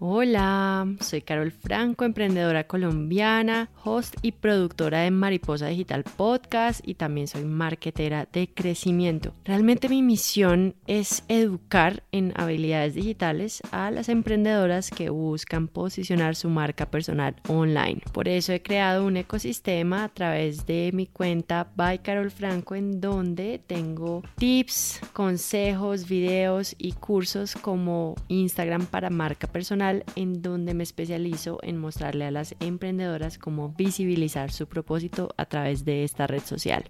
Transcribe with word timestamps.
Hola, 0.00 0.86
soy 1.00 1.22
Carol 1.22 1.50
Franco, 1.50 2.04
emprendedora 2.04 2.68
colombiana, 2.68 3.68
host 3.82 4.14
y 4.22 4.30
productora 4.30 5.00
de 5.00 5.10
Mariposa 5.10 5.66
Digital 5.66 6.04
Podcast 6.04 6.86
y 6.86 6.94
también 6.94 7.26
soy 7.26 7.44
marketera 7.44 8.28
de 8.32 8.48
crecimiento. 8.48 9.34
Realmente 9.44 9.88
mi 9.88 10.02
misión 10.02 10.76
es 10.86 11.24
educar 11.26 12.04
en 12.12 12.32
habilidades 12.36 12.94
digitales 12.94 13.60
a 13.72 13.90
las 13.90 14.08
emprendedoras 14.08 14.90
que 14.90 15.10
buscan 15.10 15.66
posicionar 15.66 16.36
su 16.36 16.48
marca 16.48 16.86
personal 16.86 17.34
online. 17.48 18.00
Por 18.12 18.28
eso 18.28 18.52
he 18.52 18.62
creado 18.62 19.04
un 19.04 19.16
ecosistema 19.16 20.04
a 20.04 20.10
través 20.10 20.64
de 20.64 20.92
mi 20.94 21.08
cuenta 21.08 21.72
By 21.74 22.02
Carol 22.02 22.30
Franco 22.30 22.76
en 22.76 23.00
donde 23.00 23.60
tengo 23.66 24.22
tips, 24.36 25.00
consejos, 25.12 26.08
videos 26.08 26.76
y 26.78 26.92
cursos 26.92 27.56
como 27.56 28.14
Instagram 28.28 28.86
para 28.86 29.10
marca 29.10 29.48
personal 29.48 29.87
en 30.16 30.42
donde 30.42 30.74
me 30.74 30.82
especializo 30.82 31.58
en 31.62 31.78
mostrarle 31.78 32.26
a 32.26 32.30
las 32.30 32.54
emprendedoras 32.60 33.38
cómo 33.38 33.70
visibilizar 33.76 34.52
su 34.52 34.66
propósito 34.66 35.34
a 35.36 35.46
través 35.46 35.84
de 35.84 36.04
esta 36.04 36.26
red 36.26 36.42
social. 36.42 36.84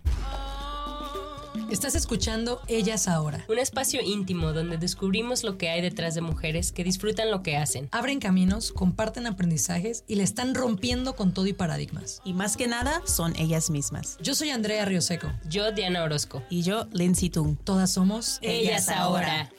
Estás 1.70 1.94
escuchando 1.94 2.62
Ellas 2.66 3.08
Ahora. 3.08 3.44
Un 3.48 3.58
espacio 3.58 4.00
íntimo 4.02 4.54
donde 4.54 4.78
descubrimos 4.78 5.44
lo 5.44 5.58
que 5.58 5.68
hay 5.68 5.82
detrás 5.82 6.14
de 6.14 6.22
mujeres 6.22 6.72
que 6.72 6.82
disfrutan 6.82 7.30
lo 7.30 7.42
que 7.42 7.58
hacen. 7.58 7.90
Abren 7.92 8.20
caminos, 8.20 8.72
comparten 8.72 9.26
aprendizajes 9.26 10.02
y 10.06 10.14
le 10.14 10.22
están 10.22 10.54
rompiendo 10.54 11.14
con 11.14 11.34
todo 11.34 11.46
y 11.46 11.52
paradigmas. 11.52 12.22
Y 12.24 12.32
más 12.32 12.56
que 12.56 12.68
nada, 12.68 13.02
son 13.04 13.36
ellas 13.36 13.68
mismas. 13.68 14.16
Yo 14.22 14.34
soy 14.34 14.48
Andrea 14.48 14.86
Rioseco. 14.86 15.30
Yo, 15.46 15.70
Diana 15.72 16.04
Orozco. 16.04 16.42
Y 16.48 16.62
yo, 16.62 16.86
Lindsay 16.92 17.28
Tung. 17.28 17.58
Todas 17.62 17.92
somos 17.92 18.38
Ellas, 18.40 18.88
Ahora. 18.88 19.50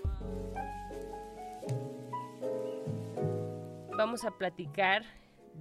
Vamos 4.00 4.24
a 4.24 4.32
platicar 4.32 5.04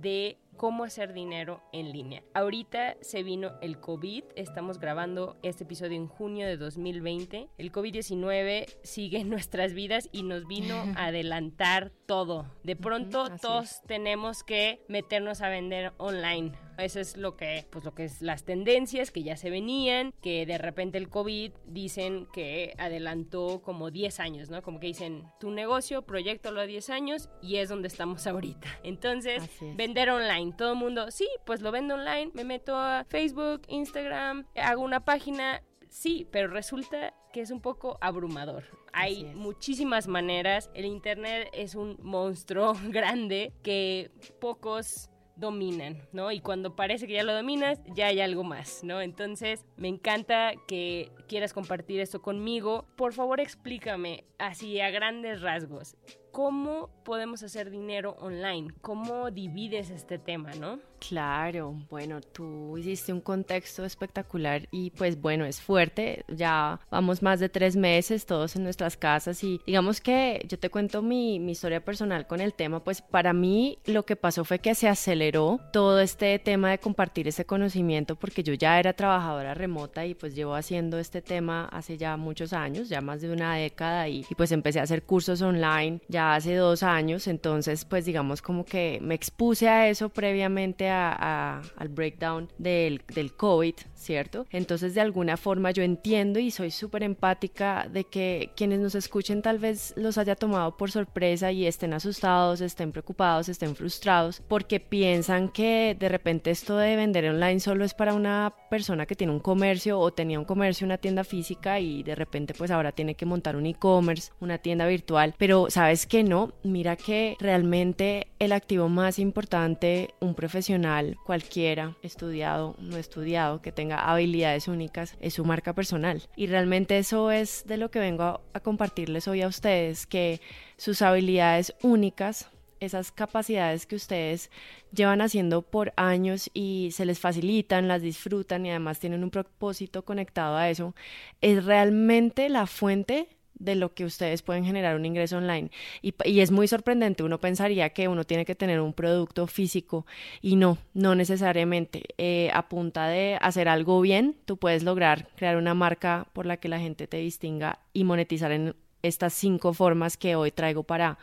de 0.00 0.38
cómo 0.56 0.84
hacer 0.84 1.12
dinero 1.12 1.60
en 1.72 1.90
línea. 1.90 2.22
Ahorita 2.34 2.96
se 3.00 3.24
vino 3.24 3.58
el 3.62 3.80
COVID, 3.80 4.22
estamos 4.36 4.78
grabando 4.78 5.36
este 5.42 5.64
episodio 5.64 5.96
en 5.96 6.06
junio 6.06 6.46
de 6.46 6.56
2020. 6.56 7.48
El 7.58 7.72
COVID-19 7.72 8.66
sigue 8.84 9.18
en 9.18 9.28
nuestras 9.34 9.72
vidas 9.72 10.08
y 10.12 10.22
nos 10.22 10.46
vino 10.46 10.76
a 10.96 11.06
adelantar 11.06 11.90
todo. 12.06 12.46
De 12.62 12.76
pronto 12.76 13.26
todos 13.42 13.82
tenemos 13.88 14.44
que 14.44 14.84
meternos 14.86 15.40
a 15.40 15.48
vender 15.48 15.92
online 15.96 16.52
eso 16.78 17.00
es 17.00 17.16
lo 17.16 17.36
que, 17.36 17.66
pues 17.70 17.84
lo 17.84 17.94
que 17.94 18.04
es 18.04 18.22
las 18.22 18.44
tendencias 18.44 19.10
que 19.10 19.22
ya 19.22 19.36
se 19.36 19.50
venían, 19.50 20.12
que 20.22 20.46
de 20.46 20.58
repente 20.58 20.98
el 20.98 21.08
COVID 21.08 21.52
dicen 21.66 22.26
que 22.32 22.74
adelantó 22.78 23.62
como 23.62 23.90
10 23.90 24.20
años, 24.20 24.50
¿no? 24.50 24.62
Como 24.62 24.80
que 24.80 24.88
dicen, 24.88 25.24
tu 25.40 25.50
negocio, 25.50 26.04
lo 26.50 26.60
a 26.60 26.66
10 26.66 26.90
años 26.90 27.28
y 27.42 27.56
es 27.56 27.68
donde 27.68 27.88
estamos 27.88 28.26
ahorita. 28.26 28.68
Entonces, 28.82 29.42
vender 29.76 30.10
online. 30.10 30.54
Todo 30.56 30.72
el 30.72 30.78
mundo, 30.78 31.10
sí, 31.10 31.28
pues 31.44 31.60
lo 31.60 31.70
vendo 31.72 31.94
online, 31.94 32.30
me 32.34 32.44
meto 32.44 32.76
a 32.76 33.04
Facebook, 33.08 33.62
Instagram, 33.68 34.46
hago 34.56 34.82
una 34.82 35.04
página, 35.04 35.62
sí, 35.88 36.26
pero 36.30 36.48
resulta 36.48 37.14
que 37.32 37.40
es 37.40 37.50
un 37.50 37.60
poco 37.60 37.98
abrumador. 38.00 38.64
Hay 38.92 39.24
muchísimas 39.34 40.08
maneras. 40.08 40.70
El 40.74 40.86
Internet 40.86 41.48
es 41.52 41.74
un 41.74 41.98
monstruo 42.02 42.74
grande 42.88 43.52
que 43.62 44.10
pocos 44.40 45.10
dominan, 45.38 46.02
¿no? 46.12 46.32
Y 46.32 46.40
cuando 46.40 46.76
parece 46.76 47.06
que 47.06 47.14
ya 47.14 47.22
lo 47.22 47.34
dominas, 47.34 47.80
ya 47.94 48.06
hay 48.06 48.20
algo 48.20 48.44
más, 48.44 48.82
¿no? 48.84 49.00
Entonces, 49.00 49.64
me 49.76 49.88
encanta 49.88 50.52
que 50.66 51.10
quieras 51.28 51.52
compartir 51.52 52.00
esto 52.00 52.20
conmigo. 52.20 52.86
Por 52.96 53.12
favor, 53.12 53.40
explícame 53.40 54.24
así 54.38 54.80
a 54.80 54.90
grandes 54.90 55.40
rasgos. 55.40 55.96
¿Cómo 56.32 56.90
podemos 57.04 57.42
hacer 57.42 57.70
dinero 57.70 58.16
online? 58.20 58.72
¿Cómo 58.80 59.30
divides 59.30 59.90
este 59.90 60.18
tema, 60.18 60.52
no? 60.54 60.78
Claro, 60.98 61.76
bueno, 61.90 62.20
tú 62.20 62.76
hiciste 62.76 63.12
un 63.12 63.20
contexto 63.20 63.84
espectacular 63.84 64.68
y 64.70 64.90
pues 64.90 65.20
bueno, 65.20 65.44
es 65.44 65.60
fuerte, 65.60 66.24
ya 66.28 66.80
vamos 66.90 67.22
más 67.22 67.40
de 67.40 67.48
tres 67.48 67.76
meses 67.76 68.26
todos 68.26 68.56
en 68.56 68.64
nuestras 68.64 68.96
casas 68.96 69.42
y 69.44 69.60
digamos 69.66 70.00
que 70.00 70.44
yo 70.48 70.58
te 70.58 70.70
cuento 70.70 71.02
mi, 71.02 71.36
historia 71.48 71.84
personal 71.84 72.26
con 72.26 72.40
el 72.40 72.52
tema, 72.52 72.82
pues 72.82 73.00
para 73.00 73.32
mí 73.32 73.78
lo 73.86 74.04
que 74.04 74.16
pasó 74.16 74.44
fue 74.44 74.58
que 74.58 74.74
se 74.74 74.88
aceleró 74.88 75.60
todo 75.72 76.00
este 76.00 76.38
tema 76.38 76.70
de 76.70 76.78
compartir 76.78 77.28
ese 77.28 77.44
conocimiento 77.44 78.16
porque 78.16 78.42
yo 78.42 78.54
ya 78.54 78.78
era 78.78 78.92
trabajadora 78.92 79.54
remota 79.54 80.04
y 80.04 80.14
pues 80.14 80.34
llevo 80.34 80.54
haciendo 80.54 80.98
este 80.98 81.22
tema 81.22 81.66
hace 81.66 81.96
ya 81.96 82.16
muchos 82.16 82.52
años, 82.52 82.88
ya 82.88 83.00
más 83.00 83.20
de 83.20 83.30
una 83.30 83.54
década 83.54 84.08
y, 84.08 84.26
y 84.28 84.34
pues 84.34 84.52
empecé 84.52 84.80
a 84.80 84.82
hacer 84.82 85.04
cursos 85.04 85.40
online 85.42 86.00
ya 86.08 86.34
hace 86.34 86.54
dos 86.56 86.82
años, 86.82 87.28
entonces 87.28 87.84
pues 87.84 88.04
digamos 88.04 88.42
como 88.42 88.64
que 88.64 88.98
me 89.00 89.14
expuse 89.14 89.68
a 89.68 89.88
eso 89.88 90.08
previamente 90.08 90.87
al 90.88 91.88
breakdown 91.88 92.48
del, 92.58 93.02
del 93.14 93.32
COVID, 93.34 93.74
¿cierto? 93.94 94.46
Entonces 94.50 94.94
de 94.94 95.00
alguna 95.00 95.36
forma 95.36 95.70
yo 95.70 95.82
entiendo 95.82 96.38
y 96.38 96.50
soy 96.50 96.70
súper 96.70 97.02
empática 97.02 97.88
de 97.90 98.04
que 98.04 98.50
quienes 98.56 98.80
nos 98.80 98.94
escuchen 98.94 99.42
tal 99.42 99.58
vez 99.58 99.92
los 99.96 100.18
haya 100.18 100.36
tomado 100.36 100.76
por 100.76 100.90
sorpresa 100.90 101.52
y 101.52 101.66
estén 101.66 101.92
asustados, 101.92 102.60
estén 102.60 102.92
preocupados, 102.92 103.48
estén 103.48 103.74
frustrados 103.76 104.42
porque 104.48 104.80
piensan 104.80 105.48
que 105.48 105.96
de 105.98 106.08
repente 106.08 106.50
esto 106.50 106.76
de 106.76 106.96
vender 106.96 107.28
online 107.28 107.60
solo 107.60 107.84
es 107.84 107.94
para 107.94 108.14
una 108.14 108.54
persona 108.70 109.06
que 109.06 109.16
tiene 109.16 109.32
un 109.32 109.40
comercio 109.40 109.98
o 109.98 110.12
tenía 110.12 110.38
un 110.38 110.44
comercio, 110.44 110.84
una 110.84 110.98
tienda 110.98 111.24
física 111.24 111.80
y 111.80 112.02
de 112.02 112.14
repente 112.14 112.54
pues 112.54 112.70
ahora 112.70 112.92
tiene 112.92 113.14
que 113.14 113.26
montar 113.26 113.56
un 113.56 113.66
e-commerce, 113.66 114.32
una 114.40 114.58
tienda 114.58 114.86
virtual, 114.86 115.34
pero 115.38 115.70
sabes 115.70 116.06
que 116.06 116.22
no, 116.22 116.52
mira 116.62 116.96
que 116.96 117.36
realmente 117.40 118.28
el 118.38 118.52
activo 118.52 118.88
más 118.88 119.18
importante, 119.18 120.14
un 120.20 120.34
profesional 120.34 120.77
cualquiera, 121.24 121.96
estudiado, 122.02 122.76
no 122.78 122.96
estudiado, 122.96 123.60
que 123.62 123.72
tenga 123.72 124.10
habilidades 124.10 124.68
únicas, 124.68 125.16
es 125.20 125.34
su 125.34 125.44
marca 125.44 125.74
personal. 125.74 126.22
Y 126.36 126.46
realmente 126.46 126.98
eso 126.98 127.30
es 127.30 127.64
de 127.66 127.76
lo 127.76 127.90
que 127.90 127.98
vengo 127.98 128.40
a, 128.52 128.60
compartirles 128.60 129.28
hoy 129.28 129.42
a 129.42 129.48
ustedes, 129.48 130.06
que 130.06 130.40
sus 130.76 131.02
habilidades 131.02 131.74
únicas 131.82 132.50
esas 132.80 133.10
capacidades 133.10 133.86
que 133.86 133.96
ustedes 133.96 134.52
llevan 134.92 135.20
haciendo 135.20 135.62
por 135.62 135.92
años 135.96 136.48
y 136.54 136.90
se 136.92 137.06
les 137.06 137.18
facilitan, 137.18 137.88
las 137.88 138.02
disfrutan 138.02 138.64
y 138.66 138.70
además 138.70 139.00
tienen 139.00 139.24
un 139.24 139.30
propósito 139.30 140.04
conectado 140.04 140.56
a 140.56 140.70
eso, 140.70 140.94
es 141.40 141.64
realmente 141.64 142.48
la 142.48 142.66
fuente 142.66 143.37
de 143.58 143.74
lo 143.74 143.94
que 143.94 144.04
ustedes 144.04 144.42
pueden 144.42 144.64
generar 144.64 144.96
un 144.96 145.04
ingreso 145.04 145.38
online. 145.38 145.70
Y, 146.02 146.14
es 146.40 146.50
muy 146.50 146.68
sorprendente, 146.68 147.22
uno 147.22 147.38
pensaría 147.38 147.90
que 147.90 148.08
uno 148.08 148.24
tiene 148.24 148.44
que 148.44 148.54
tener 148.54 148.80
un 148.80 148.92
producto 148.92 149.46
físico 149.46 150.06
y 150.40 150.56
no, 150.56 150.78
no 150.94 151.14
necesariamente. 151.14 152.04
Eh, 152.18 152.50
a 152.52 152.68
punta 152.68 153.08
de 153.08 153.38
hacer 153.40 153.68
algo 153.68 154.00
bien, 154.00 154.36
tú 154.44 154.56
puedes 154.56 154.82
lograr 154.82 155.28
crear 155.36 155.56
una 155.56 155.74
marca 155.74 156.26
por 156.32 156.46
la 156.46 156.56
que 156.56 156.68
la 156.68 156.80
gente 156.80 157.06
te 157.06 157.18
distinga 157.18 157.78
y 157.92 158.04
monetizar 158.04 158.52
en 158.52 158.74
estas 159.02 159.32
cinco 159.34 159.72
formas 159.72 160.16
que 160.16 160.36
hoy 160.36 160.50
traigo 160.50 160.82
para 160.82 161.18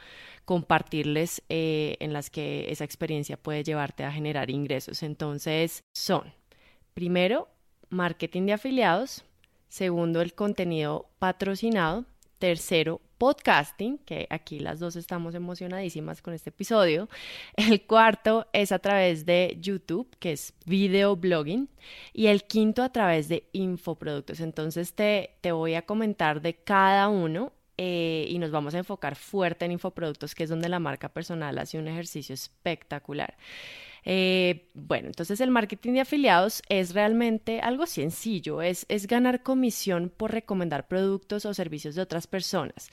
compartirles 0.46 1.42
eh, 1.50 1.98
en 2.00 2.14
las 2.14 2.30
que 2.30 2.72
esa 2.72 2.84
experiencia 2.84 3.38
puede 3.38 3.64
llevarte 3.64 4.04
a 4.04 4.12
generar 4.12 4.50
ingresos. 4.50 5.04
Entonces 5.04 5.84
son, 5.94 6.34
primero, 6.94 7.50
marketing 7.90 8.46
de 8.46 8.54
afiliados, 8.54 9.26
segundo, 9.68 10.22
el 10.22 10.34
contenido 10.34 11.10
patrocinado, 11.20 12.06
Tercero, 12.40 13.02
podcasting, 13.18 13.98
que 14.00 14.28
aquí 14.30 14.60
las 14.60 14.80
dos 14.80 14.96
estamos 14.96 15.36
emocionadísimas 15.36 16.22
con 16.22 16.34
este 16.34 16.50
episodio. 16.50 17.08
El 17.56 17.82
cuarto 17.86 18.48
es 18.54 18.72
a 18.72 18.80
través 18.80 19.26
de 19.26 19.58
YouTube, 19.60 20.16
que 20.20 20.34
es 20.34 20.54
video 20.66 21.16
blogging. 21.16 21.70
Y 22.14 22.28
el 22.28 22.44
quinto 22.44 22.84
a 22.84 22.92
través 22.92 23.28
de 23.30 23.48
infoproductos. 23.54 24.40
Entonces 24.40 24.94
te, 24.94 25.38
te 25.42 25.52
voy 25.52 25.76
a 25.76 25.84
comentar 25.84 26.42
de 26.42 26.56
cada 26.56 27.08
uno 27.08 27.54
eh, 27.78 28.26
y 28.30 28.40
nos 28.40 28.52
vamos 28.52 28.74
a 28.74 28.78
enfocar 28.78 29.16
fuerte 29.16 29.66
en 29.66 29.74
infoproductos, 29.74 30.34
que 30.34 30.44
es 30.44 30.50
donde 30.50 30.70
la 30.70 30.80
marca 30.80 31.10
personal 31.10 31.58
hace 31.58 31.78
un 31.78 31.88
ejercicio 31.88 32.34
espectacular. 32.34 33.36
Eh, 34.08 34.70
bueno, 34.76 35.08
entonces 35.08 35.42
el 35.42 35.50
marketing 35.50 35.94
de 35.94 36.02
afiliados 36.02 36.62
es 36.70 36.94
realmente 36.94 37.60
algo 37.60 37.88
sencillo, 37.88 38.62
es, 38.62 38.86
ganar 39.08 39.42
comisión 39.42 40.12
por 40.16 40.32
recomendar 40.32 40.88
productos 40.88 41.46
o 41.46 41.54
servicios 41.54 41.96
de 41.96 42.04
otras 42.04 42.28
personas. 42.28 42.90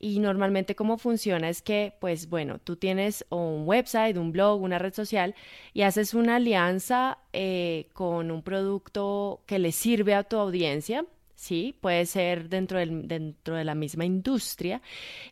Y 0.00 0.20
normalmente 0.20 0.74
cómo 0.74 0.96
funciona 0.96 1.50
es 1.50 1.60
que, 1.60 1.94
pues 2.00 2.28
bueno, 2.30 2.58
tú 2.58 2.76
tienes 2.76 3.26
un 3.28 3.64
website, 3.66 4.16
un 4.16 4.32
blog, 4.32 4.62
una 4.62 4.78
red 4.78 4.94
social 4.94 5.34
y 5.74 5.82
haces 5.82 6.14
una 6.14 6.36
alianza 6.36 7.18
eh, 7.32 7.88
con 7.92 8.30
un 8.30 8.42
producto 8.42 9.42
que 9.46 9.58
le 9.58 9.72
sirve 9.72 10.14
a 10.14 10.24
tu 10.24 10.38
audiencia 10.38 11.04
¿sí? 11.34 11.76
Puede 11.80 12.06
ser 12.06 12.48
dentro 12.48 12.78
de 12.78 13.64
la 13.64 13.74
misma 13.74 14.04
industria. 14.06 14.80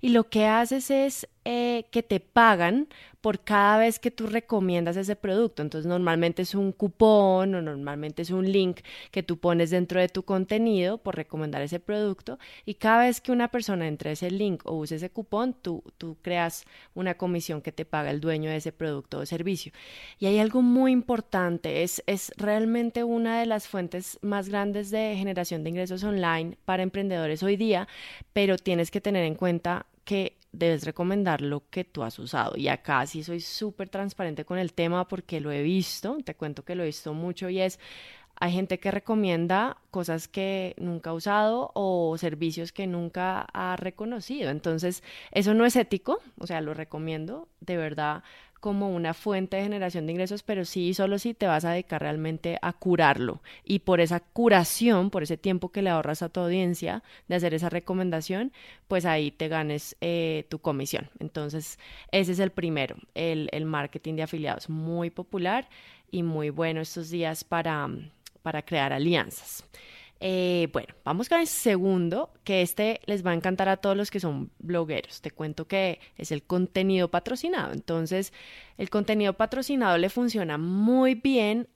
Y 0.00 0.10
lo 0.10 0.28
que 0.28 0.46
haces 0.46 0.90
es 0.90 1.28
eh, 1.44 1.86
que 1.90 2.02
te 2.02 2.20
pagan 2.20 2.88
por 3.22 3.40
cada 3.40 3.78
vez 3.78 3.98
que 3.98 4.10
tú 4.10 4.26
recomiendas 4.26 4.96
ese 4.96 5.16
producto. 5.16 5.62
Entonces 5.62 5.88
normalmente 5.88 6.42
es 6.42 6.54
un 6.54 6.72
cupón 6.72 7.54
o 7.54 7.62
normalmente 7.62 8.22
es 8.22 8.30
un 8.30 8.50
link 8.50 8.80
que 9.10 9.22
tú 9.22 9.38
pones 9.38 9.70
dentro 9.70 10.00
de 10.00 10.08
tu 10.08 10.24
contenido 10.24 10.98
por 10.98 11.16
recomendar 11.16 11.62
ese 11.62 11.80
producto 11.80 12.38
y 12.66 12.74
cada 12.74 13.04
vez 13.04 13.20
que 13.20 13.32
una 13.32 13.48
persona 13.48 13.86
entre 13.86 14.12
ese 14.12 14.30
link 14.30 14.62
o 14.66 14.74
use 14.74 14.96
ese 14.96 15.08
cupón, 15.08 15.54
tú, 15.54 15.84
tú 15.96 16.18
creas 16.20 16.64
una 16.94 17.14
comisión 17.14 17.62
que 17.62 17.72
te 17.72 17.84
paga 17.84 18.10
el 18.10 18.20
dueño 18.20 18.50
de 18.50 18.56
ese 18.56 18.72
producto 18.72 19.20
o 19.20 19.26
servicio. 19.26 19.72
Y 20.18 20.26
hay 20.26 20.40
algo 20.40 20.60
muy 20.60 20.90
importante, 20.90 21.84
es, 21.84 22.02
es 22.06 22.32
realmente 22.36 23.04
una 23.04 23.38
de 23.38 23.46
las 23.46 23.68
fuentes 23.68 24.18
más 24.20 24.48
grandes 24.48 24.90
de 24.90 25.14
generación 25.16 25.62
de 25.62 25.70
ingresos 25.70 26.02
online 26.02 26.58
para 26.64 26.82
emprendedores 26.82 27.42
hoy 27.44 27.56
día, 27.56 27.86
pero 28.32 28.58
tienes 28.58 28.90
que 28.90 29.00
tener 29.00 29.24
en 29.24 29.36
cuenta 29.36 29.86
que 30.04 30.38
debes 30.52 30.84
recomendar 30.84 31.40
lo 31.40 31.68
que 31.70 31.84
tú 31.84 32.02
has 32.02 32.18
usado. 32.18 32.56
Y 32.56 32.68
acá 32.68 33.06
sí 33.06 33.24
soy 33.24 33.40
súper 33.40 33.88
transparente 33.88 34.44
con 34.44 34.58
el 34.58 34.72
tema 34.72 35.08
porque 35.08 35.40
lo 35.40 35.50
he 35.50 35.62
visto, 35.62 36.18
te 36.24 36.34
cuento 36.34 36.64
que 36.64 36.74
lo 36.74 36.82
he 36.82 36.86
visto 36.86 37.14
mucho 37.14 37.48
y 37.48 37.60
es, 37.60 37.78
hay 38.36 38.52
gente 38.52 38.78
que 38.78 38.90
recomienda 38.90 39.78
cosas 39.90 40.28
que 40.28 40.74
nunca 40.78 41.10
ha 41.10 41.14
usado 41.14 41.70
o 41.74 42.16
servicios 42.18 42.72
que 42.72 42.86
nunca 42.86 43.42
ha 43.52 43.76
reconocido. 43.76 44.50
Entonces, 44.50 45.02
eso 45.30 45.54
no 45.54 45.64
es 45.64 45.76
ético, 45.76 46.20
o 46.38 46.46
sea, 46.46 46.60
lo 46.60 46.74
recomiendo, 46.74 47.48
de 47.60 47.76
verdad 47.76 48.22
como 48.62 48.94
una 48.94 49.12
fuente 49.12 49.56
de 49.56 49.64
generación 49.64 50.06
de 50.06 50.12
ingresos, 50.12 50.44
pero 50.44 50.64
sí, 50.64 50.94
solo 50.94 51.18
si 51.18 51.34
te 51.34 51.48
vas 51.48 51.64
a 51.64 51.72
dedicar 51.72 52.00
realmente 52.00 52.60
a 52.62 52.72
curarlo. 52.72 53.42
Y 53.64 53.80
por 53.80 54.00
esa 54.00 54.20
curación, 54.20 55.10
por 55.10 55.24
ese 55.24 55.36
tiempo 55.36 55.70
que 55.72 55.82
le 55.82 55.90
ahorras 55.90 56.22
a 56.22 56.28
tu 56.28 56.38
audiencia 56.38 57.02
de 57.26 57.34
hacer 57.34 57.54
esa 57.54 57.70
recomendación, 57.70 58.52
pues 58.86 59.04
ahí 59.04 59.32
te 59.32 59.48
ganes 59.48 59.96
eh, 60.00 60.46
tu 60.48 60.60
comisión. 60.60 61.10
Entonces, 61.18 61.76
ese 62.12 62.30
es 62.30 62.38
el 62.38 62.52
primero, 62.52 62.94
el, 63.16 63.48
el 63.50 63.64
marketing 63.64 64.14
de 64.14 64.22
afiliados, 64.22 64.70
muy 64.70 65.10
popular 65.10 65.68
y 66.12 66.22
muy 66.22 66.50
bueno 66.50 66.80
estos 66.80 67.10
días 67.10 67.42
para, 67.42 67.90
para 68.42 68.62
crear 68.62 68.92
alianzas. 68.92 69.64
Eh, 70.24 70.68
bueno, 70.72 70.94
vamos 71.04 71.28
con 71.28 71.40
el 71.40 71.48
segundo, 71.48 72.30
que 72.44 72.62
este 72.62 73.00
les 73.06 73.26
va 73.26 73.32
a 73.32 73.34
encantar 73.34 73.68
a 73.68 73.78
todos 73.78 73.96
los 73.96 74.08
que 74.08 74.20
son 74.20 74.52
blogueros. 74.60 75.20
Te 75.20 75.32
cuento 75.32 75.66
que 75.66 75.98
es 76.16 76.30
el 76.30 76.44
contenido 76.44 77.10
patrocinado. 77.10 77.72
Entonces, 77.72 78.32
el 78.78 78.88
contenido 78.88 79.32
patrocinado 79.32 79.98
le 79.98 80.10
funciona 80.10 80.58
muy 80.58 81.16
bien 81.16 81.68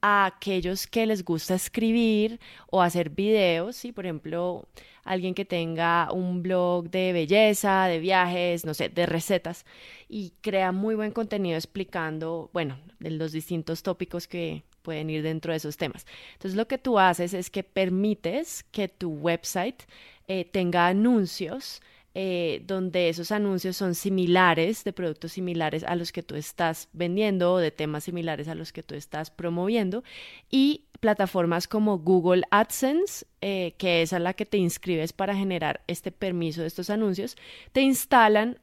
a 0.00 0.26
aquellos 0.26 0.88
que 0.88 1.06
les 1.06 1.24
gusta 1.24 1.54
escribir 1.54 2.40
o 2.70 2.82
hacer 2.82 3.10
videos, 3.10 3.76
¿sí? 3.76 3.92
Por 3.92 4.04
ejemplo, 4.06 4.68
alguien 5.04 5.34
que 5.34 5.44
tenga 5.44 6.10
un 6.12 6.42
blog 6.42 6.90
de 6.90 7.12
belleza, 7.12 7.86
de 7.86 8.00
viajes, 8.00 8.64
no 8.64 8.74
sé, 8.74 8.88
de 8.88 9.06
recetas 9.06 9.64
y 10.08 10.32
crea 10.40 10.72
muy 10.72 10.96
buen 10.96 11.12
contenido 11.12 11.56
explicando, 11.56 12.50
bueno, 12.52 12.78
los 12.98 13.30
distintos 13.30 13.84
tópicos 13.84 14.26
que, 14.26 14.64
pueden 14.82 15.08
ir 15.10 15.22
dentro 15.22 15.52
de 15.52 15.56
esos 15.56 15.76
temas. 15.76 16.06
Entonces 16.34 16.56
lo 16.56 16.68
que 16.68 16.78
tú 16.78 16.98
haces 16.98 17.34
es 17.34 17.50
que 17.50 17.62
permites 17.62 18.64
que 18.64 18.88
tu 18.88 19.10
website 19.10 19.82
eh, 20.28 20.44
tenga 20.44 20.86
anuncios 20.86 21.82
eh, 22.14 22.62
donde 22.66 23.08
esos 23.08 23.32
anuncios 23.32 23.76
son 23.76 23.94
similares, 23.94 24.84
de 24.84 24.92
productos 24.92 25.32
similares 25.32 25.82
a 25.82 25.96
los 25.96 26.12
que 26.12 26.22
tú 26.22 26.34
estás 26.34 26.88
vendiendo 26.92 27.54
o 27.54 27.58
de 27.58 27.70
temas 27.70 28.04
similares 28.04 28.48
a 28.48 28.54
los 28.54 28.70
que 28.72 28.82
tú 28.82 28.94
estás 28.94 29.30
promoviendo. 29.30 30.04
Y 30.50 30.84
plataformas 31.00 31.66
como 31.66 31.98
Google 31.98 32.42
AdSense, 32.50 33.26
eh, 33.40 33.74
que 33.78 34.02
es 34.02 34.12
a 34.12 34.18
la 34.18 34.34
que 34.34 34.46
te 34.46 34.58
inscribes 34.58 35.12
para 35.12 35.34
generar 35.34 35.80
este 35.86 36.12
permiso 36.12 36.60
de 36.60 36.68
estos 36.68 36.90
anuncios, 36.90 37.36
te 37.72 37.80
instalan 37.80 38.58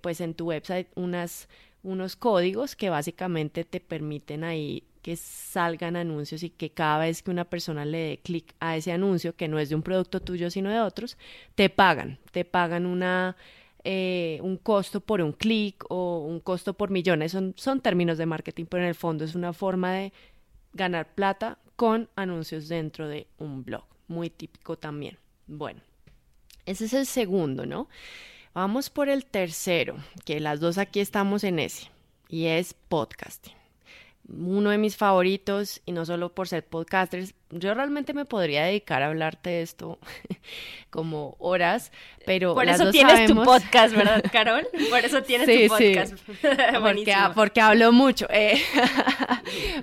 pues 0.00 0.20
en 0.20 0.34
tu 0.34 0.46
website 0.46 0.88
unas, 0.94 1.48
unos 1.82 2.16
códigos 2.16 2.76
que 2.76 2.90
básicamente 2.90 3.64
te 3.64 3.80
permiten 3.80 4.42
ahí 4.42 4.84
que 5.06 5.14
salgan 5.14 5.94
anuncios 5.94 6.42
y 6.42 6.50
que 6.50 6.70
cada 6.70 6.98
vez 6.98 7.22
que 7.22 7.30
una 7.30 7.44
persona 7.44 7.84
le 7.84 7.98
dé 7.98 8.18
clic 8.24 8.56
a 8.58 8.76
ese 8.76 8.90
anuncio, 8.90 9.36
que 9.36 9.46
no 9.46 9.60
es 9.60 9.68
de 9.68 9.76
un 9.76 9.82
producto 9.82 10.18
tuyo 10.18 10.50
sino 10.50 10.68
de 10.68 10.80
otros, 10.80 11.16
te 11.54 11.70
pagan, 11.70 12.18
te 12.32 12.44
pagan 12.44 12.86
una, 12.86 13.36
eh, 13.84 14.40
un 14.42 14.56
costo 14.56 15.00
por 15.00 15.20
un 15.20 15.30
clic 15.30 15.84
o 15.90 16.26
un 16.26 16.40
costo 16.40 16.74
por 16.74 16.90
millones, 16.90 17.30
son, 17.30 17.54
son 17.56 17.80
términos 17.80 18.18
de 18.18 18.26
marketing, 18.26 18.64
pero 18.64 18.82
en 18.82 18.88
el 18.88 18.96
fondo 18.96 19.24
es 19.24 19.36
una 19.36 19.52
forma 19.52 19.92
de 19.92 20.12
ganar 20.72 21.14
plata 21.14 21.56
con 21.76 22.08
anuncios 22.16 22.66
dentro 22.66 23.06
de 23.06 23.28
un 23.38 23.62
blog, 23.62 23.84
muy 24.08 24.28
típico 24.28 24.76
también. 24.76 25.18
Bueno, 25.46 25.82
ese 26.64 26.86
es 26.86 26.94
el 26.94 27.06
segundo, 27.06 27.64
¿no? 27.64 27.88
Vamos 28.54 28.90
por 28.90 29.08
el 29.08 29.24
tercero, 29.24 29.98
que 30.24 30.40
las 30.40 30.58
dos 30.58 30.78
aquí 30.78 30.98
estamos 30.98 31.44
en 31.44 31.60
ese, 31.60 31.92
y 32.28 32.46
es 32.46 32.74
podcasting 32.74 33.55
uno 34.28 34.70
de 34.70 34.78
mis 34.78 34.96
favoritos 34.96 35.80
y 35.86 35.92
no 35.92 36.04
solo 36.04 36.34
por 36.34 36.48
ser 36.48 36.64
podcasters, 36.64 37.34
yo 37.50 37.74
realmente 37.74 38.12
me 38.12 38.24
podría 38.24 38.64
dedicar 38.64 39.02
a 39.02 39.06
hablarte 39.06 39.50
de 39.50 39.62
esto 39.62 39.98
como 40.90 41.36
horas, 41.38 41.92
pero 42.24 42.54
por 42.54 42.68
eso 42.68 42.90
tienes 42.90 43.28
tu 43.28 43.36
podcast, 43.44 43.94
¿verdad, 43.94 44.24
Carol? 44.32 44.66
Por 44.90 45.04
eso 45.04 45.22
tienes 45.22 45.46
tu 45.46 45.68
podcast. 45.68 46.14
porque, 46.80 47.14
porque 47.34 47.60
hablo 47.60 47.92
mucho. 47.92 48.26
Eh. 48.30 48.60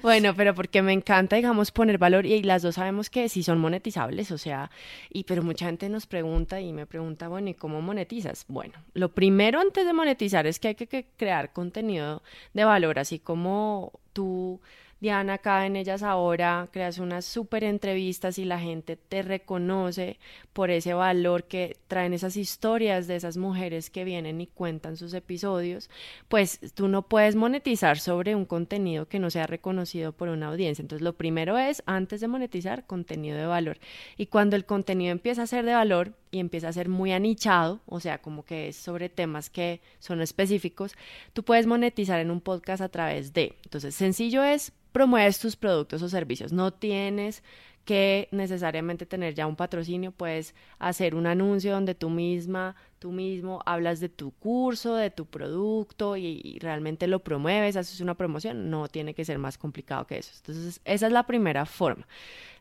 bueno, 0.01 0.33
pero 0.35 0.53
porque 0.53 0.81
me 0.81 0.91
encanta, 0.91 1.37
digamos, 1.37 1.71
poner 1.71 1.97
valor 1.97 2.25
y 2.25 2.43
las 2.43 2.63
dos 2.63 2.75
sabemos 2.75 3.09
que 3.09 3.29
sí 3.29 3.43
son 3.43 3.59
monetizables, 3.59 4.31
o 4.31 4.37
sea, 4.37 4.71
y 5.09 5.23
pero 5.23 5.41
mucha 5.41 5.67
gente 5.67 5.87
nos 5.87 6.05
pregunta 6.05 6.59
y 6.59 6.73
me 6.73 6.85
pregunta, 6.85 7.29
bueno, 7.29 7.49
¿y 7.49 7.53
cómo 7.53 7.81
monetizas? 7.81 8.45
Bueno, 8.49 8.73
lo 8.93 9.13
primero 9.13 9.61
antes 9.61 9.85
de 9.85 9.93
monetizar 9.93 10.47
es 10.47 10.59
que 10.59 10.69
hay 10.69 10.75
que 10.75 11.07
crear 11.15 11.53
contenido 11.53 12.23
de 12.53 12.65
valor, 12.65 12.99
así 12.99 13.19
como 13.19 14.02
tú 14.13 14.61
Diana, 15.03 15.33
acá 15.33 15.65
en 15.65 15.75
Ellas 15.75 16.01
Ahora 16.01 16.69
creas 16.71 16.97
unas 16.97 17.25
súper 17.25 17.65
entrevistas 17.65 18.39
y 18.39 18.45
la 18.45 18.57
gente 18.57 18.95
te 18.95 19.21
reconoce 19.21 20.17
por 20.53 20.71
ese 20.71 20.93
valor 20.93 21.43
que 21.43 21.75
traen 21.89 22.13
esas 22.13 22.37
historias 22.37 23.05
de 23.05 23.17
esas 23.17 23.35
mujeres 23.35 23.89
que 23.89 24.05
vienen 24.05 24.39
y 24.39 24.47
cuentan 24.47 24.95
sus 24.95 25.13
episodios, 25.13 25.89
pues 26.29 26.61
tú 26.73 26.87
no 26.87 27.01
puedes 27.01 27.35
monetizar 27.35 27.99
sobre 27.99 28.33
un 28.33 28.45
contenido 28.45 29.09
que 29.09 29.19
no 29.19 29.29
sea 29.29 29.45
reconocido 29.45 30.13
por 30.13 30.29
una 30.29 30.47
audiencia. 30.47 30.81
Entonces 30.81 31.03
lo 31.03 31.17
primero 31.17 31.57
es, 31.57 31.83
antes 31.85 32.21
de 32.21 32.29
monetizar, 32.29 32.85
contenido 32.85 33.37
de 33.37 33.45
valor. 33.45 33.79
Y 34.15 34.27
cuando 34.27 34.55
el 34.55 34.63
contenido 34.63 35.11
empieza 35.11 35.41
a 35.41 35.47
ser 35.47 35.65
de 35.65 35.73
valor 35.73 36.13
y 36.31 36.39
empieza 36.39 36.69
a 36.69 36.73
ser 36.73 36.87
muy 36.87 37.11
anichado, 37.11 37.81
o 37.87 37.99
sea, 37.99 38.19
como 38.19 38.45
que 38.45 38.69
es 38.69 38.77
sobre 38.77 39.09
temas 39.09 39.49
que 39.49 39.81
son 39.99 40.21
específicos, 40.21 40.95
tú 41.33 41.43
puedes 41.43 41.67
monetizar 41.67 42.21
en 42.21 42.31
un 42.31 42.39
podcast 42.39 42.81
a 42.81 42.87
través 42.87 43.33
de. 43.33 43.57
Entonces, 43.65 43.95
sencillo 43.95 44.45
es 44.45 44.71
promueves 44.93 45.39
tus 45.39 45.57
productos 45.57 46.01
o 46.01 46.07
servicios. 46.07 46.53
No 46.53 46.71
tienes 46.71 47.43
que 47.85 48.29
necesariamente 48.31 49.05
tener 49.05 49.33
ya 49.33 49.45
un 49.45 49.57
patrocinio, 49.57 50.11
puedes 50.11 50.55
hacer 50.79 51.15
un 51.15 51.27
anuncio 51.27 51.73
donde 51.73 51.95
tú 51.95 52.09
misma, 52.09 52.75
tú 52.99 53.11
mismo 53.11 53.61
hablas 53.65 53.99
de 53.99 54.07
tu 54.07 54.31
curso, 54.31 54.95
de 54.95 55.09
tu 55.09 55.25
producto 55.25 56.15
y, 56.15 56.57
realmente 56.59 57.07
lo 57.07 57.19
promueves, 57.19 57.75
haces 57.75 57.99
una 57.99 58.15
promoción, 58.15 58.69
no 58.69 58.87
tiene 58.87 59.13
que 59.13 59.25
ser 59.25 59.37
más 59.37 59.57
complicado 59.57 60.07
que 60.07 60.17
eso. 60.17 60.31
Entonces, 60.37 60.79
esa 60.85 61.07
es 61.07 61.11
la 61.11 61.27
primera 61.27 61.65
forma. 61.65 62.07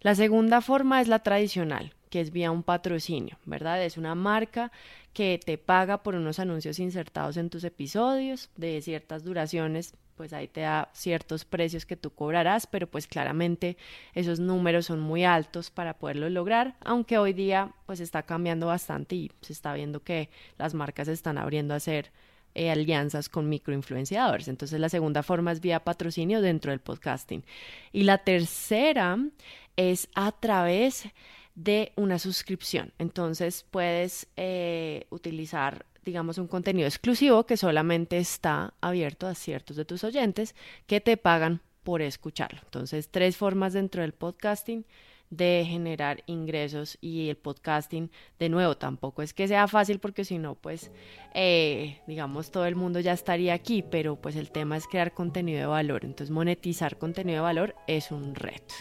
La 0.01 0.17
segunda 0.17 0.61
forma 0.61 1.01
es 1.01 1.07
la 1.07 1.21
tradicional, 1.21 1.95
que 2.11 2.21
es 2.21 2.33
vía 2.33 2.51
un 2.51 2.65
patrocinio, 2.65 3.39
¿verdad? 3.45 3.85
Es 3.85 3.97
una 3.97 4.17
marca 4.17 4.73
que 5.13 5.39
te 5.45 5.57
paga 5.57 6.03
por 6.03 6.17
unos 6.17 6.41
anuncios 6.41 6.81
insertados 6.81 7.37
en 7.37 7.49
tus 7.49 7.63
episodios 7.63 8.51
de 8.57 8.83
ciertas 8.83 9.23
duraciones 9.23 9.95
pues 10.17 10.33
ahí 10.33 10.49
te 10.49 10.63
da 10.63 10.91
ciertos 10.93 11.45
precios 11.45 11.87
que 11.87 11.97
tú 11.97 12.11
cobrarás, 12.11 12.67
pero 12.67 12.87
pues 12.87 13.07
claramente 13.07 13.77
esos 14.15 14.41
números 14.41 14.87
son 14.87 15.01
muy 15.01 15.25
altos 15.25 15.71
para 15.71 15.99
poderlo 15.99 16.29
lograr, 16.31 16.77
aunque 16.81 17.19
hoy 17.19 17.33
día 17.33 17.73
pues 17.87 18.01
está 18.01 18.23
cambiando 18.23 18.67
bastante 18.67 19.17
y 19.17 19.31
se 19.41 19.53
está 19.53 19.75
viendo 19.75 20.03
que 20.03 20.31
las 20.59 20.75
marcas 20.75 21.09
están 21.09 21.39
abriendo 21.39 21.75
a 21.75 21.79
hacer 21.79 22.13
eh, 22.55 22.71
alianzas 22.71 23.31
con 23.31 23.49
microinfluenciadores. 23.49 24.49
Entonces 24.49 24.79
la 24.79 24.91
segunda 24.91 25.23
forma 25.23 25.53
es 25.53 25.61
vía 25.61 25.85
patrocinio 25.85 26.43
dentro 26.43 26.71
del 26.71 26.81
podcasting. 26.81 27.45
Y 27.93 28.03
la 28.03 28.19
tercera 28.19 29.19
es 29.77 30.09
a 30.15 30.33
través 30.33 31.05
de 31.55 31.93
una 31.97 32.19
suscripción. 32.19 32.93
Entonces 32.99 33.65
puedes 33.71 34.27
eh, 34.37 35.07
utilizar 35.11 35.87
digamos, 36.05 36.39
un 36.39 36.49
contenido 36.49 36.87
exclusivo 36.87 37.47
que 37.47 37.57
solamente 37.57 38.19
está 38.19 38.75
abierto 38.81 39.27
a 39.27 39.35
ciertos 39.35 39.77
de 39.77 39.85
tus 39.85 40.05
oyentes 40.05 40.55
que 40.87 41.01
te 41.01 41.17
pagan 41.17 41.61
por 41.83 42.03
escucharlo. 42.03 42.61
Entonces, 42.65 43.09
tres 43.11 43.37
formas 43.37 43.73
dentro 43.73 44.03
del 44.03 44.13
podcasting 44.13 44.85
de 45.33 45.65
generar 45.67 46.23
ingresos 46.27 46.99
y 47.01 47.31
el 47.31 47.37
podcasting, 47.37 48.11
de 48.39 48.51
nuevo, 48.51 48.77
tampoco 48.77 49.23
es 49.23 49.33
que 49.33 49.49
sea 49.49 49.67
fácil 49.67 49.99
porque 49.99 50.27
si 50.27 50.37
no, 50.37 50.57
pues, 50.57 50.91
eh, 51.33 52.01
digamos, 52.07 52.51
todo 52.51 52.67
el 52.67 52.77
mundo 52.77 53.01
ya 53.01 53.15
estaría 53.15 53.55
aquí, 53.55 53.83
pero 53.83 54.17
pues 54.17 54.37
el 54.37 54.51
tema 54.51 54.77
es 54.77 54.87
crear 54.87 55.15
contenido 55.15 55.59
de 55.59 55.67
valor. 55.67 56.05
Entonces, 56.05 56.31
monetizar 56.31 56.99
contenido 56.99 57.37
de 57.37 57.43
valor 57.43 57.75
es 57.87 58.11
un 58.11 58.35
reto. 58.35 58.75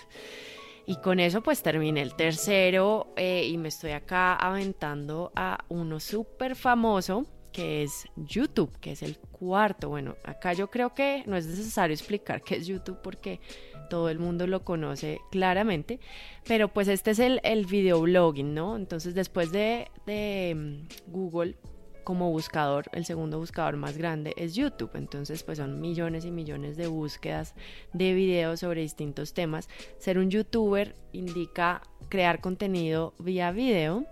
Y 0.85 0.97
con 0.97 1.19
eso 1.19 1.41
pues 1.41 1.61
terminé 1.61 2.01
el 2.01 2.15
tercero 2.15 3.13
eh, 3.15 3.45
y 3.47 3.57
me 3.57 3.69
estoy 3.69 3.91
acá 3.91 4.35
aventando 4.35 5.31
a 5.35 5.63
uno 5.69 5.99
súper 5.99 6.55
famoso 6.55 7.25
que 7.51 7.83
es 7.83 8.05
YouTube, 8.15 8.77
que 8.79 8.93
es 8.93 9.03
el 9.03 9.17
cuarto. 9.17 9.89
Bueno, 9.89 10.15
acá 10.23 10.53
yo 10.53 10.69
creo 10.69 10.93
que 10.93 11.23
no 11.27 11.35
es 11.35 11.47
necesario 11.47 11.93
explicar 11.93 12.41
qué 12.41 12.55
es 12.55 12.67
YouTube 12.67 12.99
porque 13.01 13.39
todo 13.89 14.09
el 14.09 14.19
mundo 14.19 14.47
lo 14.47 14.63
conoce 14.63 15.19
claramente, 15.31 15.99
pero 16.47 16.69
pues 16.69 16.87
este 16.87 17.11
es 17.11 17.19
el, 17.19 17.41
el 17.43 17.65
videoblogging, 17.65 18.53
¿no? 18.53 18.77
Entonces 18.77 19.13
después 19.13 19.51
de, 19.51 19.91
de 20.05 20.55
mm, 20.55 21.11
Google 21.11 21.57
como 22.03 22.31
buscador, 22.31 22.85
el 22.93 23.05
segundo 23.05 23.39
buscador 23.39 23.77
más 23.77 23.97
grande 23.97 24.33
es 24.37 24.55
YouTube. 24.55 24.91
Entonces, 24.95 25.43
pues 25.43 25.57
son 25.57 25.81
millones 25.81 26.25
y 26.25 26.31
millones 26.31 26.77
de 26.77 26.87
búsquedas 26.87 27.55
de 27.93 28.13
videos 28.13 28.61
sobre 28.61 28.81
distintos 28.81 29.33
temas. 29.33 29.69
Ser 29.97 30.17
un 30.17 30.29
youtuber 30.29 30.95
indica 31.11 31.81
crear 32.09 32.41
contenido 32.41 33.13
vía 33.19 33.51
video 33.51 34.05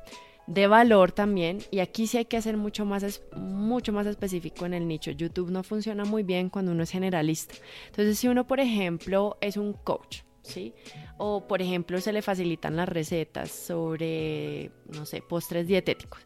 de 0.50 0.66
valor 0.66 1.12
también 1.12 1.60
y 1.70 1.80
aquí 1.80 2.08
sí 2.08 2.18
hay 2.18 2.26
que 2.26 2.36
hacer 2.36 2.58
mucho 2.58 2.84
más 2.84 3.22
mucho 3.36 3.94
más 3.94 4.08
específico 4.08 4.66
en 4.66 4.74
el 4.74 4.88
nicho. 4.88 5.12
YouTube 5.12 5.52
no 5.52 5.64
funciona 5.64 6.06
muy 6.06 6.24
bien 6.24 6.50
cuando 6.50 6.72
uno 6.72 6.84
es 6.84 6.90
generalista. 6.90 7.54
Entonces, 7.88 8.18
si 8.18 8.28
uno, 8.28 8.48
por 8.48 8.60
ejemplo, 8.60 9.38
es 9.42 9.58
un 9.58 9.74
coach, 9.74 10.22
¿sí? 10.42 10.74
O, 11.18 11.48
por 11.48 11.62
ejemplo, 11.62 12.02
se 12.02 12.14
le 12.14 12.24
facilitan 12.24 12.76
las 12.76 12.90
recetas 12.90 13.52
sobre, 13.52 14.72
no 14.88 15.06
sé, 15.06 15.22
postres 15.22 15.68
dietéticos. 15.68 16.20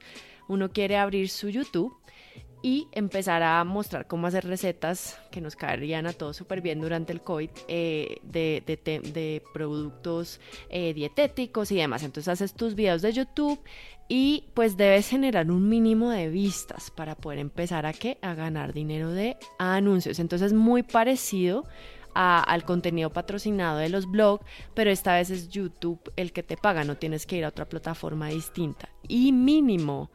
Uno 0.47 0.71
quiere 0.71 0.97
abrir 0.97 1.29
su 1.29 1.49
YouTube 1.49 1.95
y 2.63 2.87
empezar 2.93 3.43
a 3.43 3.61
mostrar 3.65 4.07
cómo 4.07 4.25
hacer 4.27 4.45
recetas 4.45 5.19
que 5.31 5.41
nos 5.41 5.57
caerían 5.57 6.07
a 6.07 6.13
todos 6.13 6.37
súper 6.37 6.61
bien 6.61 6.79
durante 6.79 7.11
el 7.11 7.21
COVID 7.21 7.49
eh, 7.67 8.19
de, 8.23 8.63
de, 8.65 9.43
productos 9.53 10.39
eh, 10.69 10.93
dietéticos 10.93 11.71
y 11.71 11.75
demás. 11.75 12.03
Entonces 12.03 12.29
haces 12.29 12.53
tus 12.53 12.73
videos 12.73 13.01
de 13.01 13.11
YouTube 13.11 13.59
y 14.07 14.45
pues 14.53 14.77
debes 14.77 15.09
generar 15.09 15.51
un 15.51 15.67
mínimo 15.67 16.09
de 16.09 16.29
vistas 16.29 16.89
para 16.89 17.15
poder 17.15 17.39
empezar 17.39 17.85
a? 17.85 17.93
A 18.21 18.33
ganar 18.33 18.73
dinero 18.73 19.11
de 19.11 19.35
anuncios. 19.59 20.19
Entonces 20.19 20.53
muy 20.53 20.83
parecido 20.83 21.65
al 22.13 22.63
contenido 22.63 23.09
patrocinado 23.09 23.79
de 23.79 23.89
los 23.89 24.09
blogs, 24.09 24.45
pero 24.73 24.89
esta 24.89 25.15
vez 25.15 25.31
es 25.31 25.49
YouTube 25.49 25.99
el 26.15 26.31
que 26.31 26.43
te 26.43 26.57
paga, 26.57 26.83
no 26.83 26.95
tienes 26.95 27.25
que 27.25 27.37
ir 27.37 27.45
a 27.45 27.49
otra 27.49 27.65
plataforma 27.65 28.29
distinta. 28.29 28.87
Y 29.07 29.31
mínimo 29.31 30.11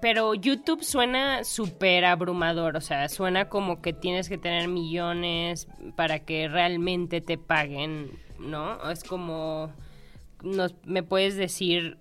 pero 0.00 0.34
YouTube 0.34 0.82
suena 0.82 1.44
súper 1.44 2.04
abrumador, 2.04 2.76
o 2.76 2.80
sea, 2.80 3.08
suena 3.08 3.48
como 3.48 3.82
que 3.82 3.92
tienes 3.92 4.28
que 4.28 4.38
tener 4.38 4.68
millones 4.68 5.68
para 5.96 6.20
que 6.20 6.48
realmente 6.48 7.20
te 7.20 7.38
paguen, 7.38 8.18
¿no? 8.38 8.90
Es 8.90 9.04
como, 9.04 9.72
nos, 10.42 10.74
¿me 10.84 11.02
puedes 11.02 11.36
decir 11.36 11.98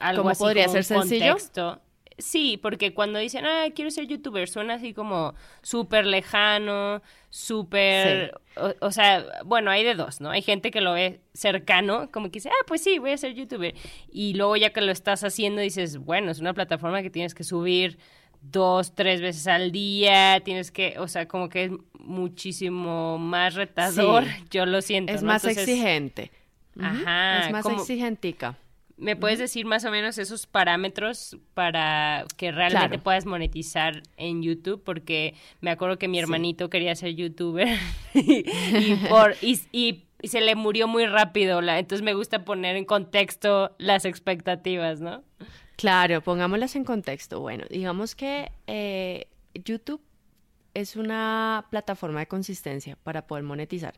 algo 0.00 0.22
¿Cómo 0.22 0.30
así 0.30 0.42
podría 0.42 0.64
como 0.64 0.74
ser 0.74 0.84
sencillo? 0.84 1.32
Contexto? 1.32 1.80
Sí, 2.18 2.58
porque 2.60 2.94
cuando 2.94 3.20
dicen, 3.20 3.46
ah, 3.46 3.66
quiero 3.72 3.92
ser 3.92 4.06
youtuber, 4.08 4.48
suena 4.48 4.74
así 4.74 4.92
como 4.92 5.34
súper 5.62 6.04
lejano, 6.04 7.00
súper... 7.30 8.34
O, 8.80 8.90
sea, 8.90 9.24
bueno, 9.44 9.70
hay 9.70 9.84
de 9.84 9.94
dos, 9.94 10.20
¿no? 10.20 10.30
Hay 10.30 10.42
gente 10.42 10.72
que 10.72 10.80
lo 10.80 10.94
ve 10.94 11.20
cercano, 11.32 12.10
como 12.10 12.26
que 12.26 12.38
dice, 12.38 12.48
ah, 12.48 12.64
pues 12.66 12.82
sí, 12.82 12.98
voy 12.98 13.12
a 13.12 13.16
ser 13.18 13.34
youtuber. 13.34 13.72
Y 14.10 14.34
luego 14.34 14.56
ya 14.56 14.70
que 14.70 14.80
lo 14.80 14.90
estás 14.90 15.22
haciendo, 15.22 15.60
dices, 15.60 15.98
bueno, 15.98 16.32
es 16.32 16.40
una 16.40 16.54
plataforma 16.54 17.02
que 17.02 17.10
tienes 17.10 17.36
que 17.36 17.44
subir 17.44 17.98
dos, 18.40 18.96
tres 18.96 19.20
veces 19.20 19.46
al 19.46 19.70
día, 19.70 20.40
tienes 20.44 20.72
que, 20.72 20.98
o 20.98 21.06
sea, 21.06 21.28
como 21.28 21.48
que 21.48 21.64
es 21.64 21.70
muchísimo 22.00 23.18
más 23.18 23.54
retador, 23.54 24.24
yo 24.50 24.66
lo 24.66 24.82
siento. 24.82 25.12
Es 25.12 25.22
¿no? 25.22 25.28
más 25.28 25.44
Entonces, 25.44 25.68
exigente. 25.68 26.32
Ajá. 26.80 27.46
Es 27.46 27.52
más 27.52 27.62
como- 27.62 27.80
exigentica. 27.80 28.56
¿Me 28.98 29.14
puedes 29.16 29.38
decir 29.38 29.64
más 29.64 29.84
o 29.84 29.90
menos 29.92 30.18
esos 30.18 30.46
parámetros 30.46 31.36
para 31.54 32.24
que 32.36 32.50
realmente 32.50 32.88
Claro. 32.88 33.02
puedas 33.02 33.26
monetizar 33.26 34.02
en 34.16 34.42
YouTube? 34.42 34.82
Porque 34.84 35.34
me 35.60 35.70
acuerdo 35.70 35.98
que 35.98 36.08
mi 36.08 36.18
hermanito 36.18 36.68
quería 36.68 36.94
ser 36.96 37.14
youtuber 37.14 37.68
y, 38.14 38.44
y 38.50 38.96
por, 39.08 39.34
y, 39.40 39.60
y- 39.72 40.04
y 40.20 40.28
se 40.28 40.40
le 40.40 40.56
murió 40.56 40.88
muy 40.88 41.06
rápido. 41.06 41.60
La, 41.60 41.78
entonces 41.78 42.04
me 42.04 42.12
gusta 42.12 42.44
poner 42.44 42.74
en 42.74 42.84
contexto 42.84 43.76
las 43.78 44.04
expectativas, 44.04 45.00
¿no? 45.00 45.22
Claro, 45.76 46.20
pongámoslas 46.22 46.74
en 46.74 46.82
contexto. 46.82 47.38
Bueno, 47.38 47.64
digamos 47.70 48.16
que 48.16 48.50
eh, 48.66 49.28
YouTube 49.54 50.00
es 50.74 50.96
una 50.96 51.66
plataforma 51.70 52.18
de 52.18 52.26
consistencia 52.26 52.96
para 53.04 53.28
poder 53.28 53.44
monetizar. 53.44 53.94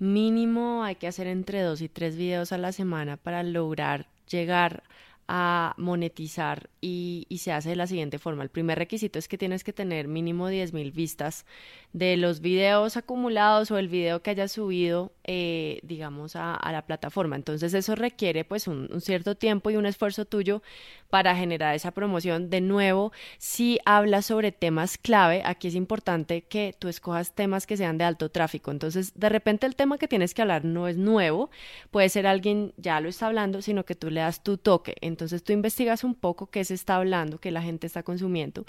Mínimo 0.00 0.82
hay 0.82 0.96
que 0.96 1.06
hacer 1.06 1.28
entre 1.28 1.60
dos 1.62 1.80
y 1.80 1.88
tres 1.88 2.16
videos 2.16 2.50
a 2.50 2.58
la 2.58 2.72
semana 2.72 3.16
para 3.16 3.44
lograr 3.44 4.08
llegar 4.32 4.82
a 5.28 5.74
monetizar 5.78 6.68
y, 6.80 7.26
se 7.38 7.52
hace 7.52 7.70
de 7.70 7.76
la 7.76 7.86
siguiente 7.86 8.18
forma. 8.18 8.42
El 8.42 8.50
primer 8.50 8.78
requisito 8.78 9.18
es 9.18 9.28
que 9.28 9.38
tienes 9.38 9.64
que 9.64 9.72
tener 9.72 10.08
mínimo 10.08 10.48
10 10.48 10.72
mil 10.72 10.92
vistas 10.92 11.46
de 11.92 12.16
los 12.16 12.40
videos 12.40 12.96
acumulados 12.96 13.70
o 13.70 13.78
el 13.78 13.88
video 13.88 14.22
que 14.22 14.30
hayas 14.30 14.52
subido, 14.52 15.12
eh, 15.24 15.78
digamos, 15.84 16.34
a, 16.34 16.58
la 16.72 16.82
plataforma. 16.82 17.36
Entonces 17.36 17.74
eso 17.74 17.94
requiere 17.94 18.44
pues 18.44 18.66
un, 18.66 18.88
cierto 19.00 19.36
tiempo 19.36 19.70
y 19.70 19.76
un 19.76 19.86
esfuerzo 19.86 20.24
tuyo 20.24 20.62
para 21.10 21.36
generar 21.36 21.76
esa 21.76 21.92
promoción. 21.92 22.50
De 22.50 22.60
nuevo, 22.60 23.12
si 23.38 23.78
hablas 23.84 24.26
sobre 24.26 24.50
temas 24.50 24.98
clave, 24.98 25.42
aquí 25.44 25.68
es 25.68 25.76
importante 25.76 26.42
que 26.42 26.74
tú 26.76 26.88
escojas 26.88 27.34
temas 27.34 27.66
que 27.66 27.76
sean 27.76 27.98
de 27.98 28.04
alto 28.04 28.30
tráfico. 28.30 28.72
Entonces, 28.72 29.12
de 29.14 29.28
repente 29.28 29.66
el 29.66 29.76
tema 29.76 29.96
que 29.96 30.08
tienes 30.08 30.34
que 30.34 30.42
hablar 30.42 30.64
no 30.64 30.88
es 30.88 30.96
nuevo, 30.96 31.50
puede 31.92 32.08
ser 32.08 32.26
alguien 32.26 32.72
ya 32.76 33.00
lo 33.00 33.08
está 33.08 33.26
hablando, 33.26 33.62
sino 33.62 33.84
que 33.84 33.94
tú 33.94 34.10
le 34.10 34.22
das 34.22 34.42
tu 34.42 34.56
toque. 34.56 34.96
Entonces, 35.02 35.44
tú 35.44 35.52
investigas 35.52 36.02
un 36.02 36.16
poco 36.16 36.46
qué 36.46 36.64
se 36.64 36.74
está 36.74 36.96
hablando, 36.96 37.38
qué 37.38 37.52
la 37.52 37.62
gente 37.62 37.86
está 37.86 38.02
consumiendo. 38.02 38.64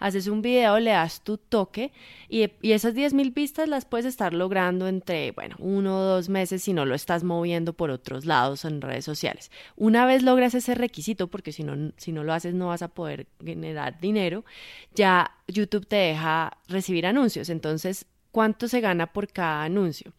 Haces 0.00 0.26
un 0.26 0.42
video, 0.42 0.78
le 0.80 0.90
das 0.90 1.22
tu 1.22 1.38
toque 1.38 1.92
y, 2.28 2.50
y 2.60 2.72
esas 2.72 2.94
10 2.94 3.14
mil 3.14 3.30
vistas 3.30 3.68
las 3.68 3.86
puedes 3.86 4.04
estar 4.04 4.34
logrando 4.34 4.86
entre, 4.88 5.30
bueno, 5.30 5.56
uno 5.60 5.93
dos 6.00 6.28
meses 6.28 6.62
si 6.62 6.72
no 6.72 6.84
lo 6.84 6.94
estás 6.94 7.24
moviendo 7.24 7.72
por 7.72 7.90
otros 7.90 8.24
lados 8.24 8.64
en 8.64 8.80
redes 8.80 9.04
sociales. 9.04 9.50
Una 9.76 10.06
vez 10.06 10.22
logras 10.22 10.54
ese 10.54 10.74
requisito, 10.74 11.28
porque 11.28 11.52
si 11.52 11.64
no, 11.64 11.92
si 11.96 12.12
no 12.12 12.24
lo 12.24 12.32
haces 12.32 12.54
no 12.54 12.68
vas 12.68 12.82
a 12.82 12.88
poder 12.88 13.26
generar 13.44 14.00
dinero, 14.00 14.44
ya 14.94 15.32
YouTube 15.48 15.86
te 15.86 15.96
deja 15.96 16.58
recibir 16.68 17.06
anuncios. 17.06 17.48
Entonces, 17.48 18.06
¿cuánto 18.30 18.68
se 18.68 18.80
gana 18.80 19.12
por 19.12 19.28
cada 19.28 19.64
anuncio? 19.64 20.12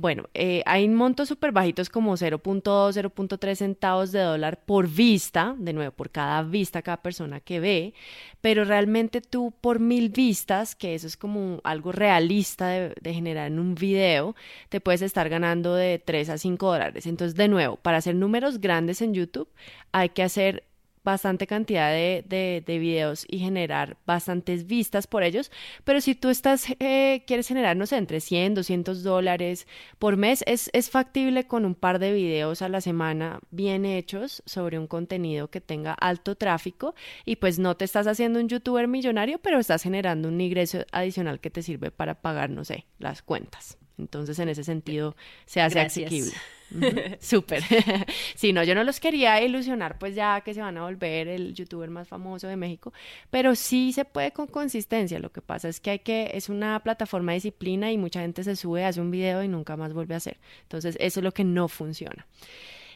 Bueno, 0.00 0.30
eh, 0.32 0.62
hay 0.64 0.88
montos 0.88 1.28
súper 1.28 1.52
bajitos 1.52 1.90
como 1.90 2.16
0.2, 2.16 2.94
0.3 2.94 3.54
centavos 3.54 4.12
de 4.12 4.20
dólar 4.20 4.58
por 4.64 4.88
vista, 4.88 5.54
de 5.58 5.74
nuevo, 5.74 5.92
por 5.92 6.08
cada 6.08 6.42
vista, 6.42 6.80
cada 6.80 7.02
persona 7.02 7.40
que 7.40 7.60
ve, 7.60 7.92
pero 8.40 8.64
realmente 8.64 9.20
tú 9.20 9.52
por 9.60 9.78
mil 9.78 10.08
vistas, 10.08 10.74
que 10.74 10.94
eso 10.94 11.06
es 11.06 11.18
como 11.18 11.60
algo 11.64 11.92
realista 11.92 12.68
de, 12.68 12.94
de 12.98 13.12
generar 13.12 13.48
en 13.48 13.58
un 13.58 13.74
video, 13.74 14.34
te 14.70 14.80
puedes 14.80 15.02
estar 15.02 15.28
ganando 15.28 15.74
de 15.74 15.98
3 15.98 16.30
a 16.30 16.38
5 16.38 16.66
dólares. 16.72 17.04
Entonces, 17.04 17.34
de 17.34 17.48
nuevo, 17.48 17.76
para 17.76 17.98
hacer 17.98 18.14
números 18.14 18.58
grandes 18.58 19.02
en 19.02 19.12
YouTube, 19.12 19.50
hay 19.92 20.08
que 20.08 20.22
hacer 20.22 20.64
bastante 21.04 21.46
cantidad 21.46 21.90
de, 21.90 22.24
de, 22.26 22.62
de, 22.64 22.78
videos 22.78 23.24
y 23.28 23.38
generar 23.38 23.96
bastantes 24.06 24.66
vistas 24.66 25.06
por 25.06 25.22
ellos, 25.22 25.50
pero 25.84 26.00
si 26.00 26.14
tú 26.14 26.28
estás, 26.28 26.66
eh, 26.78 27.24
quieres 27.26 27.48
generar, 27.48 27.76
no 27.76 27.86
sé, 27.86 27.96
entre 27.96 28.20
100, 28.20 28.54
200 28.54 29.02
dólares 29.02 29.66
por 29.98 30.16
mes, 30.16 30.44
es, 30.46 30.70
es 30.72 30.90
factible 30.90 31.46
con 31.46 31.64
un 31.64 31.74
par 31.74 31.98
de 31.98 32.12
videos 32.12 32.62
a 32.62 32.68
la 32.68 32.80
semana 32.80 33.40
bien 33.50 33.84
hechos 33.84 34.42
sobre 34.46 34.78
un 34.78 34.86
contenido 34.86 35.48
que 35.48 35.60
tenga 35.60 35.92
alto 35.94 36.36
tráfico 36.36 36.94
y 37.24 37.36
pues 37.36 37.58
no 37.58 37.76
te 37.76 37.84
estás 37.84 38.06
haciendo 38.06 38.40
un 38.40 38.48
youtuber 38.48 38.88
millonario, 38.88 39.38
pero 39.38 39.58
estás 39.58 39.82
generando 39.82 40.28
un 40.28 40.40
ingreso 40.40 40.84
adicional 40.92 41.40
que 41.40 41.50
te 41.50 41.62
sirve 41.62 41.90
para 41.90 42.20
pagar, 42.20 42.50
no 42.50 42.64
sé, 42.64 42.86
las 42.98 43.22
cuentas. 43.22 43.78
Entonces, 43.98 44.38
en 44.38 44.48
ese 44.48 44.64
sentido, 44.64 45.16
se 45.46 45.60
hace 45.60 45.78
Gracias. 45.78 46.06
asequible. 46.06 46.32
Súper. 47.20 47.62
sí, 48.34 48.52
no, 48.52 48.62
yo 48.62 48.74
no 48.74 48.84
los 48.84 49.00
quería 49.00 49.42
ilusionar, 49.42 49.98
pues 49.98 50.14
ya 50.14 50.40
que 50.42 50.54
se 50.54 50.60
van 50.60 50.76
a 50.78 50.82
volver 50.82 51.28
el 51.28 51.54
youtuber 51.54 51.90
más 51.90 52.08
famoso 52.08 52.46
de 52.48 52.56
México, 52.56 52.92
pero 53.30 53.54
sí 53.54 53.92
se 53.92 54.04
puede 54.04 54.32
con 54.32 54.46
consistencia. 54.46 55.18
Lo 55.18 55.32
que 55.32 55.42
pasa 55.42 55.68
es 55.68 55.80
que 55.80 55.90
hay 55.90 55.98
que, 56.00 56.30
es 56.34 56.48
una 56.48 56.80
plataforma 56.82 57.32
disciplina 57.32 57.90
y 57.90 57.98
mucha 57.98 58.20
gente 58.20 58.44
se 58.44 58.56
sube, 58.56 58.84
hace 58.84 59.00
un 59.00 59.10
video 59.10 59.42
y 59.42 59.48
nunca 59.48 59.76
más 59.76 59.92
vuelve 59.92 60.14
a 60.14 60.18
hacer. 60.18 60.38
Entonces, 60.62 60.96
eso 61.00 61.20
es 61.20 61.24
lo 61.24 61.32
que 61.32 61.44
no 61.44 61.68
funciona. 61.68 62.26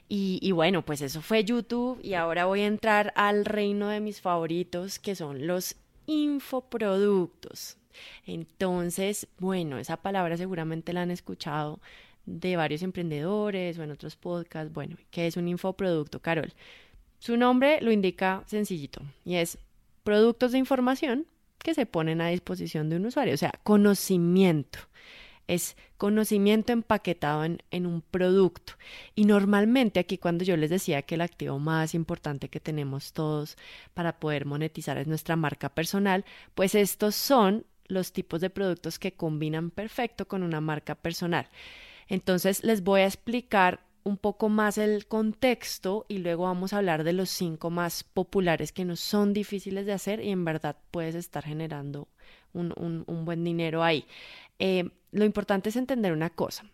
Y, 0.09 0.39
y, 0.43 0.53
bueno, 0.53 0.85
pues 0.85 1.01
eso 1.01 1.23
fue 1.23 1.45
YouTube 1.45 1.99
y 2.03 2.15
ahora 2.15 2.45
voy 2.45 2.61
a 2.61 2.67
entrar 2.67 3.13
al 3.17 3.47
reino 3.47 3.89
de 3.89 4.01
mis 4.01 4.21
favoritos 4.21 4.99
que 4.99 5.15
son 5.15 5.47
los 5.47 5.77
infoproductos. 6.07 7.79
Entonces, 8.27 9.29
bueno, 9.39 9.79
esa 9.79 9.97
palabra 9.97 10.37
seguramente 10.37 10.93
la 10.93 11.03
han 11.03 11.11
escuchado 11.11 11.81
de 12.27 12.57
varios 12.57 12.83
emprendedores 12.83 13.79
o 13.79 13.83
en 13.83 13.91
otros 13.91 14.17
podcasts. 14.17 14.73
Bueno, 14.73 14.97
¿qué 15.11 15.27
es 15.27 15.37
un 15.37 15.49
infoproducto, 15.49 16.21
Carol? 16.21 16.53
Su 17.19 17.37
nombre 17.37 17.81
lo 17.81 17.91
indica 17.91 18.43
sencillito 18.47 19.03
y 19.25 19.37
es 19.37 19.59
productos 20.03 20.53
de 20.53 20.59
información 20.59 21.27
que 21.59 21.75
se 21.75 21.87
ponen 21.87 22.21
a 22.21 22.29
disposición 22.29 22.91
de 22.91 22.97
un 22.97 23.07
usuario, 23.07 23.35
o 23.35 23.39
sea, 23.39 23.53
conocimiento. 23.63 24.79
Es 25.47 25.77
conocimiento 25.99 26.73
empaquetado 26.73 27.45
en, 27.45 27.63
en, 27.71 27.85
un 27.85 28.01
producto. 28.01 28.75
Y 29.15 29.27
normalmente 29.27 30.01
aquí 30.01 30.17
cuando 30.17 30.45
yo 30.45 30.57
les 30.57 30.71
decía 30.71 31.03
que 31.03 31.17
el 31.17 31.21
activo 31.21 31.59
más 31.59 31.95
importante 31.95 32.49
que 32.49 32.61
tenemos 32.61 33.13
todos 33.13 33.57
para 33.93 34.19
poder 34.19 34.47
monetizar 34.47 34.97
es 34.97 35.07
nuestra 35.07 35.37
marca 35.37 35.69
personal, 35.69 36.25
pues 36.55 36.75
estos 36.75 37.15
son 37.15 37.67
los 37.87 38.13
tipos 38.13 38.41
de 38.41 38.51
productos 38.51 38.99
que 38.99 39.13
combinan 39.13 39.71
perfecto 39.71 40.27
con 40.27 40.43
una 40.43 40.61
marca 40.61 40.95
personal. 40.95 41.49
Entonces 42.09 42.65
les 42.65 42.83
voy 42.83 43.03
a 43.03 43.07
explicar 43.07 43.81
un 44.05 44.19
poco 44.19 44.49
más 44.49 44.77
el 44.77 45.07
contexto 45.07 46.05
y 46.09 46.19
luego 46.19 46.45
vamos 46.45 46.73
a 46.73 46.79
hablar 46.79 47.05
de 47.05 47.15
los 47.15 47.31
cinco 47.31 47.71
más 47.71 48.05
populares 48.05 48.71
que 48.73 48.85
no 48.85 48.97
son 48.97 49.33
difíciles 49.33 49.87
de 49.87 49.93
hacer 49.93 50.21
y 50.21 50.31
en 50.31 50.45
verdad 50.45 50.77
puedes 50.91 51.15
estar 51.15 51.45
generando 51.45 52.09
un, 52.53 52.73
un, 53.07 53.25
buen 53.25 53.43
dinero 53.43 53.83
ahí. 53.83 54.07
Eh, 54.59 54.91
lo 55.11 55.25
importante 55.25 55.71
es 55.71 55.77
entender 55.77 56.13
una 56.13 56.31
cosa 56.31 56.65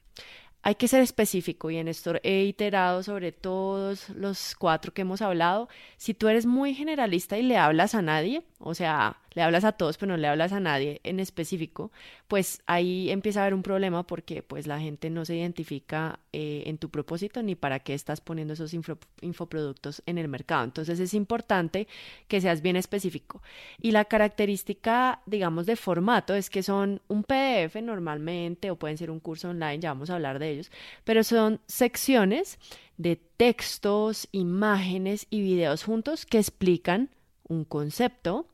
hay 0.63 0.75
que 0.75 0.89
ser 0.89 1.03
específico 1.03 1.71
y 1.71 1.79
en 1.79 1.89
esto 1.89 2.15
he 2.23 2.45
iterado 2.45 3.03
sobre 3.03 3.33
todos 3.33 4.11
los 4.11 4.55
cuatro 4.55 4.93
que 4.93 5.03
hemos 5.03 5.23
hablado. 5.23 5.69
Si 5.97 6.13
tú 6.13 6.29
eres 6.29 6.45
muy 6.45 6.75
generalista 6.75 7.39
y 7.39 7.43
le 7.43 7.57
hablas 7.57 7.95
a 7.95 8.03
nadie, 8.03 8.43
o 8.59 8.75
sea, 8.75 9.17
le 9.33 9.43
hablas 9.43 9.65
a 9.65 9.73
todos 9.73 9.97
pero 9.99 10.13
no 10.13 10.17
le 10.17 10.29
hablas 10.29 10.53
a 10.53 10.61
nadie 10.61 11.01
en 11.05 11.21
específico, 11.21 11.93
pues 12.29 12.63
ahí 12.67 13.11
empieza 13.11 13.41
a 13.41 13.43
haber 13.45 13.55
un 13.55 13.63
problema 13.63 14.07
porque 14.07 14.43
pues 14.43 14.67
la 14.67 14.81
gente 14.81 15.11
no 15.11 15.25
se 15.25 15.37
identifica 15.37 16.21
eh, 16.33 16.65
en 16.67 16.79
tu 16.79 16.91
propósito 16.91 17.43
ni 17.43 17.55
para 17.55 17.81
qué 17.81 17.95
estás 17.95 18.21
poniendo 18.21 18.55
esos 18.55 18.75
infoproductos 18.75 20.03
en 20.07 20.19
el 20.19 20.29
mercado. 20.29 20.65
Entonces 20.65 21.01
es 21.01 21.15
importante 21.15 21.89
que 22.29 22.41
seas 22.41 22.63
bien 22.63 22.77
específico. 22.77 23.43
Y 23.81 23.91
la 23.93 24.05
característica, 24.05 25.23
digamos, 25.27 25.67
de 25.67 25.77
formato 25.77 26.35
es 26.35 26.51
que 26.51 26.63
son 26.63 27.01
un 27.09 27.25
PDF 27.25 27.77
normalmente 27.83 28.71
o 28.71 28.77
pueden 28.77 28.99
ser 28.99 29.11
un 29.11 29.21
curso 29.21 29.51
online, 29.51 29.81
ya 29.81 29.91
vamos 29.91 30.11
a 30.11 30.15
hablar 30.15 30.39
de 30.39 30.51
ellos, 30.51 30.71
pero 31.05 31.25
son 31.25 31.61
secciones 31.67 32.59
de 32.97 33.17
textos, 33.17 34.29
imágenes 34.33 35.27
y 35.31 35.41
videos 35.41 35.85
juntos 35.85 36.27
que 36.27 36.39
explican 36.39 37.09
un 37.49 37.65
concepto, 37.65 38.47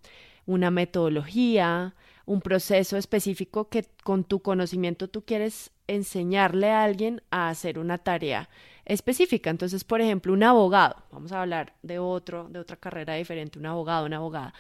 una 0.47 0.71
metodología, 0.71 1.95
un 2.25 2.41
proceso 2.41 2.97
específico 2.97 3.69
que 3.69 3.85
con 4.03 4.25
tu 4.25 4.41
conocimiento 4.41 5.09
tú 5.09 5.25
quieres 5.25 5.71
enseñarle 5.87 6.71
a 6.71 6.83
alguien 6.83 7.23
a 7.31 7.49
hacer 7.49 7.79
una 7.79 7.99
tarea 7.99 8.49
específica. 8.85 9.51
Entonces, 9.51 9.85
por 9.85 10.01
ejemplo, 10.01 10.33
un 10.33 10.43
abogado, 10.43 10.97
vamos 11.13 11.33
a 11.33 11.43
hablar 11.43 11.75
de 11.83 11.99
otro, 11.99 12.49
de 12.49 12.59
otra 12.59 12.77
carrera 12.77 13.15
diferente, 13.15 13.59
un 13.59 13.67
abogado, 13.67 14.07
una 14.07 14.17
abogada, 14.17 14.55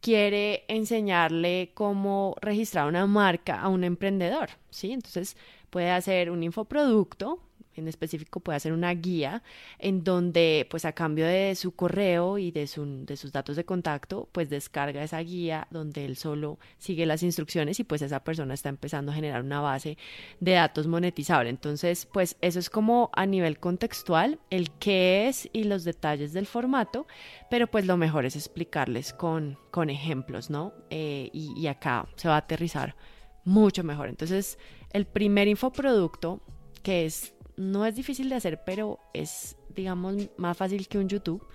quiere 0.00 0.64
enseñarle 0.68 1.70
cómo 1.74 2.34
registrar 2.40 2.88
una 2.88 3.06
marca 3.06 3.60
a 3.60 3.68
un 3.68 3.84
emprendedor, 3.84 4.50
¿sí? 4.70 4.92
Entonces, 4.92 5.36
puede 5.70 5.90
hacer 5.90 6.30
un 6.30 6.42
infoproducto 6.42 7.40
en 7.74 7.88
específico 7.88 8.40
puede 8.40 8.56
hacer 8.56 8.72
una 8.72 8.92
guía 8.94 9.42
en 9.78 10.04
donde 10.04 10.66
pues 10.70 10.84
a 10.84 10.92
cambio 10.92 11.26
de 11.26 11.54
su 11.54 11.72
correo 11.72 12.38
y 12.38 12.50
de, 12.50 12.66
su, 12.66 13.04
de 13.04 13.16
sus 13.16 13.32
datos 13.32 13.56
de 13.56 13.64
contacto 13.64 14.28
pues 14.32 14.50
descarga 14.50 15.02
esa 15.02 15.18
guía 15.20 15.66
donde 15.70 16.04
él 16.04 16.16
solo 16.16 16.58
sigue 16.78 17.06
las 17.06 17.22
instrucciones 17.22 17.80
y 17.80 17.84
pues 17.84 18.02
esa 18.02 18.24
persona 18.24 18.54
está 18.54 18.68
empezando 18.68 19.12
a 19.12 19.14
generar 19.14 19.42
una 19.42 19.60
base 19.60 19.96
de 20.40 20.52
datos 20.52 20.86
monetizable. 20.86 21.50
Entonces 21.50 22.06
pues 22.06 22.36
eso 22.40 22.58
es 22.58 22.70
como 22.70 23.10
a 23.14 23.26
nivel 23.26 23.58
contextual 23.58 24.38
el 24.50 24.70
qué 24.72 25.28
es 25.28 25.48
y 25.52 25.64
los 25.64 25.84
detalles 25.84 26.32
del 26.32 26.46
formato 26.46 27.06
pero 27.50 27.66
pues 27.66 27.86
lo 27.86 27.96
mejor 27.96 28.24
es 28.24 28.36
explicarles 28.36 29.12
con, 29.12 29.58
con 29.70 29.90
ejemplos 29.90 30.50
no 30.50 30.72
eh, 30.90 31.30
y, 31.32 31.52
y 31.58 31.66
acá 31.66 32.06
se 32.16 32.28
va 32.28 32.34
a 32.34 32.38
aterrizar 32.38 32.96
mucho 33.44 33.82
mejor. 33.84 34.08
Entonces 34.08 34.58
el 34.92 35.06
primer 35.06 35.48
infoproducto 35.48 36.40
que 36.82 37.06
es 37.06 37.34
no 37.70 37.86
es 37.86 37.94
difícil 37.94 38.28
de 38.28 38.36
hacer, 38.36 38.62
pero 38.64 38.98
es, 39.12 39.56
digamos, 39.74 40.16
más 40.36 40.56
fácil 40.56 40.88
que 40.88 40.98
un 40.98 41.08
YouTube, 41.08 41.46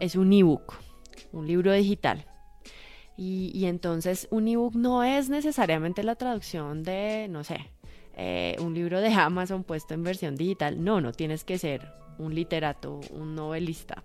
es 0.00 0.16
un 0.16 0.32
ebook, 0.32 0.74
un 1.32 1.46
libro 1.46 1.72
digital. 1.72 2.26
Y, 3.16 3.66
entonces 3.66 4.26
un 4.30 4.48
ebook 4.48 4.74
no 4.74 5.04
es 5.04 5.28
necesariamente 5.28 6.02
la 6.02 6.16
traducción 6.16 6.82
de, 6.82 7.28
no 7.30 7.44
sé, 7.44 7.70
eh, 8.16 8.56
un 8.60 8.74
libro 8.74 9.00
de 9.00 9.12
Amazon 9.12 9.62
puesto 9.62 9.94
en 9.94 10.02
versión 10.02 10.34
digital. 10.34 10.82
No, 10.82 11.00
no 11.00 11.12
tienes 11.12 11.44
que 11.44 11.58
ser 11.58 11.92
un 12.18 12.34
literato, 12.34 13.00
un 13.12 13.34
novelista. 13.34 14.02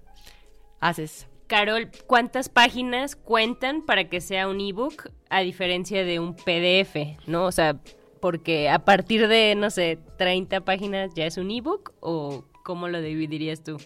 Haces. 0.80 1.28
Carol, 1.48 1.90
¿cuántas 2.06 2.48
páginas 2.48 3.16
cuentan 3.16 3.84
para 3.84 4.08
que 4.08 4.22
sea 4.22 4.48
un 4.48 4.62
ebook 4.62 5.10
a 5.30 5.42
diferencia 5.42 6.06
de 6.06 6.20
un 6.20 6.36
PDF? 6.36 7.18
¿No? 7.26 7.46
O 7.46 7.52
sea, 7.52 7.80
porque 8.20 8.70
a 8.70 8.80
partir 8.80 9.28
de, 9.28 9.56
no 9.56 9.70
sé, 9.70 10.00
30 10.18 10.62
páginas 10.62 11.14
ya 11.14 11.26
es 11.26 11.38
un 11.38 11.52
ebook 11.52 11.94
o 12.00 12.46
cómo 12.64 12.88
lo 12.88 13.02
dividirías 13.02 13.64
tú? 13.64 13.78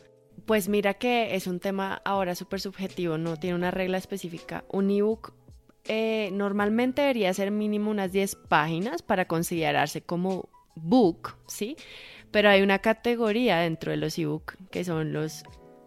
Pues 0.45 0.67
mira 0.67 0.95
que 0.95 1.35
es 1.35 1.47
un 1.47 1.59
tema 1.59 2.01
ahora 2.03 2.35
súper 2.35 2.59
subjetivo, 2.59 3.17
no 3.17 3.37
tiene 3.37 3.55
una 3.55 3.71
regla 3.71 3.97
específica. 3.97 4.65
Un 4.69 4.91
ebook 4.91 5.33
eh, 5.85 6.29
normalmente 6.33 7.01
debería 7.01 7.33
ser 7.33 7.51
mínimo 7.51 7.91
unas 7.91 8.11
10 8.11 8.35
páginas 8.47 9.01
para 9.01 9.25
considerarse 9.25 10.01
como 10.01 10.49
book, 10.75 11.35
¿sí? 11.47 11.75
Pero 12.31 12.49
hay 12.49 12.61
una 12.61 12.79
categoría 12.79 13.59
dentro 13.59 13.91
de 13.91 13.97
los 13.97 14.17
ebook 14.17 14.55
que 14.71 14.83
son 14.83 15.13
los 15.13 15.43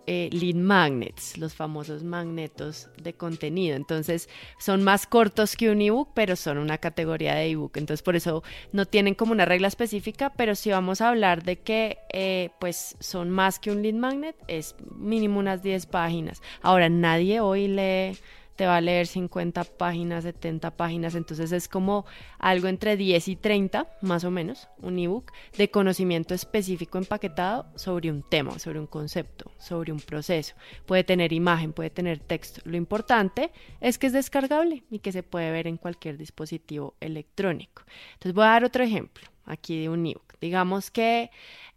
eh, 0.06 0.28
lead 0.32 0.54
magnets, 0.54 1.36
los 1.38 1.54
famosos 1.54 2.02
magnetos 2.02 2.88
de 3.02 3.14
contenido. 3.14 3.76
Entonces 3.76 4.28
son 4.58 4.82
más 4.82 5.06
cortos 5.06 5.56
que 5.56 5.70
un 5.70 5.80
ebook, 5.80 6.10
pero 6.14 6.36
son 6.36 6.58
una 6.58 6.78
categoría 6.78 7.34
de 7.34 7.50
ebook. 7.50 7.76
Entonces 7.76 8.02
por 8.02 8.16
eso 8.16 8.42
no 8.72 8.86
tienen 8.86 9.14
como 9.14 9.32
una 9.32 9.44
regla 9.44 9.68
específica, 9.68 10.32
pero 10.36 10.54
si 10.54 10.70
vamos 10.70 11.00
a 11.00 11.08
hablar 11.08 11.42
de 11.42 11.56
que 11.58 11.98
eh, 12.12 12.50
pues 12.60 12.96
son 13.00 13.30
más 13.30 13.58
que 13.58 13.70
un 13.70 13.82
lead 13.82 13.94
magnet, 13.94 14.36
es 14.48 14.76
mínimo 14.96 15.38
unas 15.38 15.62
10 15.62 15.86
páginas. 15.86 16.42
Ahora 16.62 16.88
nadie 16.88 17.40
hoy 17.40 17.68
lee 17.68 18.18
te 18.56 18.66
va 18.66 18.76
a 18.76 18.80
leer 18.80 19.06
50 19.06 19.64
páginas, 19.64 20.24
70 20.24 20.76
páginas, 20.76 21.14
entonces 21.14 21.52
es 21.52 21.68
como 21.68 22.06
algo 22.38 22.68
entre 22.68 22.96
10 22.96 23.28
y 23.28 23.36
30, 23.36 23.88
más 24.00 24.24
o 24.24 24.30
menos, 24.30 24.68
un 24.78 24.98
ebook 24.98 25.30
de 25.56 25.70
conocimiento 25.70 26.34
específico 26.34 26.98
empaquetado 26.98 27.66
sobre 27.76 28.10
un 28.10 28.22
tema, 28.22 28.58
sobre 28.58 28.80
un 28.80 28.86
concepto, 28.86 29.52
sobre 29.58 29.92
un 29.92 30.00
proceso. 30.00 30.54
Puede 30.86 31.04
tener 31.04 31.32
imagen, 31.32 31.72
puede 31.72 31.90
tener 31.90 32.18
texto. 32.18 32.62
Lo 32.64 32.76
importante 32.76 33.52
es 33.80 33.98
que 33.98 34.06
es 34.06 34.12
descargable 34.12 34.84
y 34.90 35.00
que 35.00 35.12
se 35.12 35.22
puede 35.22 35.50
ver 35.50 35.66
en 35.66 35.76
cualquier 35.76 36.16
dispositivo 36.16 36.94
electrónico. 37.00 37.82
Entonces 38.14 38.34
voy 38.34 38.44
a 38.44 38.48
dar 38.48 38.64
otro 38.64 38.82
ejemplo 38.82 39.28
aquí 39.44 39.82
de 39.82 39.88
un 39.90 40.06
ebook. 40.06 40.34
Digamos 40.40 40.90
que 40.90 41.30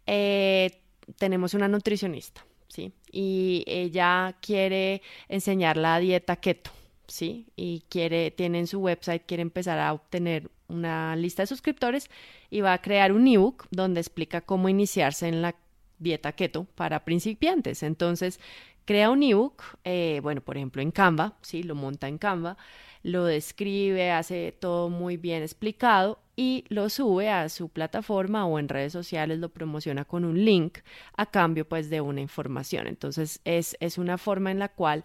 eh, 0.06 0.80
tenemos 1.18 1.54
una 1.54 1.68
nutricionista 1.68 2.44
¿sí? 2.70 2.92
Y 3.12 3.64
ella 3.66 4.36
quiere 4.40 5.02
enseñar 5.28 5.76
la 5.76 5.98
dieta 5.98 6.36
keto, 6.36 6.70
¿sí? 7.06 7.46
Y 7.56 7.84
quiere, 7.88 8.30
tiene 8.30 8.60
en 8.60 8.66
su 8.66 8.78
website, 8.78 9.24
quiere 9.26 9.42
empezar 9.42 9.78
a 9.78 9.92
obtener 9.92 10.50
una 10.68 11.16
lista 11.16 11.42
de 11.42 11.48
suscriptores 11.48 12.08
y 12.48 12.60
va 12.60 12.72
a 12.72 12.80
crear 12.80 13.12
un 13.12 13.26
ebook 13.26 13.66
donde 13.70 14.00
explica 14.00 14.40
cómo 14.40 14.68
iniciarse 14.68 15.28
en 15.28 15.42
la 15.42 15.56
dieta 15.98 16.32
keto 16.32 16.64
para 16.76 17.04
principiantes. 17.04 17.82
Entonces, 17.82 18.40
crea 18.84 19.10
un 19.10 19.22
ebook, 19.22 19.62
eh, 19.84 20.20
bueno, 20.22 20.40
por 20.40 20.56
ejemplo, 20.56 20.80
en 20.80 20.92
Canva, 20.92 21.36
¿sí? 21.42 21.62
Lo 21.62 21.74
monta 21.74 22.08
en 22.08 22.18
Canva, 22.18 22.56
lo 23.02 23.24
describe, 23.24 24.10
hace 24.12 24.52
todo 24.52 24.88
muy 24.88 25.16
bien 25.16 25.42
explicado 25.42 26.20
y 26.40 26.64
lo 26.70 26.88
sube 26.88 27.28
a 27.28 27.50
su 27.50 27.68
plataforma 27.68 28.46
o 28.46 28.58
en 28.58 28.70
redes 28.70 28.94
sociales, 28.94 29.38
lo 29.40 29.50
promociona 29.50 30.06
con 30.06 30.24
un 30.24 30.42
link 30.42 30.78
a 31.14 31.26
cambio 31.26 31.68
pues 31.68 31.90
de 31.90 32.00
una 32.00 32.22
información. 32.22 32.86
Entonces 32.86 33.42
es, 33.44 33.76
es 33.78 33.98
una 33.98 34.16
forma 34.16 34.50
en 34.50 34.58
la 34.58 34.70
cual 34.70 35.04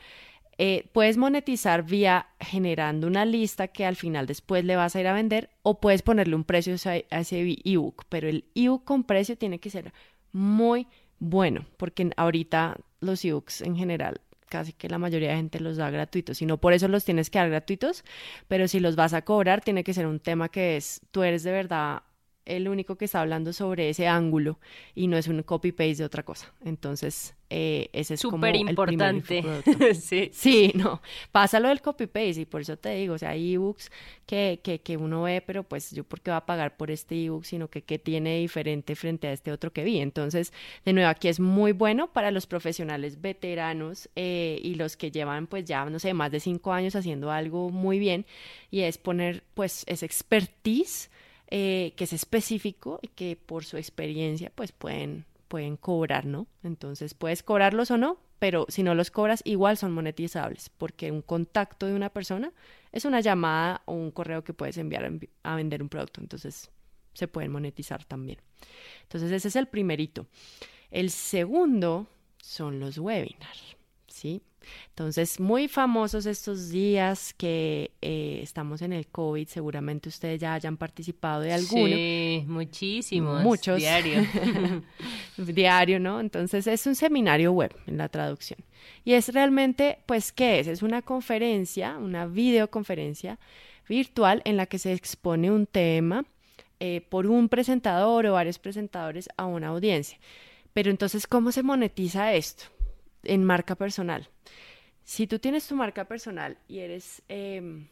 eh, 0.57 0.87
puedes 0.93 1.17
monetizar 1.17 1.83
vía 1.83 2.27
generando 2.39 3.05
una 3.05 3.25
lista 3.25 3.67
que 3.67 3.85
al 3.85 3.97
final 3.97 4.27
después 4.27 4.63
le 4.63 4.77
vas 4.77 4.95
a 4.95 5.01
ir 5.01 5.07
a 5.07 5.13
vender 5.13 5.49
o 5.61 5.81
puedes 5.81 6.03
ponerle 6.03 6.37
un 6.37 6.45
precio 6.45 6.73
a 6.85 7.19
ese 7.19 7.59
ebook, 7.65 8.05
pero 8.07 8.29
el 8.29 8.45
ebook 8.55 8.85
con 8.85 9.03
precio 9.03 9.37
tiene 9.37 9.59
que 9.59 9.69
ser 9.69 9.91
muy 10.31 10.87
bueno 11.19 11.65
porque 11.75 12.11
ahorita 12.15 12.77
los 13.01 13.25
ebooks 13.25 13.59
en 13.59 13.75
general 13.75 14.21
casi 14.49 14.73
que 14.73 14.89
la 14.89 14.97
mayoría 14.97 15.29
de 15.29 15.37
gente 15.37 15.59
los 15.59 15.77
da 15.77 15.89
gratuitos, 15.89 16.41
y 16.41 16.45
no 16.45 16.57
por 16.57 16.73
eso 16.73 16.87
los 16.87 17.03
tienes 17.05 17.29
que 17.29 17.39
dar 17.39 17.49
gratuitos, 17.49 18.03
pero 18.47 18.67
si 18.67 18.79
los 18.79 18.95
vas 18.95 19.13
a 19.13 19.23
cobrar, 19.23 19.61
tiene 19.61 19.83
que 19.83 19.93
ser 19.93 20.07
un 20.07 20.19
tema 20.19 20.49
que 20.49 20.77
es, 20.77 21.01
tú 21.11 21.23
eres 21.23 21.43
de 21.43 21.51
verdad 21.51 22.03
el 22.45 22.67
único 22.67 22.95
que 22.95 23.05
está 23.05 23.21
hablando 23.21 23.53
sobre 23.53 23.89
ese 23.89 24.07
ángulo 24.07 24.59
y 24.93 25.07
no 25.07 25.17
es 25.17 25.27
un 25.27 25.41
copy-paste 25.43 25.95
de 25.95 26.05
otra 26.05 26.23
cosa. 26.23 26.53
Entonces, 26.63 27.35
eh, 27.49 27.89
ese 27.93 28.15
es 28.15 28.21
como 28.21 28.37
Súper 28.37 28.55
el 28.55 28.69
importante. 28.69 29.21
primer 29.21 29.57
infoproducto. 29.57 29.93
sí. 30.01 30.29
Sí, 30.33 30.71
no, 30.75 31.01
pasa 31.31 31.59
lo 31.59 31.69
del 31.69 31.81
copy-paste 31.81 32.41
y 32.41 32.45
por 32.45 32.61
eso 32.61 32.77
te 32.77 32.89
digo, 32.95 33.15
o 33.15 33.17
sea, 33.17 33.31
hay 33.31 33.53
ebooks 33.53 33.91
que, 34.25 34.59
que, 34.63 34.79
que 34.79 34.97
uno 34.97 35.23
ve, 35.23 35.41
pero 35.41 35.63
pues 35.63 35.91
yo 35.91 36.03
por 36.03 36.21
qué 36.21 36.31
va 36.31 36.37
a 36.37 36.45
pagar 36.45 36.77
por 36.77 36.91
este 36.91 37.15
ebook, 37.25 37.45
sino 37.45 37.69
que 37.69 37.83
qué 37.83 37.99
tiene 37.99 38.39
diferente 38.39 38.95
frente 38.95 39.27
a 39.27 39.33
este 39.33 39.51
otro 39.51 39.71
que 39.73 39.83
vi. 39.83 39.99
Entonces, 39.99 40.53
de 40.85 40.93
nuevo, 40.93 41.09
aquí 41.09 41.27
es 41.27 41.39
muy 41.39 41.71
bueno 41.71 42.11
para 42.13 42.31
los 42.31 42.47
profesionales 42.47 43.21
veteranos 43.21 44.09
eh, 44.15 44.59
y 44.63 44.75
los 44.75 44.97
que 44.97 45.11
llevan 45.11 45.47
pues 45.47 45.65
ya, 45.65 45.85
no 45.85 45.99
sé, 45.99 46.13
más 46.13 46.31
de 46.31 46.39
cinco 46.39 46.73
años 46.73 46.95
haciendo 46.95 47.31
algo 47.31 47.69
muy 47.69 47.99
bien 47.99 48.25
y 48.71 48.81
es 48.81 48.97
poner 48.97 49.43
pues 49.53 49.83
ese 49.87 50.05
expertise 50.05 51.09
eh, 51.49 51.93
que 51.95 52.05
es 52.05 52.13
específico 52.13 52.99
y 53.01 53.07
que 53.09 53.35
por 53.35 53.65
su 53.65 53.77
experiencia 53.77 54.51
pues 54.53 54.71
pueden, 54.71 55.25
pueden 55.47 55.77
cobrar, 55.77 56.25
¿no? 56.25 56.47
Entonces 56.63 57.13
puedes 57.13 57.43
cobrarlos 57.43 57.91
o 57.91 57.97
no, 57.97 58.17
pero 58.39 58.65
si 58.69 58.83
no 58.83 58.95
los 58.95 59.11
cobras 59.11 59.41
igual 59.45 59.77
son 59.77 59.91
monetizables 59.91 60.69
porque 60.69 61.11
un 61.11 61.21
contacto 61.21 61.85
de 61.85 61.93
una 61.93 62.09
persona 62.09 62.51
es 62.91 63.05
una 63.05 63.19
llamada 63.19 63.81
o 63.85 63.93
un 63.93 64.11
correo 64.11 64.43
que 64.43 64.53
puedes 64.53 64.77
enviar 64.77 65.05
a, 65.05 65.51
a 65.51 65.55
vender 65.55 65.81
un 65.81 65.89
producto, 65.89 66.21
entonces 66.21 66.71
se 67.13 67.27
pueden 67.27 67.51
monetizar 67.51 68.03
también. 68.05 68.39
Entonces 69.03 69.31
ese 69.31 69.47
es 69.47 69.55
el 69.55 69.67
primerito. 69.67 70.27
El 70.91 71.09
segundo 71.09 72.07
son 72.41 72.79
los 72.79 72.97
webinars, 72.97 73.75
¿sí? 74.07 74.41
Entonces, 74.89 75.39
muy 75.39 75.67
famosos 75.67 76.25
estos 76.25 76.69
días 76.69 77.33
que 77.33 77.91
eh, 78.01 78.39
estamos 78.41 78.81
en 78.81 78.93
el 78.93 79.07
COVID, 79.07 79.47
seguramente 79.47 80.09
ustedes 80.09 80.39
ya 80.39 80.53
hayan 80.53 80.77
participado 80.77 81.41
de 81.41 81.53
alguno. 81.53 81.95
Sí, 81.95 82.43
muchísimos. 82.47 83.43
Muchos. 83.43 83.77
Diario. 83.77 84.25
diario, 85.37 85.99
¿no? 85.99 86.19
Entonces 86.19 86.67
es 86.67 86.85
un 86.85 86.95
seminario 86.95 87.51
web 87.51 87.75
en 87.87 87.97
la 87.97 88.09
traducción. 88.09 88.59
Y 89.03 89.13
es 89.13 89.29
realmente, 89.33 89.99
pues, 90.05 90.31
¿qué 90.31 90.59
es? 90.59 90.67
Es 90.67 90.83
una 90.83 91.01
conferencia, 91.01 91.97
una 91.97 92.25
videoconferencia 92.25 93.39
virtual 93.87 94.41
en 94.45 94.57
la 94.57 94.65
que 94.65 94.79
se 94.79 94.93
expone 94.93 95.51
un 95.51 95.65
tema 95.65 96.25
eh, 96.79 97.01
por 97.09 97.27
un 97.27 97.49
presentador 97.49 98.25
o 98.25 98.33
varios 98.33 98.59
presentadores 98.59 99.29
a 99.37 99.45
una 99.45 99.67
audiencia. 99.67 100.17
Pero 100.73 100.91
entonces, 100.91 101.25
¿cómo 101.25 101.53
se 101.53 101.63
monetiza 101.63 102.33
esto? 102.33 102.65
En 103.25 103.43
marca 103.43 103.75
personal. 103.75 104.29
Si 105.03 105.27
tú 105.27 105.39
tienes 105.39 105.67
tu 105.67 105.75
marca 105.75 106.05
personal 106.05 106.57
y 106.67 106.79
eres, 106.79 107.21
em, 107.27 107.87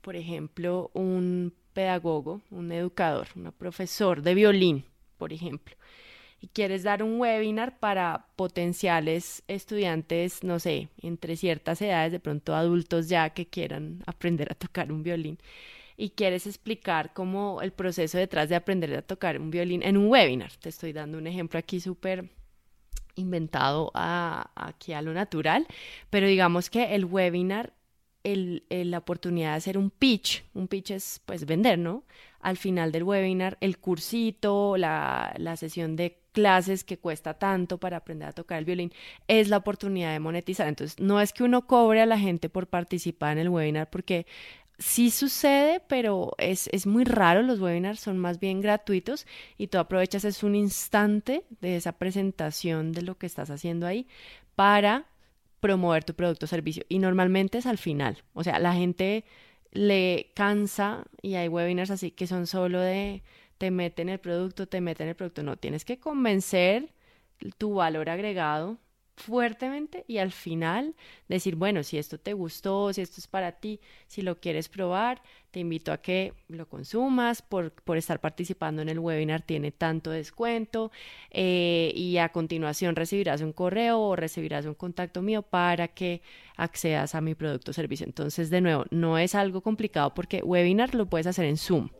por 0.00 0.14
ejemplo, 0.16 0.90
un 0.94 1.52
pedagogo, 1.72 2.40
un 2.50 2.70
educador, 2.72 3.28
un 3.34 3.50
profesor 3.52 4.22
de 4.22 4.34
violín, 4.34 4.84
por 5.18 5.32
ejemplo, 5.32 5.74
y 6.40 6.48
quieres 6.48 6.82
dar 6.82 7.02
un 7.02 7.20
webinar 7.20 7.78
para 7.78 8.26
potenciales 8.36 9.42
estudiantes, 9.48 10.42
no 10.44 10.58
sé, 10.58 10.88
entre 11.00 11.36
ciertas 11.36 11.80
edades, 11.82 12.12
de 12.12 12.20
pronto 12.20 12.54
adultos 12.54 13.08
ya 13.08 13.30
que 13.30 13.46
quieran 13.46 14.02
aprender 14.06 14.50
a 14.50 14.56
tocar 14.56 14.92
un 14.92 15.02
violín, 15.02 15.38
y 15.96 16.10
quieres 16.10 16.46
explicar 16.46 17.12
cómo 17.12 17.62
el 17.62 17.72
proceso 17.72 18.18
detrás 18.18 18.48
de 18.48 18.56
aprender 18.56 18.94
a 18.96 19.02
tocar 19.02 19.40
un 19.40 19.50
violín 19.50 19.82
en 19.82 19.96
un 19.96 20.08
webinar. 20.08 20.52
Te 20.56 20.68
estoy 20.68 20.92
dando 20.92 21.18
un 21.18 21.26
ejemplo 21.26 21.58
aquí 21.58 21.80
súper 21.80 22.28
inventado 23.14 23.90
a, 23.94 24.50
aquí 24.54 24.92
a 24.92 25.02
lo 25.02 25.12
natural, 25.12 25.66
pero 26.10 26.26
digamos 26.26 26.70
que 26.70 26.94
el 26.94 27.04
webinar, 27.04 27.72
la 28.24 28.98
oportunidad 28.98 29.50
de 29.50 29.56
hacer 29.56 29.78
un 29.78 29.90
pitch, 29.90 30.44
un 30.54 30.68
pitch 30.68 30.92
es 30.92 31.20
pues 31.26 31.44
vender, 31.44 31.78
¿no? 31.78 32.04
Al 32.40 32.56
final 32.56 32.92
del 32.92 33.02
webinar, 33.04 33.58
el 33.60 33.78
cursito, 33.78 34.76
la, 34.76 35.34
la 35.38 35.56
sesión 35.56 35.96
de 35.96 36.22
clases 36.32 36.82
que 36.82 36.98
cuesta 36.98 37.34
tanto 37.34 37.78
para 37.78 37.98
aprender 37.98 38.28
a 38.28 38.32
tocar 38.32 38.58
el 38.58 38.64
violín, 38.64 38.92
es 39.28 39.48
la 39.48 39.58
oportunidad 39.58 40.12
de 40.12 40.20
monetizar. 40.20 40.66
Entonces, 40.66 40.98
no 40.98 41.20
es 41.20 41.32
que 41.32 41.44
uno 41.44 41.66
cobre 41.66 42.00
a 42.00 42.06
la 42.06 42.18
gente 42.18 42.48
por 42.48 42.66
participar 42.66 43.32
en 43.32 43.38
el 43.38 43.48
webinar, 43.48 43.90
porque 43.90 44.26
sí 44.82 45.10
sucede, 45.10 45.80
pero 45.88 46.32
es, 46.38 46.68
es 46.72 46.86
muy 46.86 47.04
raro. 47.04 47.42
Los 47.42 47.60
webinars 47.60 48.00
son 48.00 48.18
más 48.18 48.38
bien 48.40 48.60
gratuitos 48.60 49.26
y 49.56 49.68
tú 49.68 49.78
aprovechas 49.78 50.24
es 50.24 50.42
un 50.42 50.54
instante 50.54 51.44
de 51.60 51.76
esa 51.76 51.92
presentación 51.92 52.92
de 52.92 53.02
lo 53.02 53.16
que 53.16 53.26
estás 53.26 53.50
haciendo 53.50 53.86
ahí 53.86 54.06
para 54.54 55.06
promover 55.60 56.04
tu 56.04 56.14
producto 56.14 56.46
o 56.46 56.48
servicio. 56.48 56.84
Y 56.88 56.98
normalmente 56.98 57.58
es 57.58 57.66
al 57.66 57.78
final. 57.78 58.22
O 58.34 58.44
sea, 58.44 58.58
la 58.58 58.74
gente 58.74 59.24
le 59.70 60.32
cansa 60.34 61.04
y 61.22 61.34
hay 61.36 61.48
webinars 61.48 61.90
así 61.90 62.10
que 62.10 62.26
son 62.26 62.46
solo 62.46 62.80
de 62.80 63.22
te 63.58 63.70
meten 63.70 64.08
el 64.08 64.18
producto, 64.18 64.66
te 64.66 64.80
meten 64.80 65.08
el 65.08 65.14
producto. 65.14 65.42
No, 65.42 65.56
tienes 65.56 65.84
que 65.84 65.98
convencer 65.98 66.92
tu 67.58 67.74
valor 67.74 68.10
agregado 68.10 68.78
fuertemente 69.16 70.04
y 70.08 70.18
al 70.18 70.32
final 70.32 70.94
decir, 71.28 71.56
bueno, 71.56 71.82
si 71.82 71.98
esto 71.98 72.18
te 72.18 72.32
gustó, 72.32 72.92
si 72.92 73.02
esto 73.02 73.20
es 73.20 73.26
para 73.26 73.52
ti, 73.52 73.80
si 74.06 74.22
lo 74.22 74.40
quieres 74.40 74.68
probar, 74.68 75.22
te 75.50 75.60
invito 75.60 75.92
a 75.92 75.98
que 75.98 76.32
lo 76.48 76.66
consumas 76.66 77.42
por, 77.42 77.72
por 77.72 77.98
estar 77.98 78.20
participando 78.20 78.80
en 78.80 78.88
el 78.88 78.98
webinar, 78.98 79.42
tiene 79.42 79.70
tanto 79.70 80.10
descuento 80.10 80.90
eh, 81.30 81.92
y 81.94 82.16
a 82.16 82.30
continuación 82.30 82.96
recibirás 82.96 83.42
un 83.42 83.52
correo 83.52 84.00
o 84.00 84.16
recibirás 84.16 84.64
un 84.64 84.74
contacto 84.74 85.20
mío 85.20 85.42
para 85.42 85.88
que 85.88 86.22
accedas 86.56 87.14
a 87.14 87.20
mi 87.20 87.34
producto 87.34 87.70
o 87.70 87.74
servicio. 87.74 88.06
Entonces, 88.06 88.48
de 88.48 88.60
nuevo, 88.62 88.86
no 88.90 89.18
es 89.18 89.34
algo 89.34 89.60
complicado 89.60 90.14
porque 90.14 90.42
webinar 90.42 90.94
lo 90.94 91.06
puedes 91.06 91.26
hacer 91.26 91.44
en 91.44 91.58
Zoom 91.58 91.90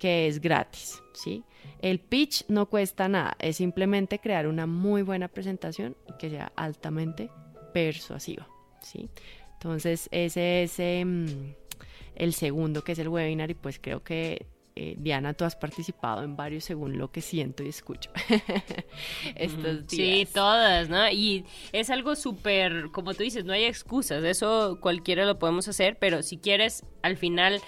que 0.00 0.26
es 0.26 0.40
gratis, 0.40 1.00
¿sí? 1.12 1.44
El 1.80 2.00
pitch 2.00 2.44
no 2.48 2.66
cuesta 2.66 3.08
nada, 3.08 3.36
es 3.38 3.58
simplemente 3.58 4.18
crear 4.18 4.48
una 4.48 4.66
muy 4.66 5.02
buena 5.02 5.28
presentación 5.28 5.96
y 6.08 6.18
que 6.18 6.30
sea 6.30 6.52
altamente 6.56 7.30
persuasiva, 7.72 8.48
¿sí? 8.82 9.08
Entonces, 9.52 10.08
ese 10.10 10.64
es 10.64 10.80
em, 10.80 11.54
el 12.16 12.32
segundo, 12.32 12.82
que 12.82 12.92
es 12.92 12.98
el 12.98 13.08
webinar, 13.08 13.50
y 13.50 13.54
pues 13.54 13.78
creo 13.78 14.02
que 14.02 14.46
eh, 14.76 14.94
Diana, 14.98 15.34
tú 15.34 15.44
has 15.44 15.56
participado 15.56 16.22
en 16.22 16.36
varios 16.36 16.64
según 16.64 16.96
lo 16.96 17.10
que 17.10 17.20
siento 17.20 17.62
y 17.62 17.68
escucho 17.68 18.10
estos 19.34 19.80
Sí, 19.88 20.26
todas, 20.32 20.88
¿no? 20.88 21.10
Y 21.10 21.44
es 21.72 21.90
algo 21.90 22.16
súper, 22.16 22.90
como 22.90 23.12
tú 23.12 23.22
dices, 23.22 23.44
no 23.44 23.52
hay 23.52 23.64
excusas, 23.64 24.24
eso 24.24 24.78
cualquiera 24.80 25.26
lo 25.26 25.38
podemos 25.38 25.68
hacer, 25.68 25.98
pero 25.98 26.22
si 26.22 26.38
quieres, 26.38 26.84
al 27.02 27.16
final 27.18 27.60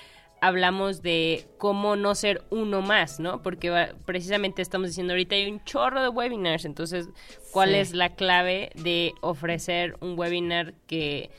hablamos 0.43 1.01
de 1.03 1.47
cómo 1.57 1.97
no 1.97 2.15
ser 2.15 2.43
uno 2.51 2.83
más, 2.83 3.21
¿no? 3.21 3.41
Porque 3.43 3.71
va- 3.71 3.91
precisamente 4.05 4.61
estamos 4.61 4.89
diciendo 4.89 5.13
ahorita 5.15 5.37
hay 5.37 5.51
un 5.51 5.65
chorro 5.65 6.03
de 6.03 6.09
webinars, 6.09 6.65
entonces, 6.65 7.09
¿cuál 7.53 7.71
Sí. 7.71 7.77
es 7.77 7.93
la 7.95 8.15
clave 8.17 8.71
de 8.75 9.13
ofrecer 9.23 9.97
un 10.01 10.19
webinar 10.19 10.75
que 10.87 11.31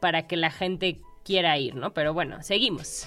para 0.00 0.26
que 0.26 0.36
la 0.36 0.50
gente 0.50 1.00
quiera 1.24 1.56
ir, 1.58 1.76
¿no? 1.76 1.94
Pero 1.94 2.12
bueno, 2.12 2.42
seguimos. 2.42 3.06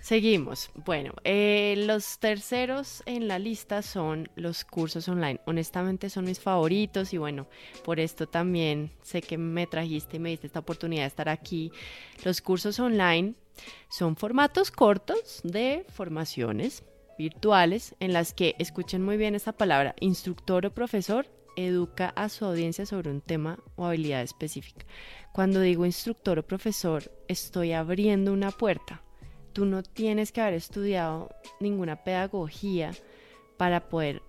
Seguimos. 0.00 0.70
Bueno, 0.74 1.12
eh, 1.24 1.74
los 1.76 2.18
terceros 2.18 3.02
en 3.06 3.28
la 3.28 3.38
lista 3.38 3.82
son 3.82 4.28
los 4.36 4.64
cursos 4.64 5.08
online. 5.08 5.40
Honestamente 5.44 6.08
son 6.08 6.24
mis 6.24 6.40
favoritos 6.40 7.12
y 7.12 7.18
bueno, 7.18 7.48
por 7.84 8.00
esto 8.00 8.28
también 8.28 8.92
sé 9.02 9.20
que 9.22 9.36
me 9.38 9.66
trajiste 9.66 10.16
y 10.16 10.20
me 10.20 10.30
diste 10.30 10.46
esta 10.46 10.60
oportunidad 10.60 11.02
de 11.02 11.08
estar 11.08 11.28
aquí. 11.28 11.72
Los 12.24 12.40
cursos 12.40 12.78
online 12.78 13.34
son 13.88 14.16
formatos 14.16 14.70
cortos 14.70 15.40
de 15.42 15.84
formaciones 15.88 16.84
virtuales 17.18 17.96
en 17.98 18.12
las 18.12 18.32
que, 18.32 18.54
escuchen 18.58 19.02
muy 19.02 19.16
bien 19.16 19.34
esta 19.34 19.52
palabra, 19.52 19.96
instructor 20.00 20.64
o 20.66 20.72
profesor 20.72 21.26
educa 21.56 22.10
a 22.10 22.28
su 22.28 22.44
audiencia 22.44 22.86
sobre 22.86 23.10
un 23.10 23.20
tema 23.20 23.58
o 23.74 23.84
habilidad 23.84 24.22
específica. 24.22 24.86
Cuando 25.32 25.60
digo 25.60 25.84
instructor 25.84 26.38
o 26.38 26.46
profesor, 26.46 27.10
estoy 27.26 27.72
abriendo 27.72 28.32
una 28.32 28.52
puerta 28.52 29.02
tú 29.52 29.64
no 29.64 29.82
tienes 29.82 30.32
que 30.32 30.40
haber 30.40 30.54
estudiado 30.54 31.30
ninguna 31.60 32.04
pedagogía 32.04 32.92
para 33.56 33.88
poder 33.88 34.22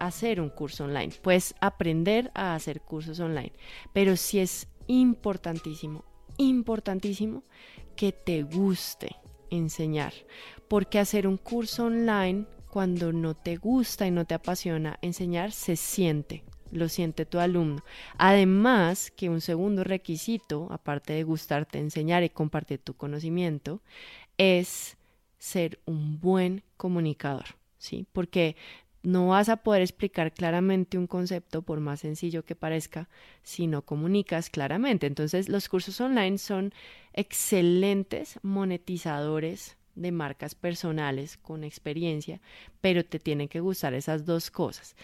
hacer 0.00 0.40
un 0.40 0.48
curso 0.48 0.84
online. 0.84 1.12
Puedes 1.22 1.54
aprender 1.60 2.30
a 2.34 2.54
hacer 2.54 2.80
cursos 2.80 3.20
online, 3.20 3.52
pero 3.92 4.16
sí 4.16 4.40
es 4.40 4.66
importantísimo, 4.86 6.04
importantísimo 6.38 7.44
que 7.94 8.12
te 8.12 8.42
guste 8.42 9.16
enseñar, 9.50 10.12
porque 10.68 10.98
hacer 10.98 11.26
un 11.26 11.36
curso 11.36 11.86
online 11.86 12.46
cuando 12.70 13.12
no 13.12 13.34
te 13.34 13.56
gusta 13.56 14.06
y 14.06 14.10
no 14.10 14.24
te 14.24 14.34
apasiona 14.34 14.98
enseñar 15.02 15.52
se 15.52 15.76
siente, 15.76 16.44
lo 16.70 16.88
siente 16.88 17.26
tu 17.26 17.38
alumno. 17.38 17.82
Además, 18.16 19.10
que 19.10 19.28
un 19.28 19.40
segundo 19.40 19.84
requisito, 19.84 20.68
aparte 20.70 21.12
de 21.12 21.24
gustarte 21.24 21.78
enseñar 21.78 22.22
y 22.22 22.30
compartir 22.30 22.78
tu 22.78 22.94
conocimiento, 22.94 23.82
es 24.40 24.96
ser 25.36 25.80
un 25.84 26.18
buen 26.18 26.62
comunicador, 26.78 27.44
¿sí? 27.76 28.06
Porque 28.10 28.56
no 29.02 29.28
vas 29.28 29.50
a 29.50 29.58
poder 29.58 29.82
explicar 29.82 30.32
claramente 30.32 30.96
un 30.96 31.06
concepto 31.06 31.60
por 31.60 31.80
más 31.80 32.00
sencillo 32.00 32.42
que 32.46 32.56
parezca 32.56 33.10
si 33.42 33.66
no 33.66 33.82
comunicas 33.82 34.48
claramente. 34.48 35.06
Entonces, 35.06 35.50
los 35.50 35.68
cursos 35.68 36.00
online 36.00 36.38
son 36.38 36.72
excelentes 37.12 38.40
monetizadores 38.42 39.76
de 39.94 40.10
marcas 40.10 40.54
personales 40.54 41.36
con 41.36 41.62
experiencia, 41.62 42.40
pero 42.80 43.04
te 43.04 43.18
tienen 43.18 43.48
que 43.48 43.60
gustar 43.60 43.92
esas 43.92 44.24
dos 44.24 44.50
cosas. 44.50 44.96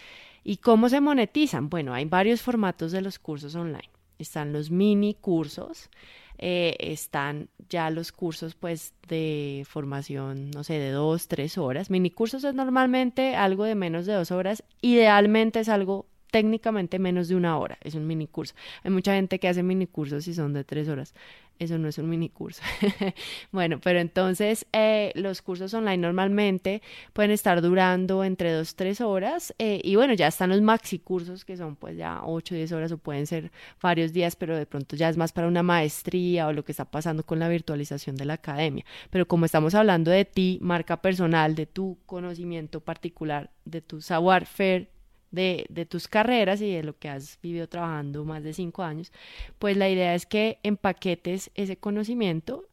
¿Y 0.43 0.57
cómo 0.57 0.89
se 0.89 0.99
monetizan? 0.99 1.69
Bueno, 1.69 1.93
hay 1.93 2.05
varios 2.05 2.41
formatos 2.41 2.91
de 2.91 3.01
los 3.01 3.19
cursos 3.19 3.53
online. 3.53 3.91
Están 4.17 4.51
los 4.51 4.71
mini 4.71 5.13
cursos, 5.13 5.91
eh, 6.37 6.75
están 6.79 7.49
ya 7.69 7.89
los 7.89 8.11
cursos 8.11 8.55
pues 8.55 8.93
de 9.07 9.65
formación, 9.67 10.51
no 10.51 10.63
sé, 10.63 10.79
de 10.79 10.91
dos, 10.91 11.27
tres 11.27 11.57
horas. 11.57 11.89
Mini 11.89 12.09
cursos 12.09 12.43
es 12.43 12.55
normalmente 12.55 13.35
algo 13.35 13.63
de 13.65 13.75
menos 13.75 14.05
de 14.05 14.13
dos 14.13 14.31
horas, 14.31 14.63
idealmente 14.81 15.59
es 15.59 15.69
algo 15.69 16.06
técnicamente 16.31 16.99
menos 16.99 17.27
de 17.27 17.35
una 17.35 17.57
hora, 17.57 17.77
es 17.81 17.95
un 17.95 18.07
mini 18.07 18.27
curso. 18.27 18.55
Hay 18.83 18.91
mucha 18.91 19.13
gente 19.13 19.39
que 19.39 19.47
hace 19.47 19.63
mini 19.63 19.87
cursos 19.87 20.27
y 20.27 20.33
son 20.33 20.53
de 20.53 20.63
tres 20.63 20.89
horas 20.89 21.13
eso 21.59 21.77
no 21.77 21.87
es 21.87 21.97
un 21.97 22.09
mini 22.09 22.29
curso. 22.29 22.61
bueno, 23.51 23.79
pero 23.81 23.99
entonces 23.99 24.65
eh, 24.73 25.11
los 25.15 25.41
cursos 25.41 25.73
online 25.73 25.97
normalmente 25.97 26.81
pueden 27.13 27.31
estar 27.31 27.61
durando 27.61 28.23
entre 28.23 28.51
2, 28.51 28.75
3 28.75 29.01
horas 29.01 29.53
eh, 29.57 29.81
y 29.83 29.95
bueno, 29.95 30.13
ya 30.13 30.27
están 30.27 30.49
los 30.49 30.61
maxi 30.61 30.99
cursos 30.99 31.45
que 31.45 31.57
son 31.57 31.75
pues 31.75 31.97
ya 31.97 32.21
8, 32.23 32.55
10 32.55 32.71
horas 32.73 32.91
o 32.91 32.97
pueden 32.97 33.27
ser 33.27 33.51
varios 33.81 34.13
días, 34.13 34.35
pero 34.35 34.55
de 34.55 34.65
pronto 34.65 34.95
ya 34.95 35.09
es 35.09 35.17
más 35.17 35.31
para 35.31 35.47
una 35.47 35.63
maestría 35.63 36.47
o 36.47 36.53
lo 36.53 36.63
que 36.63 36.71
está 36.71 36.85
pasando 36.85 37.23
con 37.23 37.39
la 37.39 37.49
virtualización 37.49 38.15
de 38.15 38.25
la 38.25 38.33
academia. 38.33 38.85
Pero 39.09 39.27
como 39.27 39.45
estamos 39.45 39.75
hablando 39.75 40.11
de 40.11 40.25
ti, 40.25 40.59
marca 40.61 41.01
personal, 41.01 41.55
de 41.55 41.65
tu 41.65 41.97
conocimiento 42.05 42.81
particular, 42.81 43.51
de 43.65 43.81
tu 43.81 44.01
savoir-faire, 44.01 44.89
de, 45.31 45.87
tus 45.89 46.07
carreras 46.07 46.61
y 46.61 46.71
de 46.71 46.83
lo 46.83 46.97
que 46.97 47.09
has 47.09 47.39
vivido 47.41 47.67
trabajando 47.67 48.25
más 48.25 48.43
de 48.43 48.53
cinco 48.53 48.83
años, 48.83 49.11
pues 49.59 49.77
la 49.77 49.89
idea 49.89 50.15
es 50.15 50.25
que 50.25 50.59
empaquetes 50.63 51.51
ese 51.55 51.77
conocimiento 51.77 52.65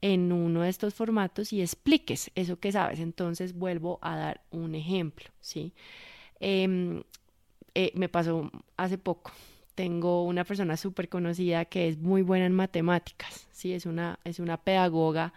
en 0.00 0.32
uno 0.32 0.62
de 0.62 0.68
estos 0.68 0.94
formatos 0.94 1.52
y 1.52 1.60
expliques 1.60 2.30
eso 2.34 2.58
que 2.58 2.72
sabes. 2.72 3.00
Entonces 3.00 3.54
vuelvo 3.54 3.98
a 4.02 4.16
dar 4.16 4.40
un 4.50 4.74
ejemplo, 4.74 5.28
¿sí? 5.40 5.72
Em, 6.40 7.02
eh, 7.74 7.92
me 7.94 8.08
pasó 8.08 8.50
hace 8.76 8.98
poco. 8.98 9.32
Tengo 9.74 10.24
una 10.24 10.44
persona 10.44 10.76
súper 10.76 11.08
conocida 11.08 11.64
que 11.64 11.88
es 11.88 11.98
muy 11.98 12.22
buena 12.22 12.46
en 12.46 12.52
matemáticas, 12.52 13.48
¿sí? 13.52 13.72
Es 13.72 13.86
una, 13.86 14.18
es 14.24 14.40
una 14.40 14.56
pedagoga 14.58 15.32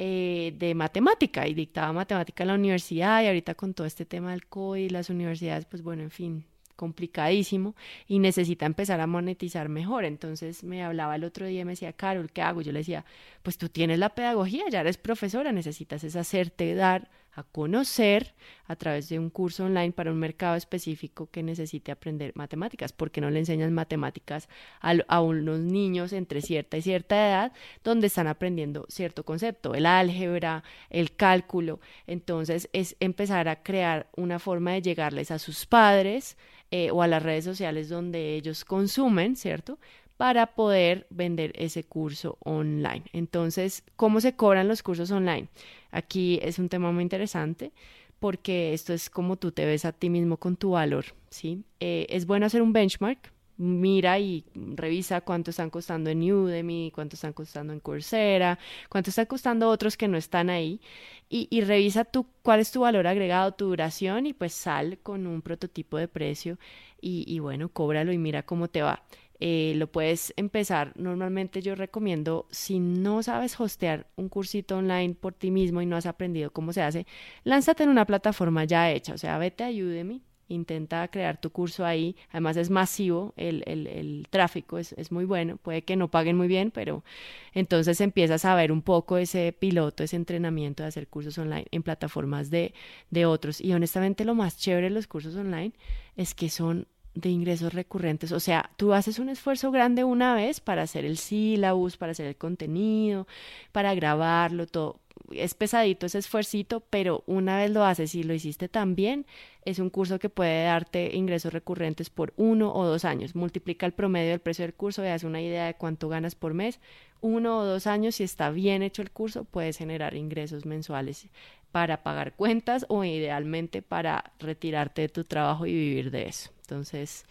eh, 0.00 0.54
de 0.56 0.76
matemática 0.76 1.48
y 1.48 1.54
dictaba 1.54 1.92
matemática 1.92 2.44
en 2.44 2.48
la 2.48 2.54
universidad 2.54 3.20
y 3.20 3.26
ahorita 3.26 3.56
con 3.56 3.74
todo 3.74 3.84
este 3.84 4.06
tema 4.06 4.30
del 4.30 4.46
COVID 4.46 4.84
y 4.84 4.90
las 4.90 5.10
universidades, 5.10 5.64
pues 5.64 5.82
bueno, 5.82 6.04
en 6.04 6.12
fin, 6.12 6.44
complicadísimo 6.76 7.74
y 8.06 8.20
necesita 8.20 8.64
empezar 8.64 9.00
a 9.00 9.08
monetizar 9.08 9.68
mejor. 9.68 10.04
Entonces 10.04 10.62
me 10.62 10.84
hablaba 10.84 11.16
el 11.16 11.24
otro 11.24 11.46
día 11.46 11.62
y 11.62 11.64
me 11.64 11.72
decía, 11.72 11.92
Carol, 11.92 12.30
¿qué 12.30 12.42
hago? 12.42 12.62
Yo 12.62 12.70
le 12.70 12.78
decía, 12.78 13.04
pues 13.42 13.58
tú 13.58 13.68
tienes 13.68 13.98
la 13.98 14.14
pedagogía, 14.14 14.62
ya 14.70 14.82
eres 14.82 14.98
profesora, 14.98 15.50
necesitas 15.50 16.04
es 16.04 16.14
hacerte 16.14 16.76
dar 16.76 17.10
a 17.32 17.42
conocer 17.44 18.34
a 18.66 18.76
través 18.76 19.08
de 19.08 19.18
un 19.18 19.30
curso 19.30 19.64
online 19.64 19.92
para 19.92 20.10
un 20.10 20.18
mercado 20.18 20.56
específico 20.56 21.30
que 21.30 21.42
necesite 21.42 21.92
aprender 21.92 22.32
matemáticas. 22.34 22.92
¿Por 22.92 23.10
qué 23.10 23.20
no 23.20 23.30
le 23.30 23.38
enseñas 23.38 23.70
matemáticas 23.70 24.48
a, 24.80 25.20
unos 25.20 25.60
niños 25.60 26.12
entre 26.12 26.42
cierta 26.42 26.76
y 26.76 26.82
cierta 26.82 27.16
edad 27.16 27.52
donde 27.84 28.08
están 28.08 28.26
aprendiendo 28.26 28.86
cierto 28.88 29.24
concepto, 29.24 29.74
el 29.74 29.86
álgebra, 29.86 30.64
el 30.90 31.14
cálculo? 31.14 31.80
Entonces 32.06 32.68
es 32.72 32.96
empezar 33.00 33.48
a 33.48 33.62
crear 33.62 34.08
una 34.16 34.38
forma 34.38 34.72
de 34.72 34.82
llegarles 34.82 35.30
a 35.30 35.38
sus 35.38 35.66
padres 35.66 36.36
eh, 36.70 36.90
o 36.90 37.02
a 37.02 37.06
las 37.06 37.22
redes 37.22 37.44
sociales 37.44 37.88
donde 37.88 38.34
ellos 38.34 38.64
consumen, 38.64 39.36
¿cierto? 39.36 39.78
Para 40.18 40.48
poder 40.48 41.06
vender 41.10 41.52
ese 41.54 41.84
curso 41.84 42.36
online. 42.40 43.04
Entonces, 43.12 43.84
¿cómo 43.96 44.20
se 44.20 44.34
cobran 44.34 44.68
los 44.68 44.82
cursos 44.82 45.10
online? 45.12 45.48
Aquí 45.92 46.40
es 46.42 46.58
un 46.58 46.68
tema 46.68 46.92
muy 46.92 47.02
interesante 47.02 47.72
porque 48.18 48.74
esto 48.74 48.92
es 48.92 49.10
como 49.10 49.36
tú 49.36 49.52
te 49.52 49.64
ves 49.64 49.84
a 49.84 49.92
ti 49.92 50.10
mismo 50.10 50.36
con 50.36 50.56
tu 50.56 50.70
valor, 50.72 51.04
¿sí? 51.30 51.62
Eh, 51.78 52.06
es 52.10 52.26
bueno 52.26 52.46
hacer 52.46 52.62
un 52.62 52.72
benchmark, 52.72 53.32
mira 53.58 54.18
y 54.18 54.44
revisa 54.54 55.20
cuánto 55.20 55.52
están 55.52 55.70
costando 55.70 56.10
en 56.10 56.32
Udemy, 56.32 56.90
cuánto 56.92 57.14
están 57.14 57.32
costando 57.32 57.72
en 57.72 57.78
Coursera, 57.78 58.58
cuánto 58.88 59.10
están 59.10 59.26
costando 59.26 59.68
otros 59.68 59.96
que 59.96 60.08
no 60.08 60.16
están 60.16 60.50
ahí 60.50 60.80
y, 61.28 61.60
revisa 61.60 62.04
tú 62.04 62.26
cuál 62.42 62.58
es 62.58 62.72
tu 62.72 62.80
valor 62.80 63.06
agregado, 63.06 63.52
tu 63.52 63.66
duración 63.66 64.26
y 64.26 64.32
pues 64.32 64.52
sal 64.52 64.98
con 65.02 65.28
un 65.28 65.42
prototipo 65.42 65.96
de 65.96 66.08
precio 66.08 66.58
y, 67.00 67.24
y 67.26 67.38
bueno, 67.38 67.68
cóbralo 67.68 68.12
y 68.12 68.18
mira 68.18 68.42
cómo 68.42 68.68
te 68.68 68.82
va. 68.82 69.04
Eh, 69.40 69.74
lo 69.76 69.86
puedes 69.90 70.32
empezar. 70.36 70.92
Normalmente 70.96 71.62
yo 71.62 71.74
recomiendo, 71.74 72.46
si 72.50 72.80
no 72.80 73.22
sabes 73.22 73.58
hostear 73.60 74.06
un 74.16 74.28
cursito 74.28 74.76
online 74.76 75.14
por 75.14 75.34
ti 75.34 75.50
mismo 75.50 75.80
y 75.80 75.86
no 75.86 75.96
has 75.96 76.06
aprendido 76.06 76.52
cómo 76.52 76.72
se 76.72 76.82
hace, 76.82 77.06
lánzate 77.44 77.84
en 77.84 77.90
una 77.90 78.06
plataforma 78.06 78.64
ya 78.64 78.90
hecha. 78.90 79.14
O 79.14 79.18
sea, 79.18 79.38
vete 79.38 79.64
a 79.64 79.68
Udemy, 79.68 80.22
intenta 80.48 81.06
crear 81.08 81.40
tu 81.40 81.50
curso 81.50 81.84
ahí. 81.84 82.16
Además 82.30 82.56
es 82.56 82.70
masivo, 82.70 83.32
el, 83.36 83.62
el, 83.66 83.86
el 83.86 84.26
tráfico 84.30 84.78
es, 84.78 84.92
es, 84.94 85.12
muy 85.12 85.24
bueno. 85.24 85.56
Puede 85.56 85.82
que 85.82 85.96
no 85.96 86.10
paguen 86.10 86.36
muy 86.36 86.48
bien, 86.48 86.70
pero 86.70 87.04
entonces 87.52 88.00
empiezas 88.00 88.44
a 88.44 88.54
ver 88.54 88.72
un 88.72 88.82
poco 88.82 89.18
ese 89.18 89.52
piloto, 89.52 90.02
ese 90.02 90.16
entrenamiento 90.16 90.82
de 90.82 90.88
hacer 90.88 91.08
cursos 91.08 91.38
online 91.38 91.66
en 91.70 91.82
plataformas 91.82 92.50
de, 92.50 92.74
de 93.10 93.26
otros. 93.26 93.60
Y 93.60 93.72
honestamente 93.72 94.24
lo 94.24 94.34
más 94.34 94.58
chévere 94.58 94.88
de 94.88 94.94
los 94.94 95.06
cursos 95.06 95.36
online 95.36 95.72
es 96.16 96.34
que 96.34 96.48
son 96.48 96.88
de 97.20 97.30
ingresos 97.30 97.74
recurrentes. 97.74 98.32
O 98.32 98.40
sea, 98.40 98.70
tú 98.76 98.94
haces 98.94 99.18
un 99.18 99.28
esfuerzo 99.28 99.70
grande 99.70 100.04
una 100.04 100.34
vez 100.34 100.60
para 100.60 100.82
hacer 100.82 101.04
el 101.04 101.18
sílabus, 101.18 101.96
para 101.96 102.12
hacer 102.12 102.26
el 102.26 102.36
contenido, 102.36 103.26
para 103.72 103.94
grabarlo, 103.94 104.66
todo. 104.66 105.00
Es 105.32 105.54
pesadito 105.54 106.06
ese 106.06 106.18
esfuercito, 106.18 106.80
pero 106.80 107.24
una 107.26 107.58
vez 107.58 107.70
lo 107.72 107.84
haces 107.84 108.14
y 108.14 108.22
lo 108.22 108.34
hiciste 108.34 108.68
tan 108.68 108.94
bien, 108.94 109.26
es 109.64 109.80
un 109.80 109.90
curso 109.90 110.18
que 110.20 110.30
puede 110.30 110.64
darte 110.64 111.14
ingresos 111.14 111.52
recurrentes 111.52 112.08
por 112.08 112.32
uno 112.36 112.72
o 112.72 112.86
dos 112.86 113.04
años. 113.04 113.34
Multiplica 113.34 113.84
el 113.84 113.92
promedio 113.92 114.30
del 114.30 114.40
precio 114.40 114.64
del 114.64 114.74
curso 114.74 115.02
y 115.02 115.08
das 115.08 115.24
una 115.24 115.42
idea 115.42 115.66
de 115.66 115.74
cuánto 115.74 116.08
ganas 116.08 116.36
por 116.36 116.54
mes. 116.54 116.80
Uno 117.20 117.58
o 117.58 117.64
dos 117.64 117.88
años, 117.88 118.14
si 118.14 118.22
está 118.24 118.50
bien 118.50 118.82
hecho 118.82 119.02
el 119.02 119.10
curso, 119.10 119.44
puedes 119.44 119.76
generar 119.76 120.14
ingresos 120.14 120.64
mensuales 120.64 121.28
para 121.72 122.02
pagar 122.02 122.32
cuentas 122.34 122.86
o 122.88 123.04
idealmente 123.04 123.82
para 123.82 124.32
retirarte 124.38 125.02
de 125.02 125.08
tu 125.08 125.24
trabajo 125.24 125.66
y 125.66 125.72
vivir 125.74 126.10
de 126.12 126.28
eso. 126.28 126.50
Entonces, 126.68 127.24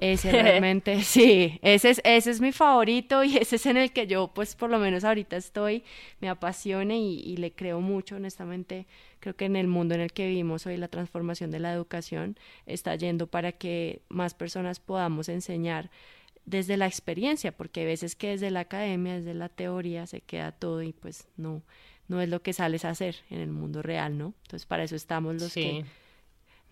ese 0.00 0.30
realmente, 0.42 1.02
sí, 1.04 1.58
ese 1.62 1.88
es, 1.88 2.02
ese 2.04 2.30
es 2.30 2.42
mi 2.42 2.52
favorito 2.52 3.24
y 3.24 3.36
ese 3.38 3.56
es 3.56 3.64
en 3.64 3.78
el 3.78 3.92
que 3.92 4.06
yo, 4.06 4.28
pues 4.28 4.54
por 4.56 4.68
lo 4.68 4.78
menos 4.78 5.04
ahorita 5.04 5.38
estoy, 5.38 5.84
me 6.20 6.28
apasiona 6.28 6.94
y, 6.94 7.20
y, 7.20 7.38
le 7.38 7.50
creo 7.50 7.80
mucho, 7.80 8.16
honestamente, 8.16 8.86
creo 9.20 9.36
que 9.36 9.46
en 9.46 9.56
el 9.56 9.68
mundo 9.68 9.94
en 9.94 10.02
el 10.02 10.12
que 10.12 10.26
vivimos 10.26 10.66
hoy 10.66 10.76
la 10.76 10.88
transformación 10.88 11.50
de 11.50 11.60
la 11.60 11.72
educación 11.72 12.36
está 12.66 12.94
yendo 12.94 13.26
para 13.26 13.52
que 13.52 14.02
más 14.10 14.34
personas 14.34 14.80
podamos 14.80 15.30
enseñar 15.30 15.90
desde 16.44 16.76
la 16.76 16.86
experiencia, 16.86 17.56
porque 17.56 17.80
hay 17.80 17.86
veces 17.86 18.14
que 18.14 18.28
desde 18.28 18.50
la 18.50 18.60
academia, 18.60 19.14
desde 19.14 19.32
la 19.32 19.48
teoría 19.48 20.06
se 20.06 20.20
queda 20.20 20.52
todo 20.52 20.82
y 20.82 20.92
pues 20.92 21.26
no, 21.38 21.62
no 22.06 22.20
es 22.20 22.28
lo 22.28 22.42
que 22.42 22.52
sales 22.52 22.84
a 22.84 22.90
hacer 22.90 23.16
en 23.30 23.40
el 23.40 23.50
mundo 23.50 23.80
real, 23.80 24.18
¿no? 24.18 24.34
Entonces 24.42 24.66
para 24.66 24.84
eso 24.84 24.94
estamos 24.94 25.40
los 25.40 25.54
que 25.54 25.86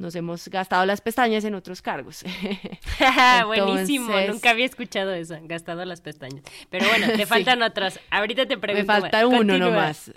nos 0.03 0.17
hemos 0.17 0.49
gastado 0.49 0.85
las 0.85 1.01
pestañas 1.01 1.45
en 1.45 1.55
otros 1.55 1.81
cargos. 1.81 2.25
Buenísimo, 3.47 4.12
nunca 4.29 4.51
había 4.51 4.67
escuchado 4.67 5.15
eso, 5.15 5.38
gastado 5.43 5.85
las 5.85 6.01
pestañas. 6.01 6.43
Pero 6.69 6.87
bueno, 6.88 7.07
te 7.17 7.25
faltan 7.27 7.62
otras. 7.62 8.01
Ahorita 8.11 8.47
te 8.47 8.59
pregunto. 8.59 8.93
Me 8.93 9.01
falta 9.01 9.27
uno 9.27 9.57
nomás. 9.57 10.12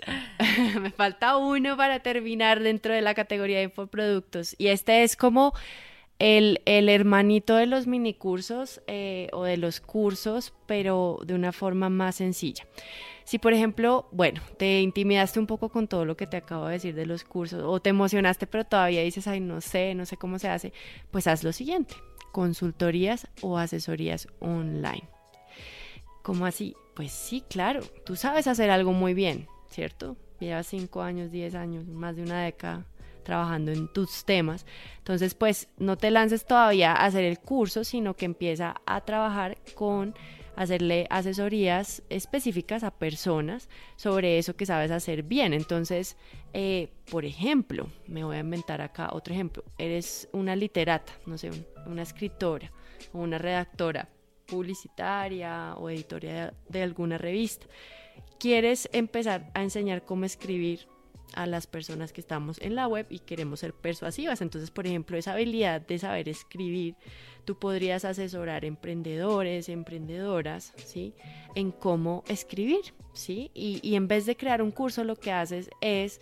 Me 0.80 0.90
falta 0.90 1.36
uno 1.36 1.76
para 1.76 2.00
terminar 2.00 2.60
dentro 2.62 2.92
de 2.92 3.00
la 3.00 3.14
categoría 3.14 3.58
de 3.58 3.64
infoproductos. 3.64 4.56
Y 4.58 4.68
este 4.68 5.04
es 5.04 5.16
como 5.16 5.54
el, 6.18 6.60
hermanito 6.66 7.56
de 7.56 7.66
los 7.66 7.86
minicursos 7.86 8.80
eh, 8.86 9.28
o 9.32 9.44
de 9.44 9.56
los 9.56 9.80
cursos, 9.80 10.54
pero 10.66 11.18
de 11.24 11.34
una 11.34 11.52
forma 11.52 11.88
más 11.88 12.16
sencilla. 12.16 12.66
Si, 13.24 13.38
por 13.38 13.52
ejemplo, 13.52 14.08
bueno, 14.12 14.40
te 14.56 14.80
intimidaste 14.80 15.40
un 15.40 15.46
poco 15.46 15.68
con 15.68 15.88
todo 15.88 16.04
lo 16.04 16.16
que 16.16 16.26
te 16.26 16.36
acabo 16.36 16.66
de 16.66 16.74
decir 16.74 16.94
de 16.94 17.06
los 17.06 17.24
cursos 17.24 17.62
o 17.64 17.80
te 17.80 17.90
emocionaste, 17.90 18.46
pero 18.46 18.64
todavía 18.64 19.02
dices, 19.02 19.26
ay, 19.26 19.40
no 19.40 19.60
sé, 19.60 19.94
no 19.94 20.06
sé 20.06 20.16
cómo 20.16 20.38
se 20.38 20.48
hace, 20.48 20.72
pues 21.10 21.26
haz 21.26 21.42
lo 21.42 21.52
siguiente, 21.52 21.96
consultorías 22.32 23.26
o 23.42 23.58
asesorías 23.58 24.28
online. 24.38 25.08
¿Cómo 26.22 26.46
así? 26.46 26.76
Pues 26.94 27.12
sí, 27.12 27.42
claro, 27.48 27.80
tú 28.04 28.16
sabes 28.16 28.46
hacer 28.46 28.70
algo 28.70 28.92
muy 28.92 29.12
bien, 29.12 29.48
¿cierto? 29.68 30.16
Llevas 30.38 30.68
cinco 30.68 31.02
años, 31.02 31.30
diez 31.30 31.54
años, 31.54 31.86
más 31.86 32.16
de 32.16 32.22
una 32.22 32.44
década 32.44 32.86
trabajando 33.26 33.72
en 33.72 33.88
tus 33.88 34.24
temas. 34.24 34.64
Entonces, 34.98 35.34
pues 35.34 35.68
no 35.76 35.98
te 35.98 36.10
lances 36.10 36.46
todavía 36.46 36.92
a 36.92 37.04
hacer 37.04 37.24
el 37.24 37.40
curso, 37.40 37.82
sino 37.82 38.14
que 38.14 38.24
empieza 38.24 38.76
a 38.86 39.00
trabajar 39.02 39.58
con 39.74 40.14
hacerle 40.54 41.06
asesorías 41.10 42.02
específicas 42.08 42.82
a 42.82 42.90
personas 42.90 43.68
sobre 43.96 44.38
eso 44.38 44.56
que 44.56 44.64
sabes 44.64 44.90
hacer 44.90 45.24
bien. 45.24 45.52
Entonces, 45.52 46.16
eh, 46.54 46.88
por 47.10 47.24
ejemplo, 47.24 47.88
me 48.06 48.24
voy 48.24 48.36
a 48.36 48.40
inventar 48.40 48.80
acá 48.80 49.10
otro 49.12 49.34
ejemplo. 49.34 49.64
Eres 49.76 50.28
una 50.32 50.54
literata, 50.54 51.12
no 51.26 51.36
sé, 51.36 51.50
una 51.84 52.02
escritora 52.02 52.70
o 53.12 53.18
una 53.18 53.38
redactora 53.38 54.08
publicitaria 54.46 55.74
o 55.76 55.90
editorial 55.90 56.54
de 56.68 56.82
alguna 56.82 57.18
revista. 57.18 57.66
Quieres 58.38 58.88
empezar 58.92 59.50
a 59.52 59.62
enseñar 59.62 60.04
cómo 60.04 60.24
escribir 60.24 60.86
a 61.34 61.46
las 61.46 61.66
personas 61.66 62.12
que 62.12 62.20
estamos 62.20 62.60
en 62.60 62.74
la 62.74 62.88
web 62.88 63.06
y 63.10 63.18
queremos 63.20 63.60
ser 63.60 63.72
persuasivas. 63.74 64.40
Entonces, 64.40 64.70
por 64.70 64.86
ejemplo, 64.86 65.16
esa 65.16 65.32
habilidad 65.32 65.80
de 65.80 65.98
saber 65.98 66.28
escribir, 66.28 66.94
tú 67.44 67.58
podrías 67.58 68.04
asesorar 68.04 68.64
emprendedores, 68.64 69.68
emprendedoras, 69.68 70.72
¿sí? 70.76 71.14
En 71.54 71.72
cómo 71.72 72.24
escribir, 72.28 72.94
¿sí? 73.12 73.50
Y, 73.54 73.80
y 73.82 73.96
en 73.96 74.08
vez 74.08 74.26
de 74.26 74.36
crear 74.36 74.62
un 74.62 74.70
curso, 74.70 75.04
lo 75.04 75.16
que 75.16 75.32
haces 75.32 75.70
es, 75.80 76.20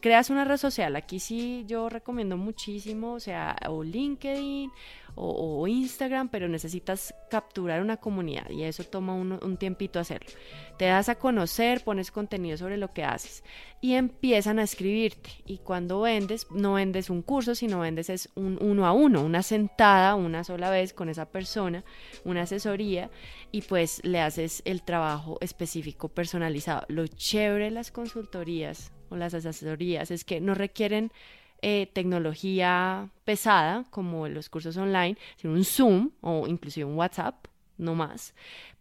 creas 0.00 0.30
una 0.30 0.44
red 0.44 0.56
social. 0.56 0.96
Aquí 0.96 1.20
sí 1.20 1.64
yo 1.66 1.88
recomiendo 1.88 2.36
muchísimo, 2.36 3.14
o 3.14 3.20
sea, 3.20 3.56
o 3.68 3.82
LinkedIn 3.82 4.70
o, 5.16 5.66
Instagram, 5.66 6.28
pero 6.28 6.48
necesitas 6.48 7.14
capturar 7.30 7.80
una 7.80 7.96
comunidad 7.96 8.48
y 8.50 8.62
eso 8.62 8.84
toma 8.84 9.14
un, 9.14 9.32
un 9.32 9.56
tiempito 9.56 9.98
hacerlo. 9.98 10.30
Te 10.78 10.84
das 10.84 11.08
a 11.08 11.16
conocer, 11.16 11.82
pones 11.82 12.10
contenido 12.10 12.56
sobre 12.56 12.76
lo 12.76 12.92
que 12.92 13.02
haces 13.02 13.42
y 13.80 13.94
empiezan 13.94 14.58
a 14.58 14.62
escribirte. 14.62 15.30
Y 15.46 15.58
cuando 15.58 16.00
vendes, 16.00 16.46
no 16.50 16.74
vendes 16.74 17.10
un 17.10 17.22
curso, 17.22 17.54
sino 17.54 17.80
vendes 17.80 18.10
es 18.10 18.28
un 18.34 18.58
uno 18.60 18.86
a 18.86 18.92
uno, 18.92 19.22
una 19.22 19.42
sentada 19.42 20.14
una 20.14 20.44
sola 20.44 20.70
vez 20.70 20.92
con 20.92 21.08
esa 21.08 21.26
persona, 21.26 21.84
una 22.24 22.42
asesoría 22.42 23.10
y 23.50 23.62
pues 23.62 24.04
le 24.04 24.20
haces 24.20 24.62
el 24.64 24.82
trabajo 24.82 25.38
específico 25.40 26.08
personalizado. 26.08 26.84
Lo 26.88 27.06
chévere 27.06 27.66
de 27.66 27.70
las 27.70 27.90
consultorías 27.90 28.92
o 29.08 29.16
las 29.16 29.34
asesorías 29.34 30.10
es 30.10 30.24
que 30.24 30.40
no 30.40 30.54
requieren 30.54 31.12
eh, 31.68 31.90
tecnología 31.92 33.08
pesada, 33.24 33.86
como 33.90 34.28
los 34.28 34.48
cursos 34.48 34.76
online, 34.76 35.16
sino 35.34 35.52
un 35.52 35.64
Zoom 35.64 36.10
o 36.20 36.46
inclusive 36.46 36.84
un 36.84 36.94
WhatsApp, 36.94 37.34
no 37.76 37.96
más. 37.96 38.34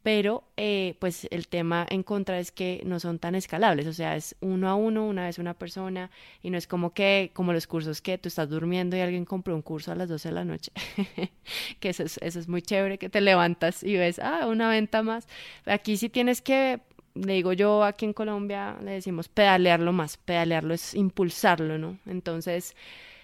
Pero 0.04 0.44
eh, 0.56 0.96
pues 1.00 1.28
el 1.32 1.48
tema 1.48 1.88
en 1.90 2.04
contra 2.04 2.38
es 2.38 2.52
que 2.52 2.84
no 2.86 3.00
son 3.00 3.18
tan 3.18 3.34
escalables, 3.34 3.88
o 3.88 3.94
sea, 3.94 4.16
es 4.16 4.36
uno 4.40 4.70
a 4.70 4.76
uno, 4.76 5.08
una 5.08 5.26
vez 5.26 5.40
una 5.40 5.56
persona, 5.56 6.12
y 6.44 6.52
no 6.52 6.60
es 6.60 6.68
como 6.68 6.94
que, 6.94 7.32
como 7.34 7.54
los 7.54 7.66
cursos 7.66 8.04
que 8.04 8.20
tú 8.20 8.28
estás 8.28 8.50
durmiendo 8.52 8.96
y 8.96 9.00
alguien 9.00 9.26
compró 9.26 9.56
un 9.56 9.64
curso 9.64 9.92
a 9.92 9.96
las 9.96 10.08
12 10.08 10.30
de 10.30 10.36
la 10.36 10.46
noche, 10.46 10.72
que 11.80 11.90
eso 11.90 12.04
es, 12.04 12.20
eso 12.22 12.40
es 12.40 12.48
muy 12.48 12.62
chévere, 12.62 13.00
que 13.00 13.10
te 13.10 13.20
levantas 13.20 13.82
y 13.82 13.98
ves, 13.98 14.20
ah, 14.20 14.46
una 14.48 14.70
venta 14.70 15.02
más. 15.02 15.28
Aquí 15.66 15.98
sí 15.98 16.08
tienes 16.10 16.40
que 16.40 16.82
le 17.16 17.34
digo 17.34 17.54
yo 17.54 17.84
aquí 17.84 18.06
en 18.06 18.14
Colombia, 18.14 18.78
le 18.84 18.92
decimos 18.92 19.30
pedalearlo 19.30 19.94
más, 19.94 20.18
pedalearlo 20.18 20.74
es 20.74 20.94
impulsarlo, 20.94 21.78
¿no? 21.78 21.98
Entonces 22.06 22.76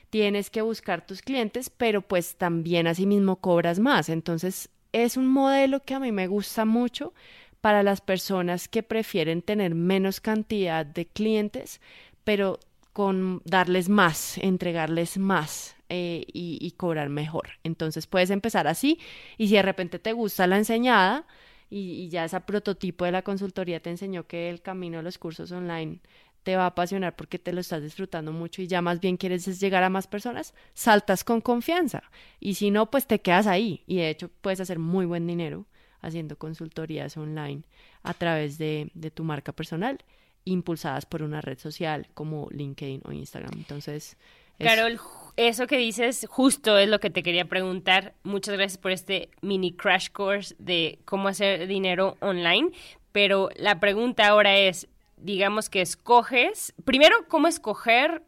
tienes 0.10 0.50
que 0.50 0.62
buscar 0.62 1.06
tus 1.06 1.22
clientes, 1.22 1.70
pero 1.70 2.02
pues 2.02 2.36
también 2.36 2.88
asimismo 2.88 3.38
cobras 3.38 3.80
más. 3.80 4.10
Entonces 4.10 4.70
es 4.94 5.18
un 5.18 5.28
modelo 5.28 5.82
que 5.82 5.94
a 5.94 6.00
mí 6.00 6.12
me 6.12 6.28
gusta 6.28 6.66
mucho 6.66 7.14
para 7.60 7.84
las 7.84 8.02
personas 8.02 8.68
que 8.68 8.82
prefieren 8.82 9.42
tener 9.42 9.76
menos 9.76 10.20
cantidad 10.20 10.86
de 10.86 11.06
clientes, 11.06 11.80
pero 12.24 12.60
con 12.94 13.42
darles 13.46 13.88
más, 13.88 14.38
entregarles 14.38 15.18
más 15.18 15.76
eh, 15.90 16.26
y, 16.34 16.58
y 16.60 16.72
cobrar 16.72 17.10
mejor. 17.10 17.50
Entonces 17.64 18.08
puedes 18.08 18.30
empezar 18.30 18.68
así 18.68 19.00
y 19.38 19.50
si 19.50 19.56
de 19.56 19.62
repente 19.62 20.00
te 20.00 20.14
gusta 20.14 20.48
la 20.48 20.58
enseñada, 20.58 21.26
y, 21.72 22.10
ya 22.10 22.26
ese 22.26 22.40
prototipo 22.42 23.06
de 23.06 23.14
la 23.14 23.22
consultoría 23.22 23.80
te 23.80 23.90
enseñó 23.90 24.28
que 24.28 24.50
el 24.50 24.62
camino 24.62 24.98
de 24.98 25.04
los 25.04 25.18
cursos 25.18 25.52
online 25.52 26.00
te 26.44 26.58
va 26.58 26.64
a 26.64 26.68
apasionar 26.68 27.16
porque 27.16 27.40
te 27.40 27.54
lo 27.54 27.62
estás 27.62 27.82
disfrutando 27.82 28.34
mucho 28.34 28.62
y 28.62 28.68
ya 28.68 28.82
más 28.82 29.00
bien 29.00 29.16
quieres 29.16 29.60
llegar 29.60 29.84
a 29.84 29.90
más 29.90 30.08
personas, 30.08 30.54
saltas 30.74 31.24
con 31.24 31.40
confianza. 31.40 32.04
Y 32.40 32.56
si 32.56 32.72
no, 32.72 32.92
pues 32.92 33.08
te 33.08 33.22
quedas 33.22 33.48
ahí. 33.48 33.84
Y 33.88 33.98
de 33.98 34.10
hecho 34.10 34.30
puedes 34.42 34.60
hacer 34.60 34.80
muy 34.80 35.06
buen 35.06 35.26
dinero 35.26 35.66
haciendo 36.02 36.38
consultorías 36.38 37.16
online 37.16 37.62
a 38.04 38.14
través 38.16 38.58
de, 38.58 38.92
de 38.94 39.12
tu 39.12 39.24
marca 39.24 39.54
personal, 39.54 40.00
impulsadas 40.44 41.06
por 41.06 41.22
una 41.22 41.40
red 41.40 41.60
social 41.60 42.10
como 42.14 42.50
LinkedIn 42.52 43.04
o 43.06 43.12
Instagram. 43.12 43.54
Entonces, 43.56 44.18
Carol, 44.58 45.00
eso 45.38 45.68
que 45.68 45.78
dices 45.78 46.26
justo 46.30 46.78
es 46.78 46.90
lo 46.90 47.00
que 47.00 47.10
te 47.10 47.24
quería 47.24 47.46
preguntar. 47.46 48.14
Muchas 48.24 48.56
gracias 48.56 48.78
por 48.78 48.92
este 48.92 49.30
mini 49.42 49.74
crash 49.74 50.10
course 50.10 50.56
de 50.60 51.00
cómo 51.06 51.28
hacer 51.28 51.68
dinero 51.68 52.18
online. 52.20 52.72
Pero 53.12 53.50
la 53.56 53.80
pregunta 53.80 54.28
ahora 54.28 54.58
es, 54.58 54.88
digamos 55.18 55.70
que 55.70 55.82
escoges, 55.82 56.74
primero, 56.86 57.16
¿cómo 57.28 57.48
escoger 57.48 58.24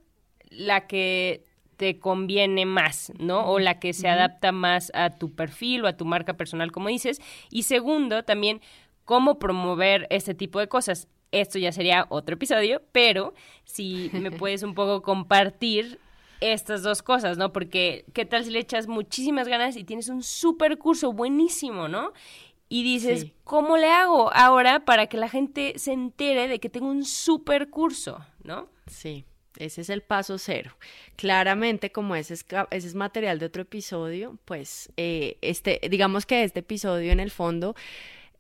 la 0.50 0.88
que 0.88 1.44
te 1.78 2.00
conviene 2.00 2.66
más, 2.66 3.12
¿no? 3.18 3.46
O 3.48 3.60
la 3.60 3.80
que 3.80 3.94
se 3.94 4.08
adapta 4.08 4.52
más 4.52 4.92
a 4.94 5.10
tu 5.10 5.34
perfil 5.34 5.84
o 5.84 5.88
a 5.88 5.98
tu 5.98 6.06
marca 6.06 6.36
personal, 6.36 6.72
como 6.72 6.90
dices. 6.90 7.22
Y 7.50 7.64
segundo, 7.64 8.24
también, 8.24 8.62
¿cómo 9.06 9.40
promover 9.40 10.08
este 10.10 10.34
tipo 10.34 10.60
de 10.60 10.68
cosas? 10.68 11.08
Esto 11.32 11.58
ya 11.58 11.72
sería 11.72 12.06
otro 12.10 12.36
episodio, 12.36 12.82
pero 12.92 13.34
si 13.64 14.12
me 14.14 14.32
puedes 14.32 14.64
un 14.64 14.76
poco 14.76 15.02
compartir 15.02 16.00
estas 16.52 16.84
dos 16.84 17.02
cosas, 17.02 17.38
¿no? 17.38 17.54
Porque 17.54 18.06
qué 18.14 18.26
tal 18.26 18.44
si 18.44 18.52
le 18.52 18.60
echas 18.60 18.88
muchísimas 18.88 19.48
ganas 19.48 19.78
y 19.78 19.84
tienes 19.84 20.10
un 20.10 20.24
super 20.24 20.78
curso 20.78 21.14
buenísimo, 21.14 21.88
¿no? 21.88 22.12
Y 22.70 22.84
dices, 22.84 23.28
¿cómo 23.44 23.78
le 23.78 23.90
hago 23.92 24.34
ahora 24.34 24.84
para 24.84 25.08
que 25.08 25.18
la 25.18 25.30
gente 25.30 25.74
se 25.78 25.94
entere 25.94 26.48
de 26.48 26.60
que 26.60 26.70
tengo 26.70 26.88
un 26.88 27.06
super 27.06 27.70
curso, 27.70 28.26
¿no? 28.44 28.68
Sí. 28.88 29.26
Ese 29.58 29.82
es 29.82 29.90
el 29.90 30.02
paso 30.02 30.40
cero. 30.40 30.76
Claramente, 31.16 31.92
como 31.92 32.16
ese 32.16 32.34
es, 32.34 32.46
ese 32.72 32.88
es 32.88 32.96
material 32.96 33.38
de 33.38 33.46
otro 33.46 33.62
episodio, 33.62 34.40
pues 34.46 34.92
eh, 34.98 35.38
este, 35.42 35.80
digamos 35.90 36.26
que 36.26 36.44
este 36.44 36.62
episodio 36.62 37.12
en 37.12 37.20
el 37.20 37.30
fondo 37.30 37.76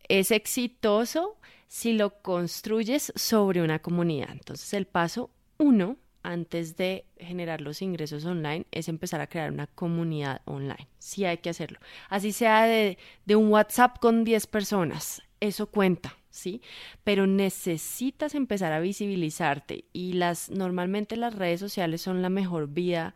es 0.07 0.31
exitoso 0.31 1.37
si 1.67 1.93
lo 1.93 2.21
construyes 2.21 3.13
sobre 3.15 3.61
una 3.61 3.79
comunidad. 3.79 4.31
Entonces, 4.31 4.73
el 4.73 4.87
paso 4.87 5.29
uno 5.57 5.97
antes 6.23 6.77
de 6.77 7.05
generar 7.17 7.62
los 7.62 7.81
ingresos 7.81 8.25
online 8.25 8.65
es 8.71 8.88
empezar 8.88 9.21
a 9.21 9.27
crear 9.27 9.51
una 9.51 9.67
comunidad 9.67 10.41
online. 10.45 10.88
Sí 10.97 11.25
hay 11.25 11.38
que 11.38 11.49
hacerlo. 11.49 11.79
Así 12.09 12.31
sea 12.31 12.63
de, 12.63 12.97
de 13.25 13.36
un 13.36 13.49
WhatsApp 13.49 13.99
con 13.99 14.23
10 14.23 14.47
personas, 14.47 15.21
eso 15.39 15.67
cuenta, 15.67 16.15
¿sí? 16.29 16.62
Pero 17.03 17.27
necesitas 17.27 18.33
empezar 18.36 18.71
a 18.71 18.79
visibilizarte 18.79 19.86
y 19.93 20.13
las 20.13 20.49
normalmente 20.49 21.17
las 21.17 21.36
redes 21.36 21.59
sociales 21.59 22.01
son 22.01 22.21
la 22.21 22.29
mejor 22.29 22.69
vía 22.69 23.13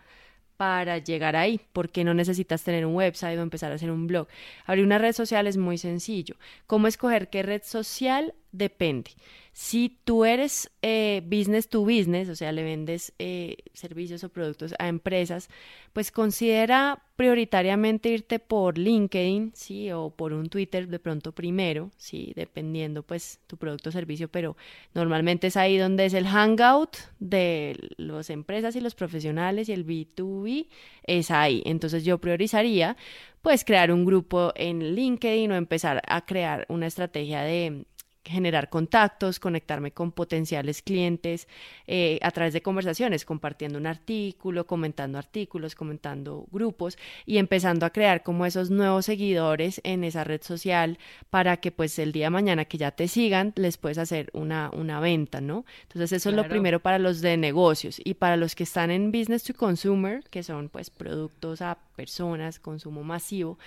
para 0.57 0.97
llegar 0.97 1.35
ahí, 1.35 1.61
porque 1.71 2.03
no 2.03 2.13
necesitas 2.15 2.63
tener 2.63 2.85
un 2.85 2.95
website 2.95 3.37
o 3.37 3.43
empezar 3.43 3.71
a 3.71 3.75
hacer 3.75 3.91
un 3.91 4.07
blog. 4.07 4.27
Abrir 4.65 4.83
una 4.83 4.97
red 4.97 5.13
social 5.13 5.45
es 5.47 5.55
muy 5.55 5.77
sencillo. 5.77 6.35
¿Cómo 6.65 6.87
escoger 6.87 7.29
qué 7.29 7.43
red 7.43 7.61
social? 7.63 8.33
Depende. 8.51 9.11
Si 9.51 9.97
tú 10.03 10.23
eres 10.23 10.69
eh, 10.81 11.21
business 11.25 11.67
to 11.67 11.81
business, 11.81 12.29
o 12.29 12.35
sea, 12.35 12.51
le 12.51 12.63
vendes 12.63 13.13
eh, 13.17 13.57
servicios 13.73 14.23
o 14.23 14.29
productos 14.29 14.73
a 14.77 14.87
empresas, 14.87 15.49
pues 15.93 16.11
considera 16.11 17.03
prioritariamente 17.15 18.09
irte 18.09 18.37
por 18.37 18.77
LinkedIn, 18.77 19.51
sí, 19.55 19.91
o 19.91 20.11
por 20.11 20.31
un 20.31 20.49
Twitter 20.49 20.87
de 20.87 20.99
pronto 20.99 21.31
primero, 21.31 21.89
sí, 21.97 22.33
dependiendo 22.35 23.01
pues 23.01 23.39
tu 23.47 23.57
producto 23.57 23.89
o 23.89 23.91
servicio, 23.91 24.27
pero 24.27 24.55
normalmente 24.93 25.47
es 25.47 25.57
ahí 25.57 25.77
donde 25.77 26.05
es 26.05 26.13
el 26.13 26.27
hangout 26.27 26.95
de 27.19 27.75
las 27.97 28.29
empresas 28.29 28.75
y 28.75 28.81
los 28.81 28.93
profesionales 28.93 29.69
y 29.69 29.73
el 29.73 29.85
B2B 29.85 30.67
es 31.03 31.31
ahí. 31.31 31.63
Entonces 31.65 32.05
yo 32.05 32.19
priorizaría 32.19 32.95
pues 33.41 33.65
crear 33.65 33.91
un 33.91 34.05
grupo 34.05 34.53
en 34.55 34.93
LinkedIn 34.93 35.51
o 35.51 35.55
empezar 35.55 36.01
a 36.07 36.25
crear 36.25 36.65
una 36.69 36.85
estrategia 36.85 37.41
de 37.41 37.85
generar 38.27 38.69
contactos, 38.69 39.39
conectarme 39.39 39.91
con 39.91 40.11
potenciales 40.11 40.81
clientes 40.81 41.47
eh, 41.87 42.19
a 42.21 42.31
través 42.31 42.53
de 42.53 42.61
conversaciones, 42.61 43.25
compartiendo 43.25 43.77
un 43.77 43.87
artículo, 43.87 44.67
comentando 44.67 45.17
artículos, 45.17 45.75
comentando 45.75 46.45
grupos 46.51 46.97
y 47.25 47.37
empezando 47.37 47.85
a 47.85 47.91
crear 47.91 48.23
como 48.23 48.45
esos 48.45 48.69
nuevos 48.69 49.05
seguidores 49.05 49.81
en 49.83 50.03
esa 50.03 50.23
red 50.23 50.41
social 50.41 50.97
para 51.29 51.57
que 51.57 51.71
pues 51.71 51.97
el 51.99 52.11
día 52.11 52.27
de 52.27 52.31
mañana 52.31 52.65
que 52.65 52.77
ya 52.77 52.91
te 52.91 53.07
sigan 53.07 53.53
les 53.55 53.77
puedes 53.77 53.97
hacer 53.97 54.29
una, 54.33 54.69
una 54.71 54.99
venta, 54.99 55.41
¿no? 55.41 55.65
Entonces 55.83 56.11
eso 56.11 56.29
es 56.29 56.35
lo 56.35 56.47
primero 56.47 56.79
para 56.79 56.99
los 56.99 57.21
de 57.21 57.37
negocios 57.37 57.99
y 58.03 58.15
para 58.15 58.37
los 58.37 58.55
que 58.55 58.63
están 58.63 58.91
en 58.91 59.11
business 59.11 59.43
to 59.43 59.53
consumer, 59.53 60.23
que 60.29 60.43
son 60.43 60.69
pues 60.69 60.89
productos 60.89 61.61
a 61.61 61.77
personas, 61.95 62.59
consumo 62.59 63.03
masivo, 63.03 63.57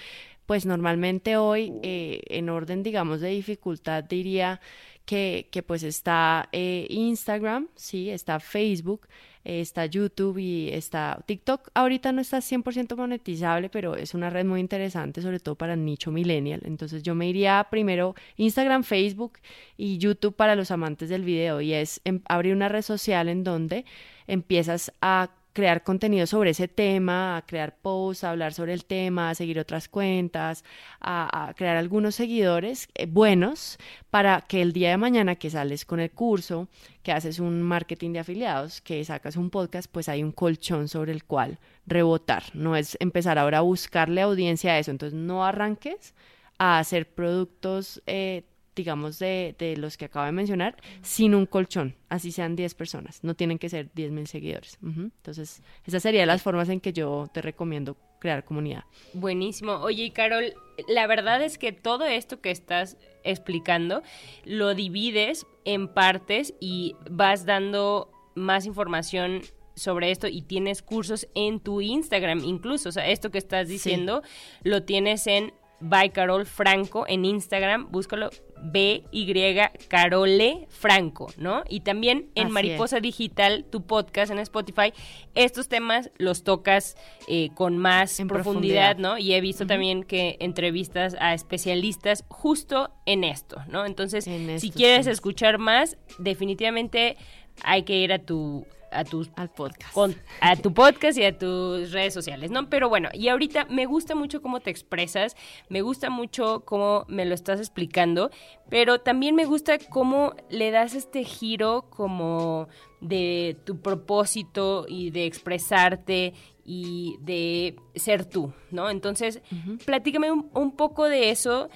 pues 0.51 0.67
normalmente 0.67 1.37
hoy, 1.37 1.73
eh, 1.85 2.23
en 2.27 2.49
orden, 2.49 2.83
digamos, 2.83 3.21
de 3.21 3.29
dificultad, 3.29 4.03
diría 4.03 4.61
que, 5.05 5.47
que 5.53 5.63
pues 5.63 5.85
está 5.85 6.49
eh, 6.51 6.89
Instagram, 6.91 7.69
sí, 7.77 8.11
está 8.11 8.41
Facebook, 8.41 9.07
eh, 9.45 9.61
está 9.61 9.87
YouTube 9.87 10.39
y 10.39 10.71
está 10.71 11.23
TikTok. 11.25 11.69
Ahorita 11.73 12.11
no 12.11 12.21
está 12.21 12.39
100% 12.39 12.97
monetizable, 12.97 13.69
pero 13.69 13.95
es 13.95 14.13
una 14.13 14.29
red 14.29 14.45
muy 14.45 14.59
interesante, 14.59 15.23
sobre 15.23 15.39
todo 15.39 15.55
para 15.55 15.75
el 15.75 15.85
nicho 15.85 16.11
millennial. 16.11 16.63
Entonces 16.65 17.05
yo 17.05 17.15
me 17.15 17.29
iría 17.29 17.69
primero 17.71 18.17
Instagram, 18.37 18.83
Facebook 18.83 19.35
y 19.77 19.99
YouTube 19.99 20.35
para 20.35 20.57
los 20.57 20.73
amantes 20.73 21.11
del 21.11 21.23
video 21.23 21.61
y 21.61 21.75
es 21.75 22.01
em, 22.05 22.23
abrir 22.25 22.57
una 22.57 22.69
red 22.69 22.83
social 22.83 23.29
en 23.29 23.45
donde 23.45 23.85
empiezas 24.27 24.93
a 25.01 25.31
crear 25.53 25.83
contenido 25.83 26.27
sobre 26.27 26.51
ese 26.51 26.69
tema, 26.69 27.37
a 27.37 27.43
crear 27.47 27.77
posts, 27.77 28.25
hablar 28.25 28.53
sobre 28.53 28.73
el 28.73 28.85
tema, 28.85 29.35
seguir 29.35 29.59
otras 29.59 29.89
cuentas, 29.89 30.65
a, 31.01 31.53
crear 31.57 31.77
algunos 31.77 32.15
seguidores 32.15 32.89
eh, 32.95 33.07
buenos 33.07 33.79
para 34.11 34.43
que 34.43 34.63
el 34.63 34.73
día 34.73 34.91
de 34.91 34.97
mañana 34.97 35.37
que 35.37 35.51
sales 35.51 35.85
con 35.85 36.01
el 36.01 36.11
curso, 36.11 36.69
que 37.03 37.13
haces 37.13 37.39
un 37.39 37.63
marketing 37.63 38.13
de 38.13 38.21
afiliados, 38.21 38.81
que 38.81 39.05
sacas 39.05 39.37
un 39.37 39.51
podcast, 39.51 39.91
pues 39.91 40.09
hay 40.09 40.23
un 40.23 40.33
colchón 40.33 40.89
sobre 40.89 41.13
el 41.13 41.25
cual 41.25 41.59
rebotar. 41.87 42.45
No 42.55 42.77
es 42.77 42.97
empezar 43.01 43.39
ahora 43.39 43.59
a 43.59 43.63
buscarle 43.63 44.21
audiencia 44.21 44.73
a 44.73 44.79
eso. 44.79 44.91
Entonces 44.91 45.19
no 45.19 45.45
arranques 45.45 46.15
a 46.59 46.79
hacer 46.79 47.09
productos 47.09 48.03
eh, 48.07 48.45
digamos, 48.75 49.19
de, 49.19 49.55
de, 49.59 49.77
los 49.77 49.97
que 49.97 50.07
acabo 50.07 50.27
de 50.27 50.33
mencionar, 50.33 50.77
sin 51.03 51.35
un 51.35 51.47
colchón, 51.47 51.97
así 52.09 52.33
sean 52.33 52.57
10 52.57 52.75
personas, 52.75 53.23
no 53.23 53.35
tienen 53.35 53.59
que 53.59 53.69
ser 53.69 53.91
10 53.95 54.13
mil 54.13 54.27
seguidores. 54.27 54.79
Entonces, 54.83 55.63
esas 55.85 56.03
serían 56.03 56.29
las 56.29 56.43
formas 56.43 56.69
en 56.69 56.81
que 56.81 56.93
yo 56.93 57.29
te 57.33 57.43
recomiendo 57.43 57.97
crear 58.21 58.45
comunidad. 58.45 58.85
Buenísimo. 59.15 59.73
Oye, 59.77 60.13
Carol, 60.13 60.55
la 60.89 61.07
verdad 61.07 61.43
es 61.43 61.59
que 61.59 61.73
todo 61.73 62.05
esto 62.05 62.41
que 62.41 62.51
estás 62.51 62.97
explicando 63.25 64.03
lo 64.45 64.75
divides 64.75 65.47
en 65.65 65.89
partes 65.89 66.55
y 66.61 66.95
vas 67.11 67.47
dando 67.47 68.13
más 68.35 68.67
información 68.67 69.43
sobre 69.75 70.11
esto 70.11 70.29
y 70.29 70.43
tienes 70.43 70.83
cursos 70.83 71.27
en 71.35 71.59
tu 71.59 71.81
Instagram 71.81 72.45
incluso, 72.45 72.91
o 72.91 72.93
sea, 72.93 73.09
esto 73.09 73.31
que 73.31 73.39
estás 73.39 73.69
diciendo 73.69 74.23
lo 74.63 74.83
tienes 74.83 75.27
en 75.27 75.55
by 75.81 76.11
Carol 76.11 76.47
Franco 76.47 77.05
en 77.09 77.25
Instagram, 77.25 77.91
búscalo 77.91 78.31
B-Y 78.63 79.57
Carole 79.89 80.67
Franco, 80.69 81.33
¿no? 81.39 81.63
Y 81.69 81.81
también 81.81 82.31
en 82.35 82.51
Mariposa 82.51 83.01
Digital, 83.01 83.65
tu 83.65 83.87
podcast 83.87 84.31
en 84.31 84.39
Spotify, 84.39 84.93
estos 85.35 85.69
temas 85.69 86.11
los 86.19 86.45
tocas 86.45 86.97
eh, 87.29 87.51
con 87.55 87.79
más 87.79 88.21
profundidad, 88.29 88.97
¿no? 88.99 89.19
Y 89.19 89.33
he 89.33 89.41
visto 89.41 89.67
también 89.67 90.05
que 90.05 90.37
entrevistas 90.41 91.17
a 91.21 91.35
especialistas 91.35 92.25
justo 92.29 92.91
en 93.07 93.25
esto, 93.25 93.63
¿no? 93.69 93.87
Entonces, 93.87 94.25
si 94.25 94.71
quieres 94.71 95.07
escuchar 95.07 95.59
más, 95.59 95.97
definitivamente 96.19 97.17
hay 97.63 97.83
que 97.83 97.97
ir 97.97 98.13
a 98.13 98.19
tu 98.19 98.67
a 98.93 99.05
tus 99.05 99.31
al 99.37 99.51
podcast. 99.51 99.95
a 100.41 100.57
tu 100.57 100.73
podcast 100.73 101.19
y 101.19 101.25
a 101.25 101.37
tus 101.37 101.93
redes 101.93 102.15
sociales 102.15 102.51
no 102.51 102.69
pero 102.69 102.89
bueno 102.89 103.09
y 103.13 103.29
ahorita 103.29 103.67
me 103.67 103.87
gusta 103.87 104.15
mucho 104.15 104.43
cómo 104.43 104.61
te 104.61 104.71
expresas 104.71 105.37
me 105.69 105.83
gusta 105.83 106.11
mucho 106.11 106.65
cómo 106.65 107.05
me 107.09 107.25
lo 107.25 107.35
estás 107.35 107.61
explicando 107.61 108.31
pero 108.69 109.01
también 109.01 109.35
me 109.35 109.45
gusta 109.45 109.79
cómo 109.79 110.35
le 110.49 110.71
das 110.71 110.95
este 110.95 111.25
giro 111.25 111.87
como 111.91 112.69
de 113.01 113.57
tu 113.65 113.81
propósito 113.81 114.87
y 114.89 115.11
de 115.11 115.27
expresarte 115.27 116.35
y 116.73 117.17
de 117.21 117.77
ser 117.97 118.27
tú, 118.27 118.53
¿no? 118.71 118.91
Entonces, 118.91 119.43
platícame 119.87 120.31
un, 120.31 120.51
un 120.55 120.77
poco 120.77 121.07
de 121.07 121.31
eso 121.31 121.69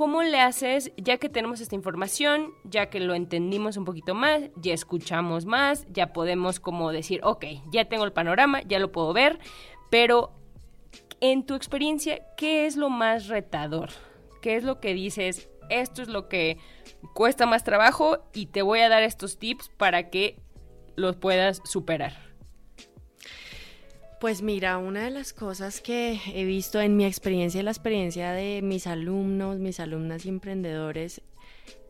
¿Cómo 0.00 0.22
le 0.22 0.40
haces 0.40 0.92
ya 0.96 1.18
que 1.18 1.28
tenemos 1.28 1.60
esta 1.60 1.74
información, 1.74 2.54
ya 2.64 2.88
que 2.88 3.00
lo 3.00 3.14
entendimos 3.14 3.76
un 3.76 3.84
poquito 3.84 4.14
más, 4.14 4.44
ya 4.56 4.72
escuchamos 4.72 5.44
más, 5.44 5.86
ya 5.90 6.14
podemos 6.14 6.58
como 6.58 6.90
decir, 6.90 7.20
ok, 7.22 7.44
ya 7.70 7.84
tengo 7.84 8.06
el 8.06 8.12
panorama, 8.14 8.62
ya 8.62 8.78
lo 8.78 8.92
puedo 8.92 9.12
ver, 9.12 9.38
pero 9.90 10.32
en 11.20 11.44
tu 11.44 11.54
experiencia, 11.54 12.22
¿qué 12.38 12.64
es 12.64 12.76
lo 12.76 12.88
más 12.88 13.28
retador? 13.28 13.90
¿Qué 14.40 14.56
es 14.56 14.64
lo 14.64 14.80
que 14.80 14.94
dices? 14.94 15.50
Esto 15.68 16.00
es 16.00 16.08
lo 16.08 16.30
que 16.30 16.56
cuesta 17.12 17.44
más 17.44 17.62
trabajo 17.62 18.24
y 18.32 18.46
te 18.46 18.62
voy 18.62 18.80
a 18.80 18.88
dar 18.88 19.02
estos 19.02 19.38
tips 19.38 19.68
para 19.76 20.08
que 20.08 20.40
los 20.96 21.16
puedas 21.16 21.60
superar. 21.64 22.29
Pues 24.20 24.42
mira, 24.42 24.76
una 24.76 25.04
de 25.04 25.10
las 25.10 25.32
cosas 25.32 25.80
que 25.80 26.20
he 26.34 26.44
visto 26.44 26.78
en 26.78 26.94
mi 26.94 27.06
experiencia 27.06 27.58
y 27.58 27.64
la 27.64 27.70
experiencia 27.70 28.32
de 28.32 28.60
mis 28.60 28.86
alumnos, 28.86 29.58
mis 29.58 29.80
alumnas 29.80 30.26
y 30.26 30.28
emprendedores, 30.28 31.22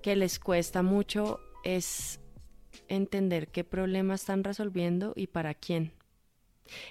que 0.01 0.15
les 0.15 0.39
cuesta 0.39 0.83
mucho 0.85 1.41
es 1.65 2.21
entender 2.87 3.49
qué 3.49 3.65
problemas 3.65 4.21
están 4.21 4.45
resolviendo 4.45 5.13
y 5.17 5.27
para 5.27 5.55
quién. 5.55 5.91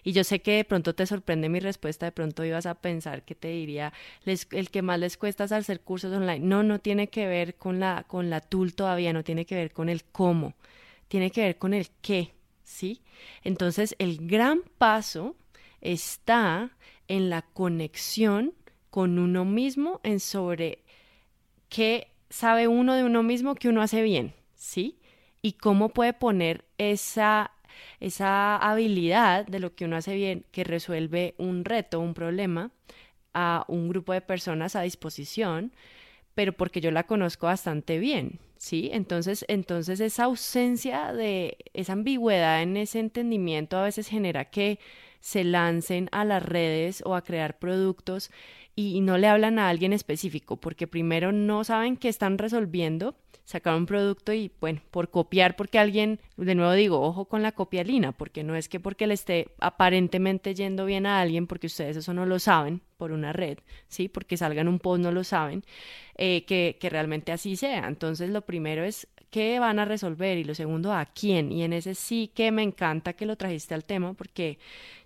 Y 0.04 0.12
yo 0.12 0.26
sé 0.26 0.42
que 0.42 0.58
de 0.58 0.66
pronto 0.66 0.94
te 0.94 1.06
sorprende 1.06 1.48
mi 1.48 1.62
respuesta, 1.62 2.06
de 2.06 2.12
pronto 2.12 2.44
ibas 2.44 2.66
a 2.66 2.76
pensar 2.76 3.24
que 3.24 3.34
te 3.34 3.48
diría, 3.48 3.94
el 4.26 4.70
que 4.70 4.82
más 4.82 5.00
les 5.00 5.16
cuesta 5.16 5.46
es 5.46 5.54
hacer 5.54 5.80
cursos 5.80 6.12
online. 6.12 6.40
No, 6.40 6.64
no 6.64 6.80
tiene 6.80 7.08
que 7.08 7.28
ver 7.28 7.56
con 7.56 7.80
la, 7.80 8.04
con 8.10 8.30
la 8.30 8.42
tool 8.42 8.76
todavía, 8.76 9.14
no 9.14 9.24
tiene 9.24 9.46
que 9.46 9.56
ver 9.56 9.72
con 9.72 9.88
el 9.88 10.04
cómo, 10.04 10.56
tiene 11.08 11.32
que 11.32 11.44
ver 11.44 11.58
con 11.58 11.74
el 11.74 11.88
qué. 12.02 12.34
¿Sí? 12.70 13.02
Entonces, 13.44 13.96
el 13.98 14.28
gran 14.28 14.62
paso 14.78 15.36
está 15.82 16.78
en 17.08 17.30
la 17.32 17.42
conexión 17.42 18.54
con 18.92 19.18
uno 19.18 19.44
mismo, 19.44 20.00
en 20.04 20.20
sobre 20.20 20.84
qué 21.68 22.12
sabe 22.30 22.68
uno 22.68 22.94
de 22.94 23.04
uno 23.04 23.24
mismo 23.24 23.56
que 23.56 23.70
uno 23.70 23.82
hace 23.82 24.04
bien, 24.04 24.36
¿sí? 24.54 25.00
Y 25.42 25.54
cómo 25.54 25.90
puede 25.90 26.14
poner 26.14 26.66
esa, 26.78 27.52
esa 28.00 28.58
habilidad 28.58 29.48
de 29.48 29.60
lo 29.60 29.74
que 29.74 29.86
uno 29.86 29.98
hace 29.98 30.14
bien, 30.14 30.46
que 30.52 30.64
resuelve 30.64 31.34
un 31.40 31.66
reto, 31.66 32.00
un 32.00 32.14
problema, 32.14 32.72
a 33.34 33.66
un 33.68 33.90
grupo 33.90 34.14
de 34.14 34.22
personas 34.22 34.76
a 34.76 34.82
disposición, 34.82 35.74
pero 36.36 36.54
porque 36.54 36.82
yo 36.82 36.92
la 36.92 37.08
conozco 37.08 37.48
bastante 37.48 37.98
bien, 37.98 38.40
¿sí? 38.60 38.90
Entonces, 38.94 39.46
entonces 39.48 40.00
esa 40.02 40.26
ausencia 40.26 41.14
de 41.14 41.58
esa 41.74 41.94
ambigüedad 41.94 42.62
en 42.62 42.78
ese 42.78 43.00
entendimiento 43.00 43.78
a 43.78 43.84
veces 43.84 44.08
genera 44.08 44.46
que 44.52 44.80
se 45.22 45.44
lancen 45.44 46.10
a 46.12 46.26
las 46.26 46.44
redes 46.44 47.02
o 47.06 47.16
a 47.16 47.24
crear 47.24 47.58
productos 47.58 48.32
y, 48.80 49.02
no 49.02 49.18
le 49.18 49.28
hablan 49.28 49.60
a 49.60 49.68
alguien 49.68 49.92
específico, 49.92 50.58
porque 50.58 50.88
primero 50.88 51.32
no 51.32 51.64
saben 51.64 51.98
qué 51.98 52.08
están 52.08 52.38
resolviendo, 52.38 53.16
sacar 53.44 53.76
un 53.76 53.86
producto 53.86 54.32
y, 54.32 54.52
bueno, 54.62 54.82
por 54.92 55.10
copiar, 55.10 55.56
porque 55.56 55.80
alguien, 55.80 56.20
de 56.38 56.56
nuevo 56.56 56.72
digo, 56.74 57.02
ojo 57.02 57.26
con 57.26 57.42
la 57.42 57.52
copialina, 57.52 58.14
porque 58.14 58.44
no 58.44 58.56
es 58.56 58.70
que 58.70 58.80
porque 58.80 59.08
le 59.08 59.16
esté 59.16 59.48
aparentemente 59.60 60.56
yendo 60.56 60.86
bien 60.86 61.06
a 61.06 61.20
alguien, 61.20 61.46
porque 61.46 61.68
ustedes 61.68 61.98
eso 61.98 62.14
no 62.14 62.26
lo 62.26 62.40
saben 62.40 62.82
por 62.96 63.12
una 63.12 63.34
red, 63.34 63.58
¿sí? 63.90 64.08
Porque 64.08 64.38
salgan 64.38 64.68
un 64.68 64.80
post 64.80 65.02
no 65.02 65.12
lo 65.12 65.24
saben, 65.24 65.64
eh, 66.16 66.46
que, 66.46 66.78
que 66.80 66.90
realmente 66.90 67.32
así 67.32 67.56
sea. 67.56 67.88
Entonces, 67.88 68.30
lo 68.30 68.42
primero 68.42 68.84
es 68.84 69.08
qué 69.30 69.60
van 69.60 69.80
a 69.80 69.86
resolver 69.86 70.38
y 70.38 70.44
lo 70.44 70.56
segundo, 70.56 70.94
a 70.94 71.06
quién. 71.06 71.52
Y 71.52 71.64
en 71.64 71.74
ese 71.74 71.96
sí 71.96 72.32
que 72.34 72.52
me 72.52 72.64
encanta 72.64 73.14
que 73.14 73.26
lo 73.26 73.36
trajiste 73.36 73.74
al 73.74 73.84
tema, 73.84 74.14
porque 74.14 74.60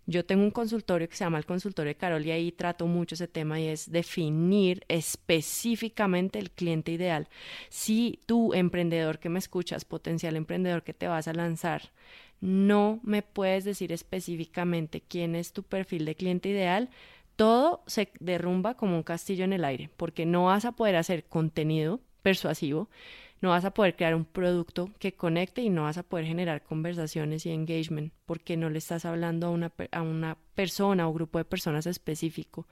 yo 0.06 0.26
tengo 0.26 0.44
un 0.44 0.52
consultorio 0.52 1.08
que 1.08 1.16
se 1.16 1.24
llama 1.24 1.38
el 1.38 1.46
consultorio 1.46 1.90
de 1.90 1.96
Carol 1.96 2.26
y 2.26 2.32
ahí 2.32 2.52
trato 2.52 2.88
mucho 2.88 3.16
ese 3.16 3.28
tema 3.28 3.60
es 3.64 3.92
definir 3.92 4.84
específicamente 4.88 6.40
el 6.40 6.52
cliente 6.52 6.92
ideal. 6.92 7.28
Si 7.70 8.20
tú, 8.26 8.54
emprendedor 8.54 9.20
que 9.20 9.30
me 9.30 9.40
escuchas, 9.40 9.86
potencial 9.86 10.36
emprendedor 10.36 10.84
que 10.84 10.94
te 10.94 11.08
vas 11.08 11.28
a 11.28 11.34
lanzar, 11.34 11.92
no 12.42 13.00
me 13.04 13.22
puedes 13.22 13.64
decir 13.64 13.92
específicamente 13.92 15.02
quién 15.02 15.36
es 15.36 15.54
tu 15.54 15.64
perfil 15.64 16.06
de 16.06 16.16
cliente 16.16 16.50
ideal, 16.50 16.90
todo 17.36 17.84
se 17.88 18.12
derrumba 18.20 18.76
como 18.76 18.96
un 18.96 19.04
castillo 19.04 19.46
en 19.46 19.54
el 19.54 19.66
aire, 19.66 19.90
porque 19.98 20.26
no 20.26 20.46
vas 20.46 20.66
a 20.66 20.74
poder 20.74 20.96
hacer 20.96 21.24
contenido 21.24 22.02
persuasivo, 22.22 22.90
no 23.42 23.50
vas 23.50 23.66
a 23.66 23.74
poder 23.74 23.96
crear 23.96 24.16
un 24.16 24.26
producto 24.26 24.90
que 25.00 25.14
conecte 25.14 25.62
y 25.62 25.70
no 25.70 25.84
vas 25.84 25.98
a 25.98 26.04
poder 26.04 26.26
generar 26.26 26.64
conversaciones 26.64 27.46
y 27.46 27.52
engagement 27.52 28.14
porque 28.26 28.56
no 28.56 28.70
le 28.70 28.78
estás 28.78 29.04
hablando 29.04 29.48
a 29.48 29.50
una, 29.50 29.72
a 29.92 30.02
una 30.02 30.38
persona 30.56 31.08
o 31.08 31.14
grupo 31.14 31.40
de 31.40 31.46
personas 31.46 31.86
específico, 31.86 32.68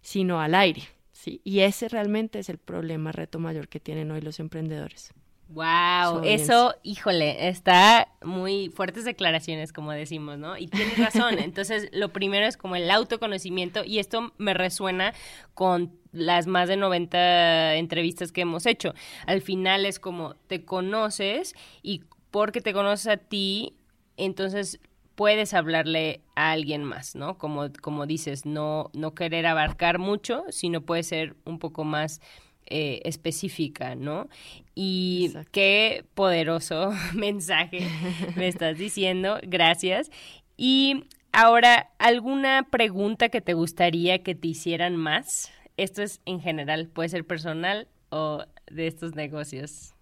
sino 0.00 0.40
al 0.40 0.54
aire. 0.54 0.82
¿sí? 1.12 1.40
Y 1.44 1.60
ese 1.60 1.88
realmente 1.88 2.38
es 2.38 2.48
el 2.48 2.58
problema, 2.58 3.12
reto 3.12 3.38
mayor 3.38 3.68
que 3.68 3.80
tienen 3.80 4.10
hoy 4.10 4.20
los 4.20 4.40
emprendedores. 4.40 5.12
Wow, 5.52 6.22
eso, 6.22 6.76
híjole, 6.84 7.48
está 7.48 8.06
muy 8.22 8.68
fuertes 8.68 9.04
declaraciones, 9.04 9.72
como 9.72 9.90
decimos, 9.90 10.38
¿no? 10.38 10.56
Y 10.56 10.68
tienes 10.68 10.96
razón. 10.96 11.38
Entonces, 11.40 11.88
lo 11.92 12.10
primero 12.10 12.46
es 12.46 12.56
como 12.56 12.76
el 12.76 12.88
autoconocimiento 12.88 13.84
y 13.84 13.98
esto 13.98 14.32
me 14.38 14.54
resuena 14.54 15.12
con 15.54 15.98
las 16.12 16.46
más 16.46 16.68
de 16.68 16.76
90 16.76 17.74
entrevistas 17.74 18.30
que 18.30 18.42
hemos 18.42 18.64
hecho. 18.64 18.94
Al 19.26 19.42
final 19.42 19.86
es 19.86 19.98
como 19.98 20.34
te 20.46 20.64
conoces 20.64 21.56
y 21.82 22.04
porque 22.30 22.60
te 22.60 22.72
conoces 22.72 23.08
a 23.08 23.16
ti, 23.16 23.74
entonces 24.16 24.78
puedes 25.20 25.52
hablarle 25.52 26.22
a 26.34 26.52
alguien 26.52 26.82
más, 26.82 27.14
¿no? 27.14 27.36
Como, 27.36 27.70
como 27.82 28.06
dices, 28.06 28.46
no, 28.46 28.88
no 28.94 29.14
querer 29.14 29.44
abarcar 29.44 29.98
mucho, 29.98 30.44
sino 30.48 30.80
puede 30.80 31.02
ser 31.02 31.36
un 31.44 31.58
poco 31.58 31.84
más 31.84 32.22
eh, 32.64 33.02
específica, 33.04 33.96
¿no? 33.96 34.30
Y 34.74 35.34
qué 35.52 36.06
poderoso 36.14 36.94
mensaje 37.14 37.86
me 38.34 38.48
estás 38.48 38.78
diciendo, 38.78 39.38
gracias. 39.42 40.10
Y 40.56 41.04
ahora, 41.32 41.90
¿alguna 41.98 42.66
pregunta 42.70 43.28
que 43.28 43.42
te 43.42 43.52
gustaría 43.52 44.22
que 44.22 44.34
te 44.34 44.48
hicieran 44.48 44.96
más? 44.96 45.52
Esto 45.76 46.00
es 46.00 46.22
en 46.24 46.40
general, 46.40 46.88
puede 46.88 47.10
ser 47.10 47.26
personal 47.26 47.88
o 48.08 48.46
de 48.70 48.86
estos 48.86 49.14
negocios. 49.14 49.92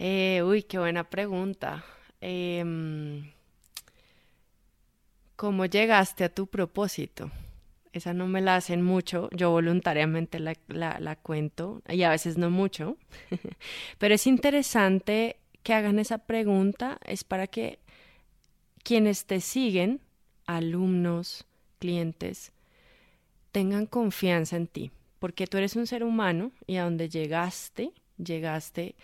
Eh, 0.00 0.42
uy, 0.44 0.64
qué 0.64 0.80
buena 0.80 1.04
pregunta. 1.04 1.84
Em, 2.20 3.33
¿Cómo 5.36 5.66
llegaste 5.66 6.24
a 6.24 6.28
tu 6.28 6.46
propósito? 6.46 7.30
Esa 7.92 8.12
no 8.12 8.26
me 8.26 8.40
la 8.40 8.56
hacen 8.56 8.82
mucho, 8.82 9.28
yo 9.32 9.50
voluntariamente 9.50 10.40
la, 10.40 10.56
la 10.68 11.16
cuento 11.16 11.82
y 11.88 12.02
a 12.02 12.10
veces 12.10 12.38
no 12.38 12.50
mucho, 12.50 12.96
pero 13.98 14.14
es 14.14 14.26
interesante 14.26 15.36
que 15.62 15.74
hagan 15.74 15.98
esa 15.98 16.18
pregunta, 16.18 16.98
es 17.04 17.24
para 17.24 17.46
que 17.46 17.78
quienes 18.82 19.26
te 19.26 19.40
siguen, 19.40 20.00
alumnos, 20.46 21.46
clientes, 21.78 22.52
tengan 23.52 23.86
confianza 23.86 24.56
en 24.56 24.66
ti, 24.66 24.90
porque 25.18 25.46
tú 25.46 25.56
eres 25.56 25.76
un 25.76 25.86
ser 25.86 26.04
humano 26.04 26.52
y 26.66 26.76
a 26.76 26.84
donde 26.84 27.08
llegaste, 27.08 27.92
llegaste 28.18 28.96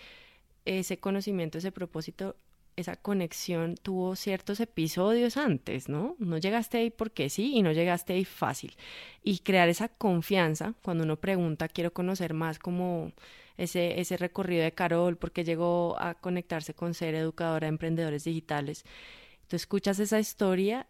ese 0.65 0.99
conocimiento, 0.99 1.59
ese 1.59 1.73
propósito, 1.73 2.37
esa 2.81 2.97
conexión 2.97 3.77
tuvo 3.77 4.17
ciertos 4.17 4.61
episodios 4.61 5.37
antes, 5.37 5.89
¿no? 5.89 6.17
No 6.19 6.39
llegaste 6.39 6.79
ahí 6.79 6.91
porque 6.91 7.31
sí 7.31 7.53
y 7.55 7.63
no 7.63 7.73
llegaste 7.73 8.15
ahí 8.15 8.25
fácil. 8.25 8.77
Y 9.23 9.39
crear 9.41 9.69
esa 9.69 9.89
confianza, 9.89 10.75
cuando 10.83 11.05
uno 11.05 11.17
pregunta, 11.17 11.69
quiero 11.69 11.93
conocer 11.93 12.35
más 12.35 12.59
como 12.59 13.13
ese, 13.57 14.01
ese 14.01 14.17
recorrido 14.17 14.65
de 14.65 14.73
Carol, 14.73 15.17
porque 15.17 15.45
llegó 15.45 15.97
a 16.01 16.15
conectarse 16.15 16.75
con 16.75 16.95
ser 16.95 17.15
educadora 17.15 17.67
de 17.67 17.71
emprendedores 17.71 18.25
digitales. 18.25 18.85
Tú 19.49 19.57
escuchas 19.57 19.99
esa 19.99 20.19
historia 20.19 20.87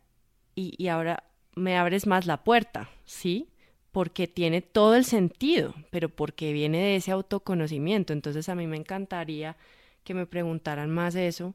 y, 0.55 0.75
y 0.83 0.89
ahora 0.89 1.25
me 1.55 1.77
abres 1.77 2.07
más 2.07 2.27
la 2.27 2.45
puerta, 2.45 2.91
¿sí? 3.05 3.49
porque 3.93 4.29
tiene 4.29 4.63
todo 4.63 4.95
el 4.95 5.05
sentido, 5.05 5.75
pero 5.91 6.09
porque 6.09 6.53
viene 6.53 6.79
de 6.79 6.97
ese 6.97 7.11
autoconocimiento. 7.11 8.13
Entonces 8.13 8.49
a 8.49 8.55
mí 8.55 8.67
me 8.67 8.77
encantaría 8.77 9.57
que 10.05 10.15
me 10.15 10.27
preguntaran 10.27 10.91
más 10.91 11.15
eso 11.15 11.55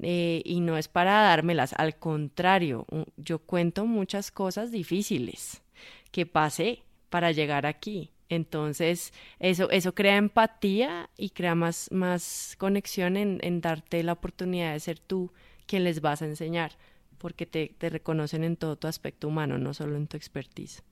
eh, 0.00 0.42
y 0.44 0.60
no 0.60 0.76
es 0.76 0.88
para 0.88 1.22
dármelas, 1.22 1.72
al 1.72 1.96
contrario, 1.96 2.86
yo 3.16 3.38
cuento 3.38 3.86
muchas 3.86 4.30
cosas 4.30 4.70
difíciles 4.70 5.62
que 6.10 6.26
pasé 6.26 6.82
para 7.08 7.32
llegar 7.32 7.66
aquí. 7.66 8.10
Entonces, 8.28 9.12
eso, 9.38 9.70
eso 9.70 9.94
crea 9.94 10.16
empatía 10.16 11.10
y 11.16 11.30
crea 11.30 11.54
más, 11.54 11.88
más 11.92 12.56
conexión 12.58 13.16
en, 13.16 13.38
en 13.42 13.60
darte 13.60 14.02
la 14.02 14.12
oportunidad 14.12 14.72
de 14.72 14.80
ser 14.80 14.98
tú 14.98 15.32
quien 15.66 15.84
les 15.84 16.00
vas 16.00 16.22
a 16.22 16.26
enseñar, 16.26 16.72
porque 17.18 17.46
te, 17.46 17.74
te 17.78 17.88
reconocen 17.88 18.44
en 18.44 18.56
todo 18.56 18.76
tu 18.76 18.88
aspecto 18.88 19.28
humano, 19.28 19.58
no 19.58 19.74
solo 19.74 19.96
en 19.96 20.08
tu 20.08 20.16
expertise. 20.16 20.82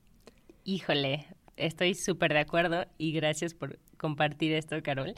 Híjole, 0.63 1.27
estoy 1.57 1.93
súper 1.93 2.33
de 2.33 2.39
acuerdo 2.39 2.85
y 2.97 3.11
gracias 3.11 3.53
por 3.53 3.79
compartir 3.97 4.53
esto, 4.53 4.81
Carol. 4.81 5.13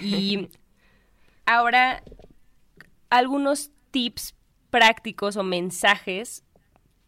Y 0.00 0.48
ahora, 1.48 2.02
algunos 3.08 3.70
tips 3.90 4.34
prácticos 4.70 5.36
o 5.36 5.42
mensajes 5.42 6.44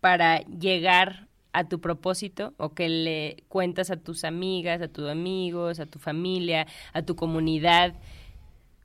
para 0.00 0.40
llegar 0.40 1.28
a 1.52 1.68
tu 1.68 1.80
propósito 1.80 2.54
o 2.56 2.70
que 2.70 2.88
le 2.88 3.44
cuentas 3.48 3.90
a 3.90 3.96
tus 3.96 4.24
amigas, 4.24 4.80
a 4.80 4.88
tus 4.88 5.10
amigos, 5.10 5.78
a 5.78 5.84
tu 5.84 5.98
familia, 5.98 6.66
a 6.94 7.02
tu 7.02 7.16
comunidad. 7.16 7.94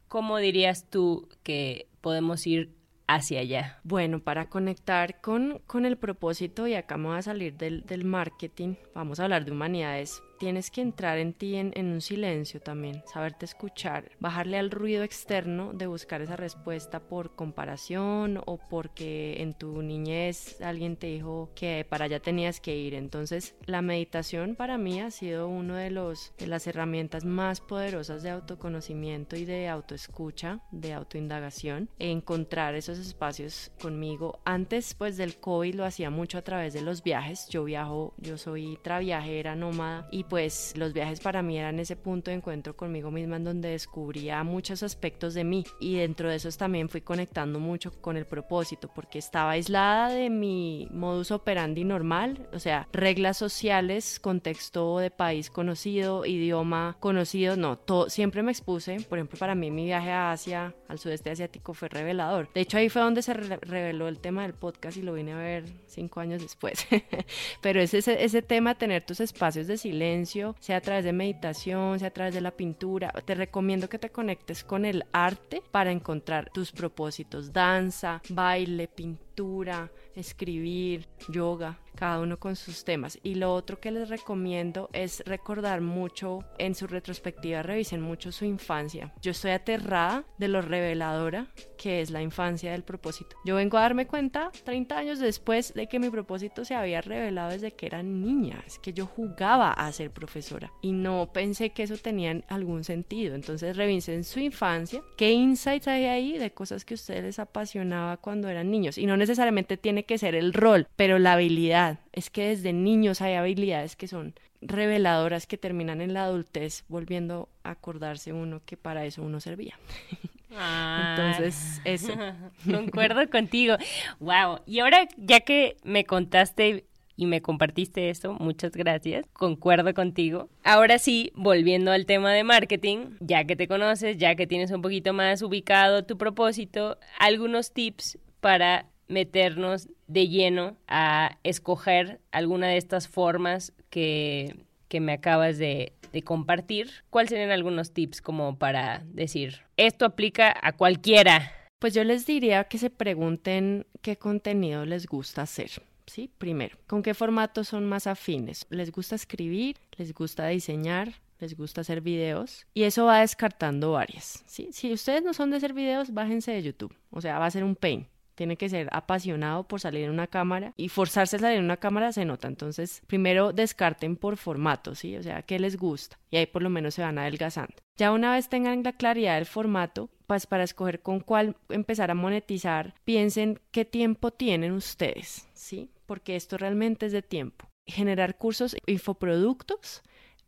¿Cómo 0.10 0.39
dirías 0.39 0.89
tú 0.89 1.30
que 1.43 1.88
podemos 2.01 2.45
ir 2.47 2.76
hacia 3.08 3.39
allá? 3.39 3.80
Bueno, 3.84 4.20
para 4.20 4.49
conectar 4.49 5.22
con, 5.22 5.62
con 5.68 5.86
el 5.86 5.97
propósito, 5.97 6.68
y 6.68 6.74
acá 6.74 6.95
vamos 6.97 7.18
a 7.18 7.22
salir 7.22 7.56
del, 7.56 7.86
del 7.86 8.03
marketing, 8.03 8.76
vamos 8.93 9.22
a 9.22 9.24
hablar 9.24 9.45
de 9.45 9.51
humanidades 9.51 10.22
tienes 10.40 10.72
que 10.72 10.82
entrar 10.82 11.18
en 11.18 11.34
ti 11.34 11.56
en, 11.56 11.74
un 11.76 12.02
silencio 12.02 12.60
también, 12.62 13.04
saberte 13.12 13.46
escuchar, 13.46 14.12
bajarle 14.20 14.58
al 14.58 14.72
ruido 14.72 15.04
externo 15.04 15.74
de 15.74 15.88
buscar 15.88 16.22
esa 16.22 16.36
respuesta 16.36 17.00
por 17.00 17.36
comparación 17.36 18.42
o 18.46 18.58
porque 18.58 19.42
en 19.42 19.54
tu 19.54 19.82
niñez 19.82 20.62
alguien 20.62 20.98
te 20.98 21.08
dijo 21.08 21.52
que 21.56 21.86
para 21.88 22.06
allá 22.06 22.20
tenías 22.20 22.60
que 22.60 22.76
ir. 22.76 22.94
Entonces, 22.94 23.56
la 23.66 23.82
meditación 23.82 24.56
para 24.56 24.78
mí 24.78 25.02
ha 25.02 25.12
sido 25.12 25.48
uno 25.48 25.76
de 25.76 25.92
los 25.92 26.34
de 26.38 26.48
las 26.48 26.68
herramientas 26.68 27.26
más 27.26 27.62
poderosas 27.62 28.24
de 28.24 28.32
autoconocimiento 28.32 29.36
y 29.36 29.46
de 29.46 29.68
autoescucha, 29.68 30.60
de 30.72 30.94
autoindagación, 30.94 31.90
encontrar 32.00 32.76
esos 32.76 32.98
espacios 32.98 33.72
conmigo. 33.82 34.40
Antes 34.46 34.94
pues 34.94 35.18
del 35.18 35.38
COVID 35.38 35.76
lo 35.76 35.86
hacía 35.86 36.10
mucho 36.10 36.38
a 36.38 36.44
través 36.44 36.74
de 36.74 36.82
los 36.82 37.04
viajes. 37.04 37.48
Yo 37.50 37.64
viajo, 37.64 38.14
yo 38.18 38.38
soy 38.38 38.78
traviajera 38.84 39.56
nómada 39.56 40.08
y 40.12 40.25
pues 40.30 40.74
los 40.76 40.94
viajes 40.94 41.20
para 41.20 41.42
mí 41.42 41.58
eran 41.58 41.80
ese 41.80 41.96
punto 41.96 42.32
de 42.32 42.38
encuentro 42.38 42.76
conmigo 42.76 43.12
misma 43.12 43.38
en 43.38 43.44
donde 43.44 43.70
descubría 43.70 44.44
muchos 44.44 44.84
aspectos 44.84 45.34
de 45.34 45.44
mí 45.44 45.66
y 45.80 45.96
dentro 45.98 46.30
de 46.30 46.36
esos 46.36 46.58
también 46.58 46.90
fui 46.90 47.02
conectando 47.02 47.60
mucho 47.60 47.92
con 48.02 48.18
el 48.18 48.26
propósito 48.26 48.90
porque 48.94 49.20
estaba 49.20 49.52
aislada 49.52 50.10
de 50.10 50.30
mi 50.30 50.88
modus 50.92 51.32
operandi 51.32 51.84
normal, 51.84 52.48
o 52.54 52.60
sea, 52.60 52.88
reglas 52.92 53.38
sociales, 53.38 54.20
contexto 54.20 55.00
de 55.00 55.12
país 55.12 55.50
conocido, 55.50 56.26
idioma 56.26 56.98
conocido, 57.00 57.56
no, 57.56 57.78
todo, 57.78 58.10
siempre 58.10 58.44
me 58.44 58.52
expuse, 58.52 58.98
por 59.10 59.18
ejemplo, 59.18 59.38
para 59.40 59.56
mí 59.56 59.72
mi 59.72 59.86
viaje 59.86 60.12
a 60.12 60.32
Asia, 60.32 60.76
al 60.88 61.00
sudeste 61.00 61.32
asiático 61.32 61.74
fue 61.74 61.90
revelador. 61.90 62.50
De 62.54 62.62
hecho 62.62 62.78
ahí 62.78 62.90
fue 62.90 63.02
donde 63.02 63.22
se 63.22 63.34
reveló 63.34 64.08
el 64.08 64.20
tema 64.20 64.44
del 64.44 64.54
podcast 64.54 64.98
y 64.98 65.02
lo 65.02 65.14
vine 65.14 65.34
a 65.34 65.38
ver 65.38 65.66
cinco 65.88 66.20
años 66.20 66.42
después. 66.42 66.86
Pero 67.62 67.82
es 67.82 67.94
ese, 67.94 68.24
ese 68.24 68.42
tema, 68.42 68.76
tener 68.76 69.06
tus 69.06 69.20
espacios 69.20 69.68
de 69.68 69.78
silencio, 69.78 70.14
sea 70.59 70.78
a 70.78 70.82
través 70.82 71.03
de 71.03 71.13
meditación, 71.13 71.99
sea 71.99 72.07
a 72.07 72.11
través 72.11 72.34
de 72.34 72.41
la 72.41 72.51
pintura. 72.51 73.11
Te 73.26 73.36
recomiendo 73.36 73.89
que 73.89 73.99
te 73.99 74.09
conectes 74.09 74.63
con 74.63 74.86
el 74.86 75.05
arte 75.11 75.61
para 75.72 75.91
encontrar 75.91 76.49
tus 76.53 76.72
propósitos, 76.72 77.51
danza, 77.51 78.22
baile, 78.30 78.88
pintura, 78.88 79.91
escribir, 80.16 81.07
yoga, 81.30 81.78
cada 81.96 82.20
uno 82.20 82.38
con 82.38 82.56
sus 82.56 82.84
temas. 82.84 83.20
Y 83.24 83.36
lo 83.36 83.54
otro 83.54 83.80
que 83.80 83.91
les 83.91 84.10
recomiendo 84.10 84.89
es 84.93 85.24
recordar 85.26 85.82
mucho 85.82 86.39
en 86.58 86.76
su 86.76 86.88
retrospectiva, 86.88 87.64
revisen 87.64 88.02
mucho 88.02 88.32
su 88.32 88.46
infancia. 88.46 89.14
Yo 89.22 89.32
estoy 89.32 89.52
aterrada 89.52 90.26
de 90.38 90.48
lo 90.48 90.62
reveladora 90.62 91.48
que 91.78 92.02
es 92.02 92.10
la 92.10 92.22
infancia 92.22 92.72
del 92.72 92.84
propósito. 92.84 93.36
Yo 93.46 93.56
vengo 93.56 93.78
a 93.78 93.82
darme 93.82 94.08
cuenta 94.08 94.52
30 94.64 94.98
años 94.98 95.20
después 95.20 95.74
de 95.74 95.88
que 95.88 96.00
mi 96.00 96.10
propósito 96.10 96.66
se 96.66 96.76
había 96.76 97.02
revelado 97.02 97.52
desde 97.52 97.72
que 97.72 97.86
era 97.86 98.02
niña, 98.04 98.64
es 98.66 98.80
que 98.80 98.93
yo 98.93 99.06
jugaba 99.06 99.72
a 99.72 99.91
ser 99.91 100.12
profesora 100.12 100.72
y 100.82 100.93
no 100.93 101.30
pensé 101.32 101.72
que 101.72 101.84
eso 101.84 101.98
tenía 101.98 102.41
algún 102.48 102.84
sentido. 102.84 103.36
Entonces 103.36 103.78
revisen 103.78 104.24
su 104.24 104.39
infancia, 104.39 105.02
qué 105.18 105.32
insights 105.32 105.88
hay 105.88 106.06
ahí 106.06 106.38
de 106.38 106.52
cosas 106.52 106.86
que 106.86 106.93
a 106.93 106.96
ustedes 106.96 107.24
les 107.24 107.39
apasionaba 107.39 108.18
cuando 108.18 108.50
eran 108.50 108.72
niños 108.72 108.98
y 108.98 109.06
no 109.06 109.18
necesariamente 109.18 109.78
tiene 109.78 110.06
que 110.06 110.18
ser 110.18 110.36
el 110.36 110.54
rol, 110.54 110.88
pero 110.96 111.20
la 111.20 111.34
habilidad. 111.34 111.85
Es 112.12 112.30
que 112.30 112.50
desde 112.50 112.74
niños 112.74 113.22
hay 113.22 113.34
habilidades 113.34 113.96
que 113.96 114.08
son 114.08 114.34
reveladoras 114.62 115.48
que 115.48 115.58
terminan 115.58 116.02
en 116.02 116.14
la 116.14 116.26
adultez 116.26 116.86
volviendo 116.88 117.50
a 117.64 117.72
acordarse 117.72 118.34
uno 118.34 118.62
que 118.66 118.78
para 118.78 119.06
eso 119.06 119.22
uno 119.22 119.40
servía. 119.40 119.78
Entonces, 120.50 121.82
eso. 121.84 122.14
Concuerdo 122.66 123.30
contigo. 123.30 123.76
Wow. 124.20 124.62
Y 124.66 124.80
ahora, 124.80 125.08
ya 125.18 125.42
que 125.42 125.78
me 125.84 126.06
contaste 126.06 126.86
y 127.18 127.26
me 127.26 127.42
compartiste 127.42 128.10
esto, 128.10 128.34
muchas 128.34 128.74
gracias. 128.74 129.26
Concuerdo 129.34 129.94
contigo. 129.94 130.50
Ahora 130.64 131.00
sí, 131.00 131.32
volviendo 131.36 131.92
al 131.92 132.06
tema 132.06 132.34
de 132.34 132.44
marketing, 132.44 133.18
ya 133.20 133.46
que 133.46 133.56
te 133.56 133.68
conoces, 133.68 134.18
ya 134.18 134.36
que 134.36 134.48
tienes 134.48 134.72
un 134.72 134.82
poquito 134.82 135.14
más 135.14 135.42
ubicado 135.42 136.06
tu 136.06 136.18
propósito, 136.18 136.98
algunos 137.20 137.72
tips 137.72 138.18
para 138.40 138.88
meternos 139.08 139.90
de 140.08 140.28
lleno 140.28 140.78
a 140.88 141.38
escoger 141.43 142.20
alguna 142.32 142.68
de 142.68 142.78
estas 142.78 143.08
formas 143.08 143.74
que, 143.89 144.56
que 144.88 144.99
me 144.99 145.14
acabas 145.14 145.58
de, 145.58 145.93
de 146.12 146.22
compartir. 146.22 146.89
¿Cuáles 147.10 147.30
serían 147.30 147.51
algunos 147.51 147.91
tips 147.91 148.22
como 148.22 148.58
para 148.58 149.03
decir, 149.06 149.62
esto 149.78 150.06
aplica 150.06 150.56
a 150.62 150.74
cualquiera? 150.74 151.51
Pues 151.80 151.93
yo 151.93 152.03
les 152.03 152.26
diría 152.26 152.64
que 152.66 152.78
se 152.78 152.89
pregunten 152.89 153.86
qué 154.01 154.16
contenido 154.16 154.86
les 154.86 155.08
gusta 155.08 155.41
hacer. 155.41 155.72
¿Sí? 156.08 156.30
Primero, 156.38 156.78
¿con 156.86 157.01
qué 157.01 157.16
formatos 157.16 157.70
son 157.70 157.88
más 157.88 158.06
afines? 158.06 158.68
¿Les 158.70 158.91
gusta 158.91 159.16
escribir? 159.16 159.78
¿Les 159.97 160.14
gusta 160.14 160.47
diseñar? 160.47 161.14
les 161.39 161.58
gusta 161.58 161.82
hacer 161.82 161.99
videos 161.99 162.66
y 162.74 162.84
eso 162.84 163.06
va 163.06 163.20
descartando 163.20 163.91
varias. 163.91 164.43
¿sí? 164.47 164.70
Si 164.72 164.93
ustedes 164.93 165.22
no 165.22 165.34
son 165.34 165.51
de 165.51 165.58
hacer 165.58 165.74
videos, 165.74 166.14
bájense 166.14 166.51
de 166.51 166.64
YouTube, 166.64 166.95
o 167.12 167.20
sea, 167.20 167.39
va 167.39 167.45
a 167.45 167.51
ser 167.51 167.66
un 167.66 167.76
pain 167.76 168.08
tiene 168.36 168.58
que 168.58 168.70
ser 168.70 168.90
apasionado 168.92 169.64
por 169.64 169.80
salir 169.80 170.04
en 170.04 170.12
una 170.12 170.28
cámara 170.28 170.74
y 170.78 170.90
forzarse 170.90 171.38
a 171.38 171.40
salir 171.40 171.58
en 171.58 171.66
una 171.66 171.78
cámara 171.78 172.12
se 172.12 172.26
nota. 172.26 172.48
Entonces, 172.48 173.02
primero 173.08 173.54
descarten 173.54 174.16
por 174.16 174.38
formato, 174.38 174.96
¿sí? 174.96 175.16
O 175.18 175.24
sea, 175.24 175.42
¿qué 175.42 175.60
les 175.60 175.78
gusta? 175.78 176.20
Y 176.30 176.38
ahí 176.38 176.46
por 176.46 176.62
lo 176.62 176.70
menos 176.70 176.94
se 176.94 177.02
van 177.02 177.18
adelgazando. 177.18 177.76
Ya 177.98 178.12
una 178.12 178.34
vez 178.34 178.50
tengan 178.50 178.84
la 178.84 178.94
claridad 178.94 179.36
del 179.36 179.46
formato, 179.46 180.10
pues 180.28 180.48
para 180.48 180.64
escoger 180.64 181.02
con 181.02 181.20
cuál 181.22 181.56
empezar 181.70 182.12
a 182.12 182.16
monetizar, 182.16 182.94
piensen 183.06 183.60
qué 183.72 183.86
tiempo 183.86 184.32
tienen 184.32 184.74
ustedes, 184.74 185.48
¿sí? 185.54 185.90
Porque 186.06 186.36
esto 186.36 186.58
realmente 186.58 187.06
es 187.06 187.12
de 187.12 187.22
tiempo. 187.22 187.68
Generar 187.88 188.38
cursos, 188.38 188.76
infoproductos, 188.86 190.04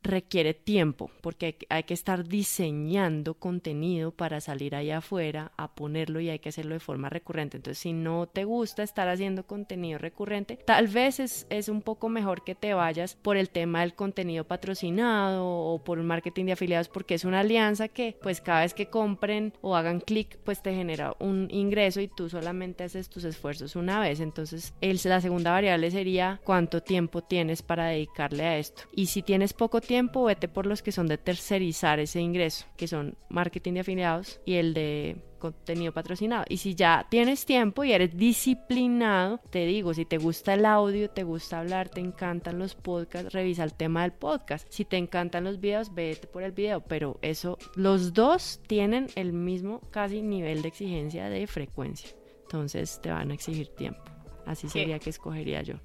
requiere 0.08 0.54
tiempo 0.54 1.12
porque 1.22 1.58
hay, 1.70 1.84
que 1.84 1.94
estar 1.94 2.28
diseñando 2.28 3.36
contenido 3.36 4.12
para 4.12 4.42
salir 4.42 4.76
allá 4.76 4.98
afuera 4.98 5.52
a 5.58 5.74
ponerlo 5.74 6.20
y 6.20 6.30
hay 6.30 6.40
que 6.40 6.50
hacerlo 6.50 6.74
de 6.74 6.80
forma 6.80 7.10
recurrente. 7.10 7.58
Entonces, 7.58 7.80
si 7.80 7.94
no 7.94 8.28
te 8.28 8.44
gusta 8.44 8.84
estar 8.84 9.08
haciendo 9.08 9.46
contenido 9.46 10.00
recurrente, 10.00 10.58
tal 10.66 10.88
vez 10.88 11.20
es, 11.20 11.48
es 11.50 11.70
un 11.70 11.82
poco 11.82 12.10
mejor 12.10 12.44
que 12.44 12.56
te 12.56 12.74
vayas 12.74 13.16
por 13.16 13.38
el 13.38 13.50
tema 13.50 13.82
del 13.82 13.94
contenido 13.94 14.44
patrocinado 14.44 15.46
o 15.48 15.84
por 15.84 16.00
el 16.00 16.04
marketing 16.04 16.46
de 16.46 16.52
afiliados 16.54 16.90
porque 16.90 17.16
es 17.16 17.26
una 17.26 17.42
alianza 17.42 17.88
que 17.88 18.18
pues 18.22 18.42
cada 18.42 18.62
vez 18.62 18.74
que 18.74 18.90
compren 18.90 19.54
o 19.62 19.76
hagan 19.76 20.00
clic 20.00 20.38
pues 20.44 20.62
te 20.62 20.74
genera 20.74 21.16
un 21.20 21.48
ingreso 21.52 22.02
y 22.02 22.08
tú 22.08 22.30
solamente 22.30 22.84
haces 22.84 23.10
tus 23.10 23.24
esfuerzos 23.24 23.76
una 23.76 24.00
vez. 24.00 24.20
Entonces, 24.20 24.74
la 24.82 25.22
segunda 25.22 25.52
variable 25.52 25.92
sería 25.92 26.42
cuánto 26.44 26.82
tiempo 26.82 27.22
tienes 27.22 27.62
para 27.62 27.88
dedicarle 27.88 28.44
a 28.44 28.58
esto. 28.58 28.84
Y 28.94 29.08
si 29.08 29.22
tienes 29.22 29.54
poco 29.54 29.82
tiempo, 29.82 29.97
vete 30.26 30.48
por 30.48 30.66
los 30.66 30.82
que 30.82 30.92
son 30.92 31.08
de 31.08 31.18
tercerizar 31.18 32.00
ese 32.00 32.20
ingreso, 32.22 32.66
que 32.76 32.88
son 32.88 33.18
marketing 33.30 33.74
de 33.74 33.80
afiliados 33.82 34.40
y 34.46 34.56
el 34.56 34.74
de 34.74 35.18
contenido 35.38 35.94
patrocinado. 35.94 36.46
Y 36.50 36.58
si 36.58 36.76
ya 36.76 37.06
tienes 37.10 37.46
tiempo 37.46 37.84
y 37.84 37.92
eres 37.92 38.16
disciplinado, 38.18 39.40
te 39.50 39.66
digo, 39.66 39.94
si 39.94 40.06
te 40.06 40.18
gusta 40.18 40.54
el 40.54 40.66
audio, 40.66 41.10
te 41.10 41.24
gusta 41.24 41.60
hablar, 41.60 41.90
te 41.90 42.00
encantan 42.00 42.60
los 42.60 42.76
podcasts, 42.76 43.34
revisa 43.34 43.64
el 43.64 43.74
tema 43.74 44.02
del 44.02 44.14
podcast. 44.14 44.68
Si 44.70 44.86
te 44.86 44.98
encantan 44.98 45.44
los 45.44 45.60
videos, 45.60 45.94
vete 45.94 46.28
por 46.28 46.44
el 46.44 46.52
video. 46.52 46.82
Pero 46.82 47.20
eso, 47.22 47.58
los 47.76 48.14
dos 48.14 48.60
tienen 48.68 49.08
el 49.16 49.34
mismo 49.34 49.82
casi 49.92 50.22
nivel 50.22 50.62
de 50.62 50.70
exigencia 50.70 51.30
de 51.30 51.48
frecuencia. 51.48 52.10
Entonces 52.42 53.00
te 53.02 53.12
van 53.12 53.32
a 53.32 53.34
exigir 53.34 53.68
tiempo. 53.70 54.02
Así 54.46 54.70
sería 54.70 55.00
que 55.00 55.10
escogería 55.10 55.62
yo. 55.62 55.76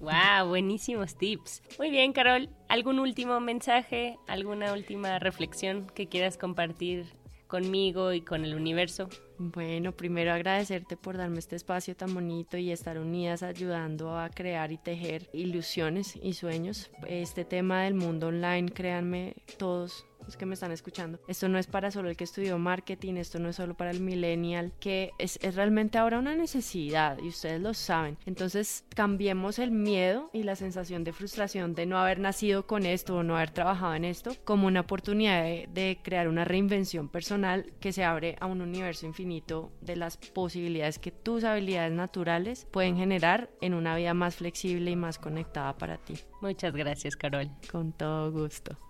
Wow, 0.00 0.48
buenísimos 0.48 1.14
tips. 1.16 1.62
Muy 1.78 1.90
bien, 1.90 2.14
Carol. 2.14 2.48
¿Algún 2.68 2.98
último 2.98 3.38
mensaje, 3.38 4.16
alguna 4.26 4.72
última 4.72 5.18
reflexión 5.18 5.86
que 5.94 6.08
quieras 6.08 6.38
compartir 6.38 7.04
conmigo 7.46 8.14
y 8.14 8.22
con 8.22 8.46
el 8.46 8.54
universo? 8.54 9.10
Bueno, 9.36 9.92
primero 9.92 10.32
agradecerte 10.32 10.96
por 10.96 11.18
darme 11.18 11.38
este 11.38 11.56
espacio 11.56 11.94
tan 11.94 12.14
bonito 12.14 12.56
y 12.56 12.70
estar 12.70 12.98
unidas 12.98 13.42
ayudando 13.42 14.18
a 14.18 14.30
crear 14.30 14.72
y 14.72 14.78
tejer 14.78 15.28
ilusiones 15.34 16.16
y 16.16 16.32
sueños. 16.32 16.90
Este 17.06 17.44
tema 17.44 17.82
del 17.82 17.92
mundo 17.92 18.28
online, 18.28 18.70
créanme, 18.70 19.34
todos 19.58 20.06
que 20.36 20.46
me 20.46 20.54
están 20.54 20.72
escuchando. 20.72 21.18
Esto 21.28 21.48
no 21.48 21.58
es 21.58 21.66
para 21.66 21.90
solo 21.90 22.08
el 22.08 22.16
que 22.16 22.24
estudió 22.24 22.58
marketing, 22.58 23.14
esto 23.14 23.38
no 23.38 23.48
es 23.48 23.56
solo 23.56 23.74
para 23.74 23.90
el 23.90 24.00
millennial, 24.00 24.72
que 24.80 25.12
es, 25.18 25.38
es 25.42 25.54
realmente 25.54 25.98
ahora 25.98 26.18
una 26.18 26.34
necesidad 26.34 27.18
y 27.18 27.28
ustedes 27.28 27.60
lo 27.60 27.74
saben. 27.74 28.16
Entonces 28.26 28.84
cambiemos 28.94 29.58
el 29.58 29.70
miedo 29.70 30.30
y 30.32 30.42
la 30.42 30.56
sensación 30.56 31.04
de 31.04 31.12
frustración 31.12 31.74
de 31.74 31.86
no 31.86 31.98
haber 31.98 32.18
nacido 32.18 32.66
con 32.66 32.86
esto 32.86 33.16
o 33.16 33.22
no 33.22 33.36
haber 33.36 33.50
trabajado 33.50 33.94
en 33.94 34.04
esto 34.04 34.36
como 34.44 34.66
una 34.66 34.80
oportunidad 34.80 35.42
de, 35.42 35.68
de 35.72 35.98
crear 36.02 36.28
una 36.28 36.44
reinvención 36.44 37.08
personal 37.08 37.72
que 37.80 37.92
se 37.92 38.04
abre 38.04 38.36
a 38.40 38.46
un 38.46 38.60
universo 38.60 39.06
infinito 39.06 39.72
de 39.80 39.96
las 39.96 40.16
posibilidades 40.16 40.98
que 40.98 41.10
tus 41.10 41.44
habilidades 41.44 41.92
naturales 41.92 42.66
pueden 42.70 42.96
generar 42.96 43.50
en 43.60 43.74
una 43.74 43.96
vida 43.96 44.14
más 44.14 44.36
flexible 44.36 44.90
y 44.90 44.96
más 44.96 45.18
conectada 45.18 45.76
para 45.76 45.98
ti. 45.98 46.14
Muchas 46.40 46.72
gracias, 46.72 47.16
Carol. 47.16 47.50
Con 47.70 47.92
todo 47.92 48.30
gusto. 48.32 48.89